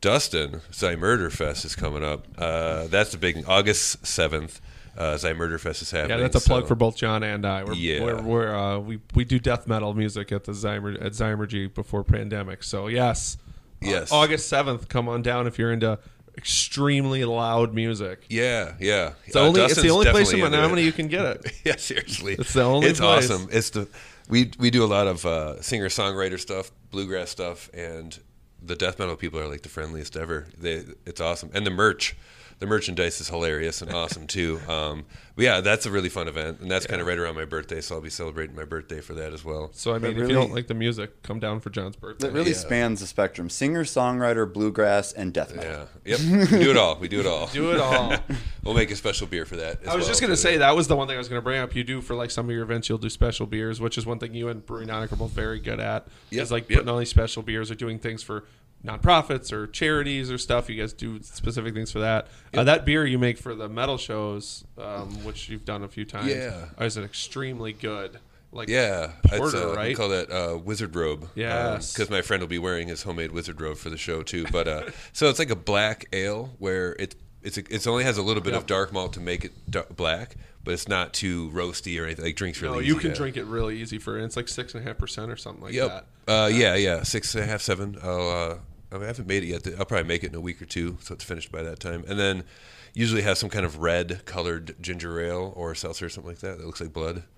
Dustyn, 0.00 0.60
Zy 0.72 0.94
Murder 0.96 1.28
Fest 1.30 1.64
is 1.64 1.74
coming 1.74 2.04
up. 2.04 2.26
Uh, 2.38 2.86
that's 2.86 3.10
the 3.10 3.18
big 3.18 3.44
August 3.48 4.06
seventh. 4.06 4.60
Uh, 4.96 5.16
Zy 5.16 5.32
Murder 5.32 5.58
Fest 5.58 5.82
is 5.82 5.90
happening. 5.90 6.18
Yeah, 6.18 6.22
that's 6.28 6.44
a 6.44 6.48
plug 6.48 6.62
so- 6.64 6.68
for 6.68 6.74
both 6.76 6.96
Jon 6.96 7.22
and 7.22 7.44
I. 7.44 7.64
We're, 7.64 7.74
Yeah. 7.74 8.02
we're, 8.04 8.22
we're 8.22 8.54
uh, 8.56 8.78
we 8.78 9.00
we 9.14 9.24
do 9.24 9.38
death 9.40 9.66
metal 9.66 9.94
music 9.94 10.30
at 10.32 10.44
the 10.44 10.52
Zymer 10.52 10.94
at 11.04 11.12
Zymurgy 11.12 11.72
before 11.72 12.04
pandemic. 12.04 12.62
So 12.62 12.86
yes, 12.86 13.36
Uh, 13.82 13.86
Yes. 13.90 14.10
August 14.12 14.48
seventh. 14.48 14.88
Come 14.88 15.08
on 15.08 15.22
down 15.22 15.46
if 15.46 15.58
you're 15.58 15.72
into 15.72 15.98
extremely 16.38 17.24
loud 17.24 17.74
music. 17.74 18.24
Yeah, 18.30 18.74
yeah. 18.80 19.12
It's 19.24 19.34
the 19.34 19.40
only, 19.40 19.60
it's 19.60 19.82
the 19.82 19.90
only 19.90 20.10
place 20.10 20.32
in. 20.32 20.38
Menomonie 20.40 20.84
you 20.84 20.92
can 20.92 21.08
get 21.08 21.24
it. 21.26 21.52
yeah, 21.64 21.76
seriously, 21.76 22.34
It's 22.38 22.54
the 22.54 22.62
only 22.62 22.86
It's 22.88 23.00
place. 23.00 23.30
awesome. 23.30 23.48
It's 23.52 23.70
the 23.70 23.88
we 24.30 24.50
we 24.58 24.70
do 24.70 24.84
a 24.84 24.86
lot 24.86 25.06
of 25.06 25.26
uh, 25.26 25.60
singer 25.60 25.88
songwriter 25.88 26.38
stuff, 26.38 26.70
bluegrass 26.90 27.30
stuff, 27.30 27.68
and 27.74 28.18
the 28.62 28.76
death 28.76 28.98
metal 28.98 29.16
people 29.16 29.38
are 29.40 29.48
like 29.48 29.62
the 29.62 29.68
friendliest 29.68 30.16
ever. 30.16 30.46
They 30.56 30.84
it's 31.04 31.20
awesome, 31.20 31.50
and 31.52 31.66
the 31.66 31.70
merch. 31.70 32.16
The 32.60 32.66
merchandise 32.66 33.20
is 33.20 33.28
hilarious 33.28 33.82
and 33.82 33.92
awesome 33.92 34.26
too. 34.26 34.60
Um, 34.68 35.04
but 35.36 35.44
yeah, 35.44 35.60
that's 35.60 35.86
a 35.86 35.92
really 35.92 36.08
fun 36.08 36.26
event, 36.26 36.58
and 36.60 36.68
that's 36.68 36.86
kind 36.88 37.00
of 37.00 37.06
right 37.06 37.16
around 37.16 37.36
my 37.36 37.44
birthday, 37.44 37.80
so 37.80 37.94
I'll 37.94 38.00
be 38.00 38.10
celebrating 38.10 38.56
my 38.56 38.64
birthday 38.64 39.00
for 39.00 39.14
that 39.14 39.32
as 39.32 39.44
well. 39.44 39.70
So 39.72 39.94
I 39.94 39.98
mean, 40.00 40.18
if 40.18 40.28
you 40.28 40.34
don't 40.34 40.52
like 40.52 40.66
the 40.66 40.74
music, 40.74 41.22
come 41.22 41.38
down 41.38 41.60
for 41.60 41.70
Jon's 41.70 41.94
birthday. 41.94 42.26
It 42.26 42.32
really 42.32 42.50
Yeah. 42.50 42.56
spans 42.56 42.98
the 43.00 43.06
spectrum: 43.06 43.48
singer, 43.48 43.84
songwriter, 43.84 44.52
bluegrass, 44.52 45.12
and 45.12 45.32
death 45.32 45.54
metal. 45.54 45.86
Yeah, 46.04 46.16
yep, 46.18 46.50
we 46.50 46.58
do 46.58 46.70
it 46.72 46.76
all. 46.76 46.96
We 46.98 47.06
do 47.06 47.20
it 47.20 47.26
all. 47.26 47.46
do 47.52 47.70
it 47.70 47.80
all. 47.80 48.16
We'll 48.64 48.74
make 48.76 48.90
a 48.90 48.96
special 48.96 49.26
beer 49.26 49.46
for 49.46 49.56
that. 49.56 49.80
as 49.82 49.88
I 49.88 49.94
was 49.94 50.02
well. 50.02 50.08
just 50.08 50.20
gonna 50.20 50.36
say 50.36 50.58
that 50.58 50.76
was 50.76 50.88
the 50.88 50.96
one 50.96 51.06
thing 51.06 51.14
I 51.14 51.18
was 51.18 51.28
gonna 51.28 51.40
bring 51.40 51.58
up. 51.60 51.74
You 51.74 51.84
do 51.84 52.02
for 52.02 52.14
like 52.14 52.30
some 52.30 52.46
of 52.50 52.52
your 52.54 52.64
events, 52.64 52.88
you'll 52.88 52.98
do 52.98 53.08
special 53.08 53.46
beers, 53.46 53.80
which 53.80 53.96
is 53.96 54.04
one 54.04 54.18
thing 54.18 54.34
you 54.34 54.48
and 54.48 54.66
Brewery 54.66 54.84
Nonic 54.84 55.10
are 55.12 55.16
both 55.16 55.30
very 55.30 55.58
good 55.60 55.80
at. 55.80 56.06
Yep, 56.30 56.42
Is 56.42 56.50
like 56.50 56.68
yep. 56.68 56.78
putting 56.80 56.88
all 56.90 56.98
these 56.98 57.08
special 57.08 57.42
beers 57.42 57.70
or 57.70 57.76
doing 57.76 57.98
things 57.98 58.22
for 58.22 58.44
nonprofits 58.84 59.52
or 59.52 59.66
charities 59.66 60.30
or 60.30 60.38
stuff. 60.38 60.68
You 60.70 60.80
guys 60.80 60.92
do 60.92 61.22
specific 61.22 61.74
things 61.74 61.90
for 61.92 61.98
that. 62.00 62.28
Uh, 62.54 62.64
that 62.64 62.84
beer 62.84 63.04
you 63.04 63.18
make 63.18 63.38
for 63.38 63.54
the 63.54 63.68
metal 63.68 63.98
shows, 63.98 64.64
um, 64.78 65.24
which 65.24 65.48
you've 65.48 65.64
done 65.64 65.82
a 65.82 65.88
few 65.88 66.04
times, 66.04 66.28
Yeah. 66.28 66.66
is 66.80 66.96
an 66.96 67.04
extremely 67.04 67.72
good. 67.72 68.18
Like 68.50 68.68
Yeah, 68.70 69.12
porter, 69.26 69.44
it's, 69.44 69.54
uh, 69.54 69.68
We 69.72 69.76
right? 69.76 69.96
call 69.96 70.08
that 70.08 70.30
uh, 70.30 70.56
wizard 70.56 70.96
robe. 70.96 71.28
Yes. 71.34 71.92
because 71.92 72.08
my 72.08 72.22
friend 72.22 72.40
will 72.40 72.48
be 72.48 72.58
wearing 72.58 72.88
his 72.88 73.02
homemade 73.02 73.30
wizard 73.32 73.60
robe 73.60 73.76
for 73.76 73.90
the 73.90 73.98
show 73.98 74.22
too. 74.22 74.46
But 74.50 74.66
uh, 74.66 74.82
so 75.12 75.28
it's 75.28 75.38
like 75.38 75.50
a 75.50 75.56
black 75.56 76.06
ale 76.14 76.54
where 76.58 76.92
it 76.98 77.14
it's 77.42 77.58
it's 77.58 77.86
only 77.86 78.04
has 78.04 78.16
a 78.16 78.22
little 78.22 78.42
bit 78.42 78.52
Yeah. 78.52 78.58
of 78.58 78.66
dark 78.66 78.90
malt 78.92 79.12
to 79.14 79.20
make 79.20 79.44
it 79.44 79.52
dark, 79.70 79.94
black, 79.94 80.36
but 80.68 80.74
it's 80.74 80.86
not 80.86 81.14
too 81.14 81.50
roasty 81.52 81.98
or 81.98 82.04
anything. 82.04 82.26
Like 82.26 82.36
drinks 82.36 82.60
really. 82.60 82.74
no, 82.74 82.80
you 82.80 82.96
can 82.96 83.08
yeah. 83.12 83.16
drink 83.16 83.38
it 83.38 83.44
really 83.44 83.78
easy 83.78 83.96
for, 83.96 84.16
and 84.16 84.26
it's 84.26 84.36
like 84.36 84.48
six 84.48 84.74
and 84.74 84.84
a 84.84 84.86
half 84.86 84.98
percent 84.98 85.30
or 85.30 85.36
something 85.36 85.64
like 85.64 85.72
Yep. 85.72 86.06
that. 86.26 86.30
Uh, 86.30 86.46
yeah, 86.48 86.74
yeah, 86.74 87.02
six 87.04 87.34
and 87.34 87.42
a 87.42 87.46
half, 87.46 87.62
seven. 87.62 87.96
I'll. 88.02 88.28
Uh, 88.28 88.58
I, 88.92 88.94
mean, 88.96 89.04
I 89.04 89.06
haven't 89.06 89.26
made 89.26 89.44
it 89.44 89.46
yet. 89.46 89.66
I'll 89.78 89.86
probably 89.86 90.06
make 90.06 90.24
it 90.24 90.26
in 90.26 90.34
a 90.34 90.42
week 90.42 90.60
or 90.60 90.66
two, 90.66 90.98
so 91.00 91.14
it's 91.14 91.24
finished 91.24 91.50
by 91.50 91.62
that 91.62 91.80
time. 91.80 92.04
And 92.06 92.20
then 92.20 92.44
usually 92.92 93.22
have 93.22 93.38
some 93.38 93.48
kind 93.48 93.64
of 93.64 93.78
red 93.78 94.26
colored 94.26 94.76
ginger 94.78 95.18
ale 95.22 95.54
or 95.56 95.74
seltzer 95.74 96.04
or 96.04 96.08
something 96.10 96.32
like 96.32 96.40
that 96.40 96.58
that 96.58 96.66
looks 96.66 96.82
like 96.82 96.92
blood. 96.92 97.22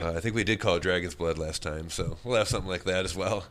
Uh, 0.00 0.12
I 0.16 0.20
think 0.20 0.34
we 0.36 0.42
did 0.42 0.58
call 0.58 0.74
it 0.76 0.82
Dragon's 0.82 1.14
Blood 1.14 1.38
last 1.38 1.62
time, 1.62 1.88
so 1.88 2.16
we'll 2.24 2.36
have 2.36 2.48
something 2.48 2.68
like 2.68 2.82
that 2.84 3.04
as 3.04 3.14
well. 3.14 3.44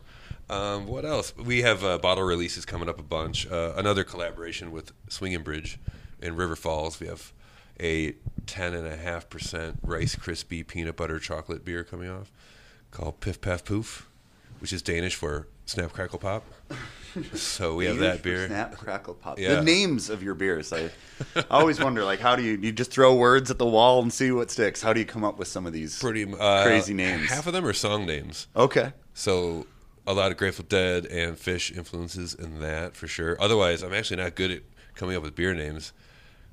Um, 0.50 0.86
what 0.86 1.06
else? 1.06 1.34
We 1.36 1.62
have 1.62 1.82
uh, 1.82 1.96
bottle 1.96 2.24
releases 2.24 2.66
coming 2.66 2.86
up 2.86 2.98
a 2.98 3.02
bunch. 3.02 3.46
Uh, 3.46 3.72
another 3.76 4.04
collaboration 4.04 4.70
with 4.70 4.92
Swinging 5.08 5.42
Bridge 5.42 5.78
in 6.20 6.36
River 6.36 6.54
Falls. 6.54 7.00
We 7.00 7.06
have 7.06 7.32
a 7.80 8.12
10.5% 8.46 9.76
Rice 9.82 10.16
Krispie 10.16 10.66
peanut 10.66 10.96
butter 10.96 11.18
chocolate 11.18 11.64
beer 11.64 11.84
coming 11.84 12.10
off 12.10 12.32
called 12.90 13.20
Piff 13.20 13.40
Paff 13.40 13.64
Poof, 13.64 14.08
which 14.60 14.72
is 14.72 14.82
Danish 14.82 15.14
for 15.14 15.46
Snap 15.66 15.92
Crackle 15.92 16.18
Pop. 16.18 16.44
So 17.34 17.74
we 17.74 17.86
have 17.86 17.98
that 17.98 18.22
beer. 18.22 18.46
Snap, 18.46 18.76
crackle, 18.76 19.14
pop. 19.14 19.38
Yeah. 19.38 19.56
The 19.56 19.62
names 19.62 20.10
of 20.10 20.22
your 20.22 20.34
beers. 20.34 20.72
I, 20.72 20.90
I 21.34 21.44
always 21.50 21.80
wonder, 21.80 22.04
like, 22.04 22.20
how 22.20 22.36
do 22.36 22.42
you 22.42 22.58
you 22.58 22.72
just 22.72 22.90
throw 22.90 23.14
words 23.14 23.50
at 23.50 23.58
the 23.58 23.66
wall 23.66 24.02
and 24.02 24.12
see 24.12 24.30
what 24.30 24.50
sticks? 24.50 24.82
How 24.82 24.92
do 24.92 25.00
you 25.00 25.06
come 25.06 25.24
up 25.24 25.38
with 25.38 25.48
some 25.48 25.66
of 25.66 25.72
these 25.72 25.98
Pretty 25.98 26.30
uh, 26.32 26.62
crazy 26.64 26.94
names? 26.94 27.28
Half 27.28 27.46
of 27.46 27.52
them 27.52 27.64
are 27.66 27.72
song 27.72 28.06
names. 28.06 28.46
Okay. 28.54 28.92
So 29.14 29.66
a 30.06 30.12
lot 30.12 30.30
of 30.30 30.36
Grateful 30.36 30.64
Dead 30.68 31.06
and 31.06 31.36
Phish 31.36 31.76
influences 31.76 32.34
in 32.34 32.60
that 32.60 32.94
for 32.96 33.06
sure. 33.06 33.36
Otherwise, 33.40 33.82
I'm 33.82 33.94
actually 33.94 34.22
not 34.22 34.34
good 34.34 34.50
at 34.50 34.62
coming 34.94 35.16
up 35.16 35.22
with 35.22 35.34
beer 35.34 35.54
names. 35.54 35.92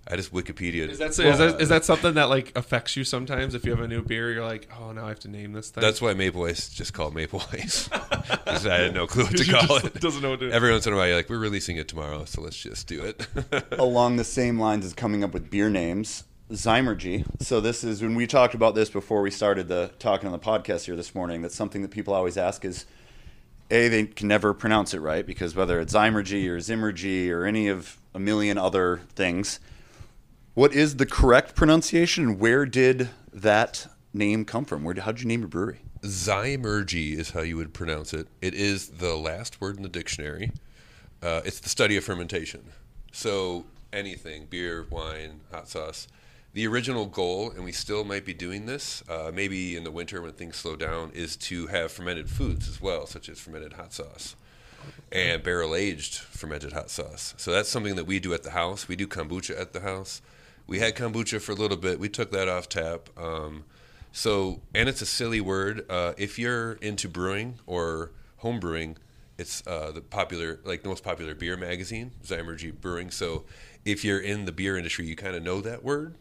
I 0.07 0.15
just 0.15 0.31
Wikipedia. 0.31 0.87
Is 0.87 0.99
that, 0.99 1.09
is, 1.11 1.17
that, 1.17 1.59
is 1.61 1.69
that 1.69 1.83
something 1.83 2.13
that 2.13 2.29
like 2.29 2.55
affects 2.55 2.95
you 2.95 3.03
sometimes? 3.03 3.55
If 3.55 3.65
you 3.65 3.71
have 3.71 3.79
a 3.81 3.87
new 3.87 4.03
beer, 4.03 4.31
you're 4.31 4.45
like, 4.45 4.69
oh, 4.79 4.91
now 4.91 5.05
I 5.05 5.09
have 5.09 5.19
to 5.21 5.27
name 5.27 5.51
this 5.53 5.71
thing. 5.71 5.81
That's 5.81 5.99
why 6.01 6.13
Maple 6.13 6.43
Ice 6.45 6.69
just 6.69 6.93
called 6.93 7.15
Maple 7.15 7.41
Ice. 7.53 7.87
'Cause 8.45 8.67
I 8.67 8.75
had 8.77 8.93
no 8.93 9.07
clue 9.07 9.23
what 9.23 9.35
to 9.37 9.45
call 9.51 9.79
just 9.79 9.85
it. 9.95 10.01
doesn't 10.01 10.21
know 10.21 10.31
what 10.31 10.39
to- 10.41 10.51
Every 10.51 10.71
once 10.71 10.85
in 10.85 10.93
a 10.93 10.95
while, 10.95 11.07
you're 11.07 11.15
like, 11.15 11.29
we're 11.29 11.39
releasing 11.39 11.77
it 11.77 11.87
tomorrow, 11.87 12.25
so 12.25 12.41
let's 12.41 12.55
just 12.55 12.87
do 12.87 13.01
it. 13.03 13.27
Along 13.79 14.15
the 14.17 14.23
same 14.23 14.59
lines 14.59 14.85
as 14.85 14.93
coming 14.93 15.23
up 15.23 15.33
with 15.33 15.49
beer 15.49 15.69
names, 15.69 16.23
Zymurgy. 16.51 17.25
So 17.41 17.59
this 17.59 17.83
is 17.83 18.01
when 18.01 18.13
we 18.15 18.27
talked 18.27 18.53
about 18.53 18.75
this 18.75 18.89
before 18.91 19.21
we 19.21 19.31
started 19.31 19.67
the 19.67 19.91
talking 19.99 20.27
on 20.27 20.31
the 20.31 20.39
podcast 20.39 20.85
here 20.85 20.95
this 20.95 21.15
morning. 21.15 21.41
That's 21.41 21.55
something 21.55 21.81
that 21.81 21.89
people 21.91 22.13
always 22.13 22.37
ask 22.37 22.63
is, 22.63 22.85
a 23.71 23.87
they 23.89 24.05
can 24.05 24.27
never 24.27 24.53
pronounce 24.53 24.93
it 24.93 24.99
right 24.99 25.25
because 25.25 25.55
whether 25.55 25.79
it's 25.79 25.93
Zymergy 25.93 26.47
or 26.47 26.57
Zimmergy 26.57 27.29
or 27.31 27.45
any 27.45 27.67
of 27.67 27.97
a 28.13 28.19
million 28.19 28.57
other 28.59 29.01
things, 29.15 29.59
what 30.55 30.73
is 30.73 30.95
the 30.95 31.05
correct 31.05 31.53
pronunciation? 31.53 32.39
Where 32.39 32.65
did 32.65 33.09
that 33.33 33.87
name 34.13 34.45
come 34.45 34.63
from? 34.63 34.83
Where 34.83 34.95
how 34.95 35.11
did 35.11 35.21
you 35.21 35.27
name 35.27 35.41
your 35.41 35.49
brewery? 35.49 35.81
Zymurgy 36.01 37.17
is 37.17 37.31
how 37.31 37.41
you 37.41 37.57
would 37.57 37.73
pronounce 37.73 38.13
it. 38.13 38.27
It 38.41 38.53
is 38.53 38.87
the 38.87 39.15
last 39.15 39.59
word 39.59 39.75
in 39.75 39.83
the 39.83 39.89
dictionary. 39.89 40.51
Uh, 41.21 41.41
it's 41.43 41.59
the 41.59 41.67
study 41.67 41.97
of 41.97 42.05
fermentation. 42.05 42.69
So 43.11 43.65
anything, 43.91 44.45
beer, 44.49 44.85
wine, 44.89 45.41
hot 45.51 45.67
sauce, 45.67 46.07
the 46.53 46.65
original 46.67 47.05
goal, 47.05 47.51
and 47.51 47.65
we 47.65 47.73
still 47.73 48.05
might 48.05 48.23
be 48.23 48.33
doing 48.33 48.65
this, 48.65 49.03
uh, 49.09 49.31
maybe 49.33 49.75
in 49.75 49.83
the 49.83 49.91
winter 49.91 50.21
when 50.21 50.31
things 50.31 50.55
slow 50.55 50.77
down, 50.77 51.11
is 51.13 51.35
to 51.35 51.67
have 51.67 51.91
fermented 51.91 52.29
foods 52.29 52.69
as 52.69 52.79
well, 52.79 53.07
such 53.07 53.27
as 53.27 53.39
fermented 53.39 53.73
hot 53.73 53.91
sauce 53.91 54.37
and 55.11 55.43
barrel 55.43 55.75
aged 55.75 56.15
fermented 56.17 56.73
hot 56.73 56.89
sauce. 56.89 57.33
So 57.37 57.51
that's 57.51 57.69
something 57.69 57.95
that 57.95 58.05
we 58.05 58.19
do 58.19 58.33
at 58.33 58.43
the 58.43 58.51
house. 58.51 58.87
We 58.87 58.95
do 58.95 59.07
kombucha 59.07 59.59
at 59.59 59.73
the 59.73 59.81
house. 59.81 60.21
We 60.67 60.79
had 60.79 60.95
kombucha 60.95 61.41
for 61.41 61.51
a 61.51 61.55
little 61.55 61.77
bit. 61.77 61.99
We 61.99 62.09
took 62.09 62.31
that 62.31 62.47
off 62.49 62.67
tap. 62.69 63.09
Um, 63.17 63.65
so, 64.11 64.61
and 64.73 64.87
it's 64.89 65.01
a 65.01 65.05
silly 65.05 65.41
word. 65.41 65.85
Uh, 65.89 66.13
if 66.17 66.39
you're 66.39 66.73
into 66.73 67.07
brewing 67.09 67.59
or 67.67 68.11
home 68.37 68.59
brewing, 68.59 68.97
it's 69.37 69.65
uh, 69.67 69.91
the 69.91 70.01
popular, 70.01 70.59
like 70.63 70.81
the 70.83 70.89
most 70.89 71.03
popular 71.03 71.35
beer 71.35 71.57
magazine, 71.57 72.11
Zymurgy 72.23 72.73
Brewing. 72.79 73.11
So, 73.11 73.43
if 73.83 74.03
you're 74.03 74.19
in 74.21 74.45
the 74.45 74.51
beer 74.51 74.77
industry, 74.77 75.05
you 75.05 75.15
kind 75.15 75.35
of 75.35 75.43
know 75.43 75.61
that 75.61 75.83
word. 75.83 76.15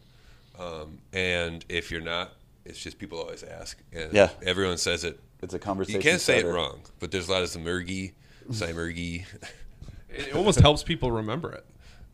Um, 0.59 0.99
and 1.13 1.65
if 1.69 1.89
you're 1.89 2.01
not, 2.01 2.33
it's 2.65 2.79
just 2.79 2.99
people 2.99 3.19
always 3.19 3.43
ask. 3.43 3.77
And 3.93 4.13
Yeah. 4.13 4.29
everyone 4.43 4.77
says 4.77 5.03
it. 5.03 5.19
It's 5.41 5.53
a 5.53 5.59
conversation. 5.59 5.99
You 6.01 6.03
can't 6.03 6.21
say 6.21 6.39
it 6.39 6.45
wrong, 6.45 6.81
but 6.99 7.11
there's 7.11 7.27
a 7.27 7.31
lot 7.31 7.43
of 7.43 7.49
Zimmergy, 7.49 8.13
Zymergy. 8.51 9.25
It 10.09 10.33
almost 10.35 10.59
helps 10.59 10.81
people 10.83 11.11
remember 11.11 11.51
it. 11.51 11.65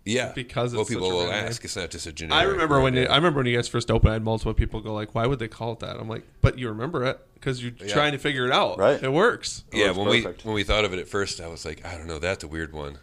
Yeah, 0.03 0.31
Because 0.33 0.73
well, 0.73 0.81
it's 0.81 0.89
such 0.89 0.97
people 0.97 1.11
a 1.11 1.13
will 1.13 1.27
rare 1.27 1.35
name. 1.41 1.45
ask. 1.49 1.63
It's 1.63 1.75
not 1.75 1.91
just 1.91 2.07
a 2.07 2.11
generic. 2.11 2.43
I 2.43 2.47
remember 2.49 2.79
when 2.81 2.95
you. 2.95 3.03
I 3.03 3.15
remember 3.17 3.37
when 3.39 3.45
you 3.45 3.55
guys 3.55 3.67
first 3.67 3.91
opened. 3.91 4.09
I 4.09 4.13
had 4.13 4.23
multiple 4.23 4.53
people 4.55 4.81
go 4.81 4.93
like, 4.95 5.13
"Why 5.13 5.27
would 5.27 5.37
they 5.37 5.47
call 5.47 5.73
it 5.73 5.79
that?" 5.81 5.97
I'm 5.97 6.09
like, 6.09 6.23
"But 6.41 6.57
you 6.57 6.69
remember 6.69 7.05
it 7.05 7.19
because 7.35 7.61
you're 7.63 7.73
Yeah. 7.79 7.93
trying 7.93 8.11
to 8.13 8.17
figure 8.17 8.45
it 8.47 8.51
out. 8.51 8.79
Right. 8.79 9.01
It 9.01 9.11
works." 9.13 9.63
yeah, 9.71 9.89
it's 9.89 9.97
when 9.97 10.07
perfect. 10.07 10.43
we 10.43 10.47
when 10.49 10.55
we 10.55 10.63
thought 10.63 10.85
of 10.85 10.93
it 10.93 10.97
at 10.99 11.07
first, 11.07 11.39
I 11.39 11.47
was 11.47 11.65
like, 11.65 11.85
I 11.85 11.97
don't 11.97 12.07
know, 12.07 12.17
that's 12.17 12.43
a 12.43 12.47
weird 12.47 12.73
one. 12.73 12.97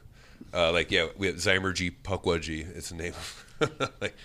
Uh, 0.52 0.72
like, 0.72 0.90
yeah, 0.90 1.06
we 1.16 1.28
have 1.28 1.36
Zymurgy 1.36 1.92
Pukwudgie. 2.02 2.76
It's 2.76 2.88
the 2.88 2.96
name. 2.96 3.12
like, 4.00 4.16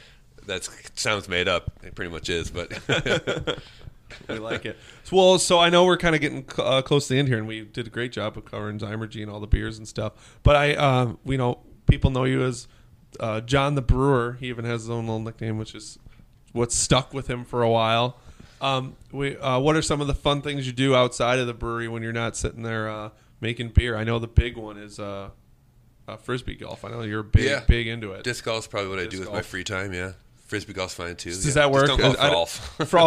that 0.47 0.67
sounds 0.95 1.29
made 1.29 1.47
up. 1.47 1.71
It 1.83 1.93
pretty 1.93 2.11
much 2.11 2.27
is, 2.29 2.49
but 2.49 2.71
We 4.29 4.37
like 4.39 4.65
it. 4.65 4.77
So, 5.03 5.15
well, 5.17 5.39
so 5.39 5.59
I 5.59 5.69
know 5.69 5.85
we're 5.85 5.97
kind 5.97 6.13
of 6.15 6.21
getting 6.21 6.45
cl- 6.49 6.67
uh, 6.67 6.81
close 6.83 7.07
to 7.07 7.13
the 7.13 7.19
end 7.19 7.27
here, 7.27 7.37
and 7.37 7.47
we 7.47 7.61
did 7.61 7.87
a 7.87 7.89
great 7.89 8.11
job 8.11 8.37
of 8.37 8.45
covering 8.45 8.77
Zymurgy 8.79 9.21
and 9.23 9.29
all 9.31 9.39
the 9.39 9.47
beers 9.47 9.77
and 9.79 9.87
stuff. 9.87 10.39
But 10.43 10.55
I, 10.55 10.75
um, 10.75 11.17
we 11.23 11.35
know 11.35 11.59
people 11.87 12.11
know 12.11 12.23
you 12.23 12.43
as 12.43 12.67
uh, 13.19 13.41
Jon 13.41 13.75
the 13.75 13.81
Brewer. 13.81 14.37
He 14.39 14.47
even 14.47 14.65
has 14.65 14.81
his 14.81 14.89
own 14.89 15.05
little 15.05 15.19
nickname, 15.19 15.57
which 15.57 15.75
is 15.75 15.99
what 16.51 16.71
stuck 16.71 17.13
with 17.13 17.27
him 17.29 17.45
for 17.45 17.61
a 17.61 17.69
while. 17.69 18.17
Um, 18.61 18.95
we, 19.11 19.35
uh, 19.37 19.59
what 19.59 19.75
are 19.75 19.81
some 19.81 19.99
of 20.01 20.07
the 20.07 20.13
fun 20.15 20.41
things 20.41 20.65
you 20.65 20.71
do 20.73 20.95
outside 20.95 21.37
of 21.39 21.47
the 21.47 21.53
brewery 21.53 21.87
when 21.89 22.01
you're 22.01 22.13
not 22.13 22.37
sitting 22.37 22.63
there 22.63 22.89
uh, 22.89 23.09
making 23.41 23.69
beer? 23.69 23.95
I 23.97 24.03
know 24.05 24.19
the 24.19 24.27
big 24.27 24.55
one 24.55 24.77
is 24.77 24.99
uh, 24.99 25.29
uh, 26.07 26.15
frisbee 26.17 26.55
golf. 26.55 26.85
I 26.85 26.89
know 26.89 27.01
you're 27.01 27.23
big, 27.23 27.43
Yeah. 27.45 27.61
big 27.67 27.87
into 27.87 28.13
it. 28.13 28.23
disc 28.23 28.45
golf's 28.45 28.67
probably 28.67 28.89
what 28.89 28.99
I 28.99 29.03
do 29.03 29.09
Disc 29.17 29.21
with 29.23 29.31
my 29.33 29.41
free 29.41 29.65
time. 29.65 29.93
Yeah, 29.93 30.13
frisbee 30.45 30.71
golf's 30.71 30.93
fine 30.93 31.17
too. 31.17 31.31
Does 31.31 31.45
yeah. 31.45 31.53
that 31.53 31.71
work? 31.71 31.87
Just 31.87 32.19
I- 32.19 32.29
call 32.29 32.45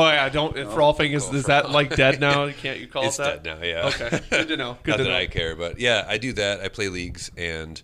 it 0.06 0.10
I- 0.10 0.14
yeah, 0.14 0.28
don't. 0.28 0.54
For 0.72 0.82
all 0.82 0.92
things, 0.92 1.24
is 1.32 1.44
that 1.46 1.62
golf. 1.62 1.74
like 1.74 1.96
dead 1.96 2.20
now? 2.20 2.50
Can't 2.60 2.78
you 2.78 2.86
call 2.86 3.04
it's 3.04 3.18
it 3.18 3.22
that? 3.22 3.42
dead 3.42 3.58
now. 3.60 3.64
Yeah. 3.66 3.86
Okay, 3.86 4.20
good 4.28 4.48
to 4.48 4.56
know. 4.58 4.76
Good 4.82 4.90
Not 4.92 4.96
to 4.98 5.02
that 5.04 5.08
know. 5.10 5.16
I 5.16 5.26
care, 5.26 5.56
but 5.56 5.80
yeah, 5.80 6.04
I 6.06 6.18
do 6.18 6.34
that. 6.34 6.60
I 6.60 6.68
play 6.68 6.88
leagues 6.90 7.30
and 7.36 7.80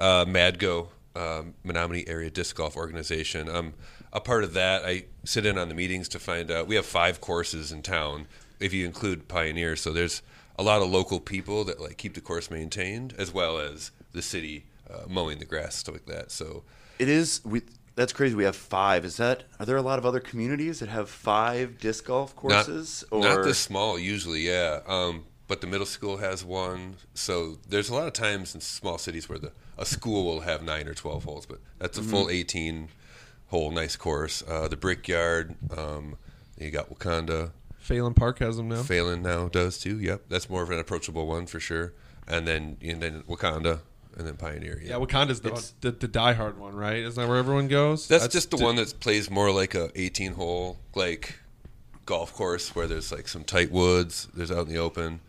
uh, 0.00 0.24
Madgo, 0.24 0.88
um, 1.14 1.54
Menomonie 1.64 2.08
Area 2.08 2.30
Disc 2.30 2.56
Golf 2.56 2.76
Organization. 2.76 3.48
I'm 3.48 3.74
a 4.12 4.20
part 4.20 4.42
of 4.42 4.54
that. 4.54 4.84
I 4.84 5.04
sit 5.24 5.46
in 5.46 5.58
on 5.58 5.68
the 5.68 5.74
meetings 5.74 6.08
to 6.08 6.18
find 6.18 6.50
out. 6.50 6.66
We 6.66 6.74
have 6.74 6.86
five 6.86 7.20
courses 7.20 7.70
in 7.70 7.82
town, 7.82 8.26
if 8.58 8.72
you 8.72 8.86
include 8.86 9.28
Pioneer. 9.28 9.76
So 9.76 9.92
there's 9.92 10.22
a 10.58 10.62
lot 10.62 10.82
of 10.82 10.90
local 10.90 11.20
people 11.20 11.64
that 11.64 11.80
like 11.80 11.96
keep 11.96 12.14
the 12.14 12.20
course 12.20 12.50
maintained, 12.50 13.14
as 13.18 13.32
well 13.32 13.58
as 13.58 13.90
the 14.12 14.22
city 14.22 14.64
uh, 14.90 15.04
mowing 15.08 15.38
the 15.38 15.44
grass, 15.44 15.76
stuff 15.76 15.94
like 15.94 16.06
that. 16.06 16.30
So 16.30 16.64
It 16.98 17.08
is. 17.08 17.40
We. 17.44 17.62
That's 17.96 18.12
crazy. 18.14 18.34
We 18.34 18.44
have 18.44 18.56
five. 18.56 19.04
Is 19.04 19.18
that? 19.18 19.42
Are 19.58 19.66
there 19.66 19.76
a 19.76 19.82
lot 19.82 19.98
of 19.98 20.06
other 20.06 20.20
communities 20.20 20.78
that 20.78 20.88
have 20.88 21.10
five 21.10 21.78
disc 21.78 22.06
golf 22.06 22.34
not, 22.36 22.40
courses? 22.40 23.04
not 23.12 23.44
this 23.44 23.58
small 23.58 23.98
usually, 23.98 24.40
yeah. 24.40 24.80
Um, 24.86 25.24
but 25.48 25.60
the 25.60 25.66
middle 25.66 25.84
school 25.84 26.18
has 26.18 26.44
one. 26.44 26.94
So 27.12 27.58
there's 27.68 27.90
a 27.90 27.94
lot 27.94 28.06
of 28.06 28.12
times 28.12 28.54
in 28.54 28.60
small 28.60 28.96
cities 28.96 29.28
where 29.28 29.38
the 29.38 29.52
a 29.80 29.86
school 29.86 30.24
will 30.24 30.40
have 30.40 30.62
nine 30.62 30.86
or 30.86 30.94
twelve 30.94 31.24
holes, 31.24 31.46
but 31.46 31.58
that's 31.78 31.98
a 31.98 32.02
full 32.02 32.28
eighteen 32.30 32.88
hole, 33.48 33.70
nice 33.72 33.96
course. 33.96 34.42
Uh, 34.46 34.68
the 34.68 34.76
Brickyard, 34.76 35.56
um, 35.76 36.16
you 36.58 36.70
got 36.70 36.88
Wakanda. 36.90 37.50
Phelan 37.78 38.14
Park 38.14 38.38
has 38.38 38.56
them 38.56 38.68
now. 38.68 38.82
Phelan 38.82 39.22
now 39.22 39.48
does 39.48 39.78
too. 39.78 39.98
Yep, 39.98 40.24
that's 40.28 40.48
more 40.48 40.62
of 40.62 40.70
an 40.70 40.78
approachable 40.78 41.26
one 41.26 41.46
for 41.46 41.58
sure. 41.58 41.92
And 42.28 42.46
then 42.46 42.76
and 42.82 43.02
then 43.02 43.22
Wakanda, 43.22 43.80
and 44.16 44.26
then 44.26 44.36
Pioneer. 44.36 44.80
Yeah, 44.84 44.96
Wakanda's 44.96 45.40
the, 45.40 45.48
It's- 45.48 45.74
the 45.80 45.90
the 45.90 46.06
diehard 46.08 46.56
one, 46.58 46.74
right? 46.76 46.98
Isn't 46.98 47.20
that 47.20 47.28
where 47.28 47.38
everyone 47.38 47.66
goes? 47.66 48.06
That's, 48.06 48.28
just 48.28 48.50
the 48.50 48.58
one 48.58 48.76
that 48.76 49.00
plays 49.00 49.30
more 49.30 49.50
like 49.50 49.74
a 49.74 49.90
18 49.94 50.34
hole 50.34 50.78
like 50.94 51.40
golf 52.06 52.34
course 52.34 52.74
where 52.74 52.86
there's 52.86 53.10
like 53.10 53.26
some 53.28 53.44
tight 53.44 53.72
woods. 53.72 54.28
There's 54.34 54.50
out 54.52 54.66
in 54.66 54.72
the 54.72 54.78
open. 54.78 55.20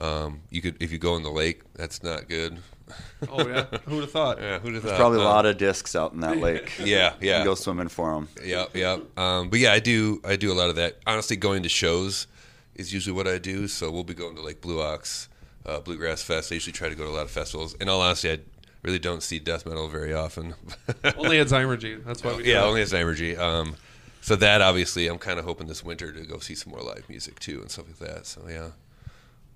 Um, 0.00 0.40
you 0.50 0.62
could 0.62 0.76
if 0.80 0.92
you 0.92 0.98
go 0.98 1.16
in 1.16 1.22
the 1.22 1.30
lake, 1.30 1.62
that's 1.74 2.02
not 2.02 2.28
good. 2.28 2.58
Oh 3.30 3.46
yeah, 3.48 3.64
who'd 3.86 4.02
have 4.02 4.10
thought? 4.10 4.40
Yeah, 4.40 4.58
who'd 4.58 4.74
have 4.74 4.82
There's 4.82 4.92
thought? 4.92 4.98
probably 5.00 5.18
a 5.18 5.22
Um, 5.22 5.26
lot 5.28 5.46
of 5.46 5.58
discs 5.58 5.96
out 5.96 6.12
in 6.12 6.20
that 6.20 6.36
lake. 6.46 6.72
Yeah, 6.78 7.14
You 7.20 7.28
yeah, 7.28 7.36
can 7.38 7.44
go 7.46 7.54
swimming 7.54 7.88
for 7.88 8.14
them. 8.14 8.28
yeah, 8.44 8.66
yeah. 8.74 8.98
Um, 9.16 9.48
but 9.50 9.58
yeah, 9.58 9.72
I 9.72 9.78
do 9.80 10.20
I 10.24 10.36
do 10.36 10.52
a 10.52 10.54
lot 10.54 10.68
of 10.70 10.76
that. 10.76 10.98
Honestly, 11.06 11.36
going 11.36 11.62
to 11.64 11.68
shows 11.68 12.26
is 12.74 12.92
usually 12.94 13.16
what 13.16 13.26
I 13.26 13.38
do. 13.38 13.66
So 13.68 13.90
we'll 13.90 14.04
be 14.04 14.14
going 14.14 14.36
to 14.36 14.42
like 14.42 14.60
Blue 14.60 14.80
Ox, 14.80 15.28
uh, 15.64 15.80
Bluegrass 15.80 16.22
Fest. 16.22 16.52
I 16.52 16.54
usually 16.56 16.72
try 16.74 16.88
to 16.88 16.94
go 16.94 17.04
to 17.04 17.10
a 17.10 17.16
lot 17.16 17.24
of 17.24 17.30
festivals. 17.30 17.74
In 17.80 17.88
all 17.88 18.00
honesty, 18.02 18.30
I 18.30 18.38
really 18.82 18.98
don't 19.00 19.22
see 19.22 19.38
death 19.40 19.66
metal 19.66 19.88
very 19.88 20.14
often. 20.14 20.54
Only 21.16 21.40
at 21.40 21.48
Zymurgy. 21.48 22.04
That's 22.04 22.22
why 22.22 22.36
we. 22.36 22.44
do 22.44 22.50
yeah, 22.50 22.62
only 22.62 22.82
as 22.82 22.92
Zymurgy. 22.92 23.36
Um, 23.38 23.74
so 24.20 24.36
that 24.36 24.60
obviously, 24.60 25.08
I'm 25.08 25.18
kind 25.18 25.38
of 25.38 25.44
hoping 25.44 25.66
this 25.66 25.82
winter 25.82 26.12
to 26.12 26.20
go 26.24 26.38
see 26.38 26.54
some 26.54 26.72
more 26.72 26.82
live 26.82 27.08
music 27.08 27.40
too 27.40 27.60
and 27.62 27.70
stuff 27.70 27.86
like 27.88 27.98
that. 28.10 28.26
So 28.26 28.42
yeah, 28.48 28.68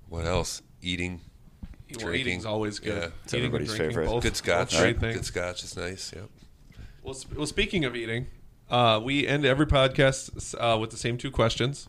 what 0.08 0.24
else? 0.26 0.62
Eating, 0.82 1.20
Well, 2.03 2.14
eating's 2.14 2.44
always 2.46 2.79
good. 2.79 3.03
Yeah. 3.03 3.09
It's 3.24 3.35
Eating 3.35 3.46
everybody's 3.46 3.68
drinking, 3.68 3.90
favorite. 3.90 4.07
both- 4.07 4.22
good 4.22 4.37
scotch. 4.37 4.70
both 4.72 4.81
great 4.81 5.00
things. 5.00 5.16
Good 5.16 5.24
scotch 5.26 5.64
is 5.64 5.76
nice. 5.76 6.12
Yep. 6.14 6.29
Well, 7.03 7.14
sp- 7.16 7.35
well, 7.37 7.46
speaking 7.46 7.85
of 7.85 7.96
eating, 7.96 8.26
uh, 8.70 9.00
we 9.03 9.26
end 9.26 9.44
every 9.44 9.66
podcast 9.66 10.55
uh, 10.59 10.79
with 10.79 10.90
the 10.90 10.96
same 10.96 11.16
two 11.18 11.31
questions. 11.31 11.88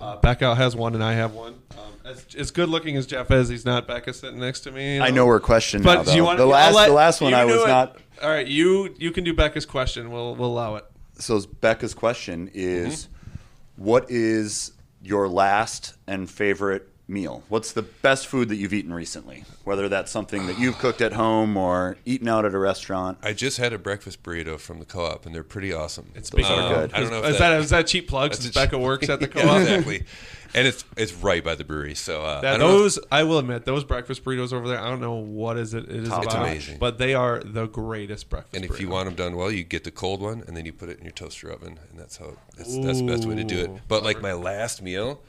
Uh, 0.00 0.16
Becca 0.16 0.54
has 0.54 0.74
one, 0.74 0.94
and 0.94 1.04
I 1.04 1.12
have 1.14 1.34
one. 1.34 1.54
Um, 1.72 1.92
as, 2.06 2.26
as 2.36 2.50
good 2.50 2.68
looking 2.70 2.96
as 2.96 3.06
Jeff 3.06 3.30
is, 3.30 3.48
he's 3.50 3.66
not 3.66 3.86
Becca 3.86 4.12
sitting 4.14 4.38
next 4.40 4.60
to 4.60 4.70
me. 4.72 4.96
you 4.96 5.02
I 5.02 5.10
know 5.10 5.26
her 5.26 5.38
question 5.40 5.82
But 5.82 6.06
now. 6.06 6.10
do 6.12 6.16
you 6.16 6.24
want 6.24 6.38
the 6.38 6.46
last? 6.46 6.74
Let- 6.74 6.88
the 6.88 6.94
last 6.94 7.20
one 7.20 7.34
I 7.34 7.44
was 7.44 7.56
it. 7.62 7.66
not. 7.68 7.96
All 8.22 8.30
right, 8.30 8.46
you 8.46 8.94
you 8.98 9.10
can 9.10 9.24
do 9.24 9.34
Becca's 9.34 9.66
question. 9.66 10.10
We'll 10.10 10.34
we'll 10.36 10.50
allow 10.50 10.76
it. 10.76 10.84
So 11.18 11.40
Becca's 11.60 11.92
question 11.94 12.50
is, 12.54 13.06
Mm-hmm. 13.06 13.84
what 13.84 14.10
is 14.10 14.72
your 15.02 15.28
last 15.28 15.94
and 16.06 16.28
favorite 16.30 16.88
meal? 17.10 17.42
What's 17.48 17.72
the 17.72 17.82
best 17.82 18.26
food 18.26 18.48
that 18.48 18.56
you've 18.56 18.72
eaten 18.72 18.92
recently? 18.92 19.44
Whether 19.64 19.88
that's 19.88 20.10
something 20.10 20.46
that 20.46 20.58
you've 20.58 20.78
cooked 20.78 21.00
at 21.00 21.12
home 21.12 21.56
or 21.56 21.96
eaten 22.06 22.28
out 22.28 22.44
at 22.44 22.54
a 22.54 22.58
restaurant. 22.58 23.18
I 23.22 23.32
just 23.32 23.58
had 23.58 23.72
a 23.72 23.78
breakfast 23.78 24.22
burrito 24.22 24.58
from 24.58 24.78
the 24.78 24.84
co-op, 24.86 25.26
and 25.26 25.34
they're 25.34 25.42
pretty 25.42 25.72
awesome. 25.72 26.12
It's 26.14 26.30
Those 26.30 26.44
are 26.46 26.74
good. 26.74 26.92
I 26.94 27.00
don't 27.00 27.10
know 27.10 27.18
if 27.18 27.26
is 27.26 27.38
that- 27.38 27.50
that 27.50 27.60
is 27.60 27.70
that 27.70 27.86
cheap 27.86 28.08
plug 28.08 28.30
That's 28.30 28.42
since 28.44 28.56
a- 28.56 28.58
Becca 28.60 28.78
works 28.78 29.08
at 29.08 29.20
the 29.20 29.28
co-op? 29.28 29.60
exactly. 29.60 30.04
And 30.52 30.66
it's 30.66 30.84
it's 30.96 31.12
right 31.14 31.44
by 31.44 31.54
the 31.54 31.62
brewery, 31.62 31.94
so 31.94 32.24
uh, 32.24 32.38
I 32.38 32.40
That, 32.40 32.50
don't 32.56 32.60
know 32.60 32.74
if- 32.76 32.80
those 32.94 32.98
I 33.12 33.22
will 33.22 33.38
admit 33.38 33.64
those 33.66 33.84
breakfast 33.84 34.24
burritos 34.24 34.52
over 34.52 34.66
there. 34.66 34.80
I 34.80 34.88
don't 34.90 35.00
know 35.00 35.14
what 35.14 35.56
is 35.56 35.74
it. 35.74 35.84
It 35.84 35.90
is 35.90 36.08
about, 36.08 36.24
notch. 36.24 36.34
amazing. 36.34 36.78
but 36.78 36.98
they 36.98 37.14
are 37.14 37.38
the 37.40 37.66
greatest 37.66 38.28
breakfast. 38.28 38.56
And 38.56 38.64
if 38.64 38.80
you 38.80 38.88
want 38.88 39.04
them 39.06 39.14
done 39.14 39.36
well, 39.36 39.52
you 39.52 39.62
get 39.62 39.84
the 39.84 39.92
cold 39.92 40.20
one, 40.20 40.42
and 40.48 40.56
then 40.56 40.66
you 40.66 40.72
put 40.72 40.88
it 40.88 40.98
in 40.98 41.04
your 41.04 41.12
toaster 41.12 41.50
oven, 41.50 41.78
and 41.90 42.00
that's 42.00 42.16
how 42.16 42.32
that's, 42.56 42.76
that's 42.78 42.98
the 43.00 43.06
best 43.06 43.26
way 43.26 43.36
to 43.36 43.44
do 43.44 43.58
it. 43.60 43.70
But 43.86 44.02
like 44.02 44.20
my 44.20 44.32
last 44.32 44.82
meal, 44.82 45.20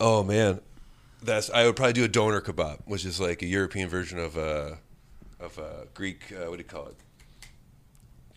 oh 0.00 0.22
man, 0.22 0.60
that's 1.22 1.50
I 1.50 1.64
would 1.66 1.76
probably 1.76 1.92
do 1.94 2.04
a 2.04 2.08
doner 2.08 2.40
kebab, 2.40 2.80
which 2.86 3.04
is 3.04 3.20
like 3.20 3.42
a 3.42 3.46
European 3.46 3.88
version 3.88 4.18
of 4.18 4.36
a 4.36 4.78
of 5.40 5.58
a 5.58 5.86
Greek. 5.94 6.32
Uh, 6.32 6.48
what 6.50 6.56
do 6.56 6.58
you 6.58 6.64
call 6.64 6.86
it? 6.88 6.96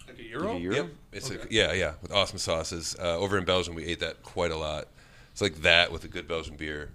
like 0.08 0.20
a 0.20 0.24
euro, 0.24 0.48
Like 0.54 0.58
a 0.58 0.62
euro? 0.62 0.76
Yep, 0.76 0.88
it's 1.14 1.32
a, 1.32 1.38
yeah, 1.50 1.74
yeah, 1.74 1.94
with 2.02 2.12
awesome 2.12 2.38
sauces. 2.38 2.96
Uh, 3.00 3.18
over 3.18 3.38
in 3.38 3.46
Belgium, 3.46 3.76
we 3.76 3.86
ate 3.86 4.00
that 4.02 4.22
quite 4.24 4.52
a 4.52 4.58
lot. 4.58 4.88
It's 5.32 5.42
like 5.42 5.56
that 5.64 5.92
with 5.92 6.04
a 6.04 6.08
good 6.08 6.28
Belgian 6.28 6.56
beer. 6.56 6.90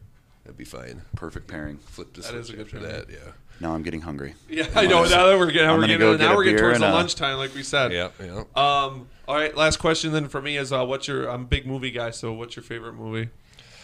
That'd 0.44 0.56
be 0.56 0.64
fine. 0.64 1.02
Perfect 1.16 1.46
pairing. 1.48 1.78
Flip 1.78 2.12
the 2.14 2.22
That 2.22 2.34
is 2.34 2.46
switch 2.46 2.54
a 2.54 2.56
good 2.64 2.66
after 2.66 2.80
pairing. 2.88 3.06
that. 3.06 3.10
Yeah. 3.10 3.32
Now 3.60 3.74
I'm 3.74 3.82
getting 3.82 4.00
hungry. 4.00 4.34
Yeah, 4.48 4.66
I 4.74 4.86
know. 4.86 5.02
Now 5.04 5.26
that 5.26 5.38
we're 5.38 5.46
getting, 5.50 5.66
now 5.66 5.74
I'm 5.74 5.80
we're 5.80 5.86
getting, 5.86 5.98
go 5.98 6.16
get 6.16 6.24
now 6.24 6.34
we're 6.36 6.44
getting 6.44 6.58
towards 6.60 6.78
the 6.78 6.90
a- 6.90 6.94
lunchtime, 6.94 7.36
like 7.36 7.54
we 7.54 7.62
said. 7.62 7.92
Yeah, 7.92 8.08
yeah. 8.18 8.44
Um. 8.56 9.08
All 9.28 9.34
right. 9.36 9.54
Last 9.54 9.76
question 9.78 10.12
then 10.12 10.28
for 10.28 10.40
me 10.40 10.56
is, 10.56 10.72
uh, 10.72 10.84
what's 10.86 11.06
your? 11.08 11.28
I'm 11.28 11.42
a 11.42 11.44
big 11.46 11.66
movie 11.66 11.90
guy, 11.90 12.10
so 12.10 12.32
what's 12.32 12.56
your 12.56 12.62
favorite 12.62 12.94
movie? 12.94 13.28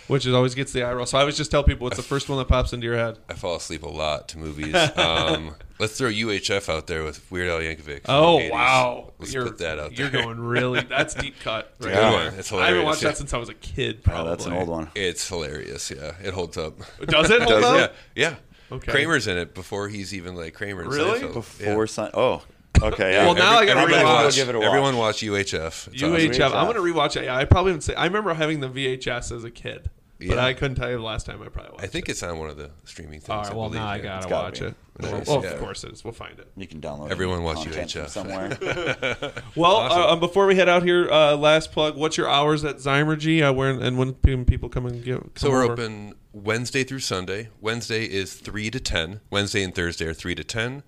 Which 0.08 0.24
is 0.24 0.34
always 0.34 0.54
gets 0.54 0.72
the 0.72 0.82
eye 0.84 0.92
roll. 0.92 1.06
So 1.06 1.18
I 1.18 1.22
always 1.22 1.36
just 1.36 1.50
tell 1.50 1.64
people 1.64 1.84
what's 1.84 1.96
the 1.96 2.02
first 2.02 2.28
one 2.28 2.38
that 2.38 2.46
pops 2.46 2.72
into 2.72 2.86
your 2.86 2.96
head. 2.96 3.18
I 3.28 3.34
fall 3.34 3.56
asleep 3.56 3.82
a 3.82 3.88
lot 3.88 4.28
to 4.28 4.38
movies. 4.38 4.74
Um, 4.96 5.56
let's 5.78 5.98
throw 5.98 6.08
UHF 6.08 6.68
out 6.72 6.86
there 6.86 7.02
with 7.02 7.28
Weird 7.30 7.48
Al 7.48 7.58
Yankovic. 7.58 8.02
Oh 8.06 8.48
wow! 8.48 9.12
Let's 9.18 9.34
you're, 9.34 9.44
put 9.44 9.58
that 9.58 9.78
out 9.78 9.98
You're 9.98 10.10
going 10.10 10.38
really. 10.38 10.82
That's 10.82 11.14
deep 11.22 11.40
cut. 11.40 11.72
It's 11.76 11.86
a 11.86 11.88
right 11.88 11.94
good 11.94 12.02
there. 12.02 12.30
one. 12.30 12.38
It's 12.38 12.52
I 12.52 12.66
haven't 12.68 12.84
watched 12.84 13.02
yeah. 13.02 13.08
that 13.08 13.16
since 13.16 13.34
I 13.34 13.38
was 13.38 13.48
a 13.48 13.54
kid. 13.54 14.02
Oh, 14.08 14.24
that's 14.24 14.46
an 14.46 14.52
old 14.52 14.68
one. 14.68 14.90
It's 14.94 15.28
hilarious. 15.28 15.90
Yeah, 15.90 16.12
it 16.22 16.34
holds 16.34 16.56
up. 16.56 16.78
Does 17.04 17.30
it? 17.30 17.42
Hold 17.46 17.62
Does 17.62 17.64
up? 17.64 17.94
Yeah, 18.14 18.28
yeah. 18.28 18.36
Okay. 18.76 18.90
Kramer's 18.90 19.26
in 19.26 19.38
it 19.38 19.54
before 19.54 19.88
he's 19.88 20.14
even 20.14 20.34
like 20.34 20.54
Kramer. 20.54 20.82
in 20.82 20.88
Really? 20.88 21.20
Seinfeld. 21.20 21.34
Before 21.34 21.86
Sein- 21.86 22.10
oh, 22.14 22.42
Okay, 22.82 23.12
yeah. 23.12 23.24
Well, 23.24 23.34
now 23.34 23.56
I 23.56 23.66
gotta 23.66 23.90
rewatch. 23.90 24.04
watch, 24.04 24.34
Give 24.34 24.48
it 24.48 24.54
a 24.54 24.58
watch. 24.58 24.66
Everyone 24.66 24.96
watch 24.96 25.20
UHF. 25.22 25.88
It's 25.92 26.02
awesome. 26.02 26.14
UHF. 26.14 26.54
I'm 26.54 26.66
gonna 26.66 26.80
rewatch 26.80 27.16
it. 27.16 27.24
Yeah, 27.24 27.36
I 27.36 27.44
probably 27.44 27.46
would 27.46 27.46
I 27.46 27.46
probably 27.46 27.72
would 27.72 27.82
say 27.82 27.94
I 27.94 28.04
remember 28.04 28.34
having 28.34 28.60
the 28.60 28.68
VHS 28.68 29.34
as 29.34 29.44
a 29.44 29.50
kid, 29.50 29.90
but 30.18 30.26
Yeah. 30.28 30.44
I 30.44 30.54
couldn't 30.54 30.76
tell 30.76 30.88
you 30.90 30.96
the 30.96 31.02
last 31.02 31.26
time 31.26 31.42
I 31.42 31.48
probably 31.48 31.72
watched. 31.72 31.84
I 31.84 31.86
think 31.88 32.08
it's 32.08 32.22
on 32.22 32.38
one 32.38 32.48
of 32.50 32.56
the 32.56 32.70
streaming 32.84 33.20
things. 33.20 33.28
All 33.28 33.42
right. 33.42 33.50
I 33.52 33.54
Well, 33.54 33.68
believe, 33.68 33.82
now 33.82 33.88
I 33.88 33.98
gotta 33.98 34.28
gotta 34.28 34.44
watch 34.44 34.60
be. 34.60 34.66
it. 34.66 34.74
Nice, 34.98 35.12
Well, 35.12 35.22
well, 35.26 35.44
yeah. 35.44 35.50
of 35.50 35.58
course 35.60 35.84
it 35.84 35.92
is. 35.92 36.04
We'll 36.04 36.14
find 36.14 36.38
it. 36.38 36.50
You 36.56 36.66
can 36.66 36.80
download 36.80 37.06
it. 37.08 37.12
Everyone 37.12 37.36
any 37.38 37.44
watch 37.44 37.66
UHF. 37.66 38.08
somewhere. 38.08 38.56
Well, 39.54 39.72
Awesome. 39.76 40.00
uh, 40.02 40.06
um, 40.12 40.20
before 40.20 40.46
we 40.46 40.56
head 40.56 40.68
out 40.70 40.82
here, 40.82 41.10
uh, 41.10 41.36
last 41.36 41.70
plug. 41.72 41.96
What's 41.96 42.16
your 42.16 42.28
hours 42.30 42.64
at 42.64 42.76
Zymurgy? 42.76 43.46
Uh, 43.46 43.52
where 43.52 43.70
and 43.70 43.98
when 43.98 44.14
can 44.14 44.44
people 44.46 44.68
come 44.70 44.86
and 44.86 45.04
get? 45.04 45.16
So 45.36 45.48
come 45.48 45.52
we're 45.52 45.64
over? 45.64 45.72
open 45.74 46.14
Wednesday 46.32 46.82
through 46.84 47.00
Sunday. 47.00 47.48
Wednesday 47.60 48.04
is 48.04 48.34
three 48.34 48.70
to 48.70 48.80
ten. 48.80 49.20
Wednesday 49.30 49.62
and 49.62 49.74
Thursday 49.74 50.06
are 50.06 50.14
three 50.14 50.34
to 50.34 50.44
ten. 50.44 50.82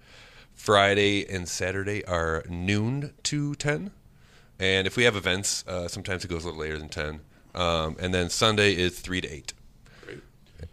Friday 0.54 1.24
and 1.28 1.48
Saturday 1.48 2.04
are 2.06 2.44
noon 2.48 3.12
to 3.24 3.54
ten. 3.56 3.90
And 4.58 4.86
if 4.86 4.96
we 4.96 5.04
have 5.04 5.14
events, 5.16 5.64
uh, 5.68 5.86
sometimes 5.86 6.24
it 6.24 6.28
goes 6.28 6.44
a 6.44 6.46
little 6.48 6.60
later 6.60 6.78
than 6.78 6.88
ten. 6.88 7.20
Um, 7.54 7.96
and 8.00 8.12
then 8.14 8.30
Sunday 8.30 8.74
is 8.74 8.98
three 8.98 9.20
to 9.20 9.28
eight. 9.28 9.52
Great. 10.04 10.18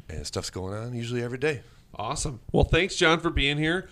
And 0.10 0.26
stuff's 0.28 0.50
going 0.50 0.74
on 0.74 0.94
usually 0.94 1.24
every 1.24 1.38
day. 1.38 1.62
Awesome. 1.96 2.40
Well, 2.52 2.66
thanks, 2.66 2.96
Jon, 2.96 3.20
for 3.20 3.30
being 3.30 3.58
here. 3.58 3.90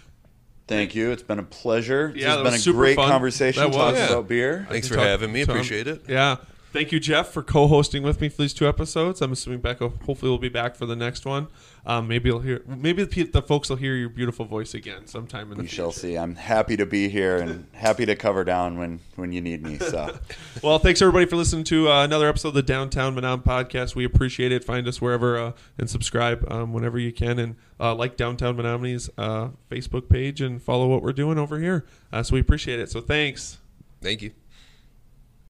Thank 0.67 0.95
you. 0.95 1.11
It's 1.11 1.23
been 1.23 1.39
a 1.39 1.43
pleasure. 1.43 2.11
This 2.13 2.21
Yeah, 2.23 2.27
has 2.29 2.37
been 2.37 2.45
was 2.45 2.55
a 2.55 2.59
super 2.59 2.77
great 2.79 2.95
fun. 2.95 3.09
conversation 3.09 3.61
That 3.61 3.67
was. 3.69 3.77
talking 3.77 3.95
Yeah. 3.99 4.09
about 4.11 4.27
beer. 4.27 4.65
Thanks 4.69 4.87
for 4.87 4.95
talk- 4.95 5.05
having 5.05 5.31
me. 5.31 5.41
Appreciate 5.41 5.87
it. 5.87 6.03
Yeah. 6.07 6.37
Thank 6.73 6.91
you, 6.91 6.99
Jeff, 6.99 7.29
for 7.29 7.43
co-hosting 7.43 8.01
with 8.01 8.19
me 8.19 8.29
for 8.29 8.41
these 8.41 8.53
two 8.53 8.67
episodes. 8.67 9.21
I'm 9.21 9.31
assuming 9.31 9.59
Becca 9.61 9.89
hopefully 10.07 10.31
will 10.31 10.39
be 10.39 10.49
back 10.49 10.75
for 10.75 10.87
the 10.87 10.95
next 10.95 11.23
one. 11.23 11.47
Um, 11.85 12.07
maybe 12.07 12.29
you'll 12.29 12.39
hear. 12.39 12.63
Maybe 12.65 13.03
the, 13.03 13.23
the 13.23 13.43
folks 13.43 13.69
will 13.69 13.75
hear 13.75 13.93
your 13.95 14.09
beautiful 14.09 14.45
voice 14.45 14.73
again 14.73 15.05
sometime 15.05 15.51
in 15.51 15.57
the 15.57 15.63
We 15.63 15.67
future. 15.67 15.75
shall 15.75 15.91
see. 15.91 16.17
I'm 16.17 16.33
happy 16.33 16.75
to 16.77 16.87
be 16.87 17.09
here 17.09 17.37
and 17.37 17.67
happy 17.73 18.07
to 18.07 18.15
cover 18.15 18.43
down 18.43 18.79
when 18.79 19.01
when 19.17 19.31
you 19.31 19.39
need 19.39 19.61
me. 19.63 19.77
So 19.77 20.17
Well, 20.63 20.79
thanks 20.79 20.99
everybody 21.01 21.27
for 21.27 21.35
listening 21.35 21.65
to 21.65 21.91
uh, 21.91 22.03
another 22.05 22.27
episode 22.27 22.47
of 22.49 22.53
the 22.55 22.63
Downtown 22.63 23.15
Manam 23.15 23.43
podcast. 23.43 23.93
We 23.95 24.03
appreciate 24.03 24.51
it. 24.51 24.63
Find 24.63 24.87
us 24.87 24.99
wherever 24.99 25.37
uh, 25.37 25.51
and 25.77 25.87
subscribe 25.87 26.43
um, 26.51 26.73
whenever 26.73 26.97
you 26.97 27.13
can, 27.13 27.37
and 27.37 27.55
uh, 27.79 27.93
like 27.93 28.17
Downtown 28.17 28.57
Menomonie's 28.57 29.11
uh, 29.17 29.49
Facebook 29.69 30.09
page 30.09 30.41
and 30.41 30.59
follow 30.59 30.87
what 30.87 31.03
we're 31.03 31.13
doing 31.13 31.37
over 31.37 31.59
here. 31.59 31.85
Uh, 32.11 32.23
so 32.23 32.33
we 32.33 32.39
appreciate 32.39 32.79
it. 32.79 32.89
So 32.89 32.99
thanks. 32.99 33.59
Thank 34.01 34.23
you. 34.23 34.31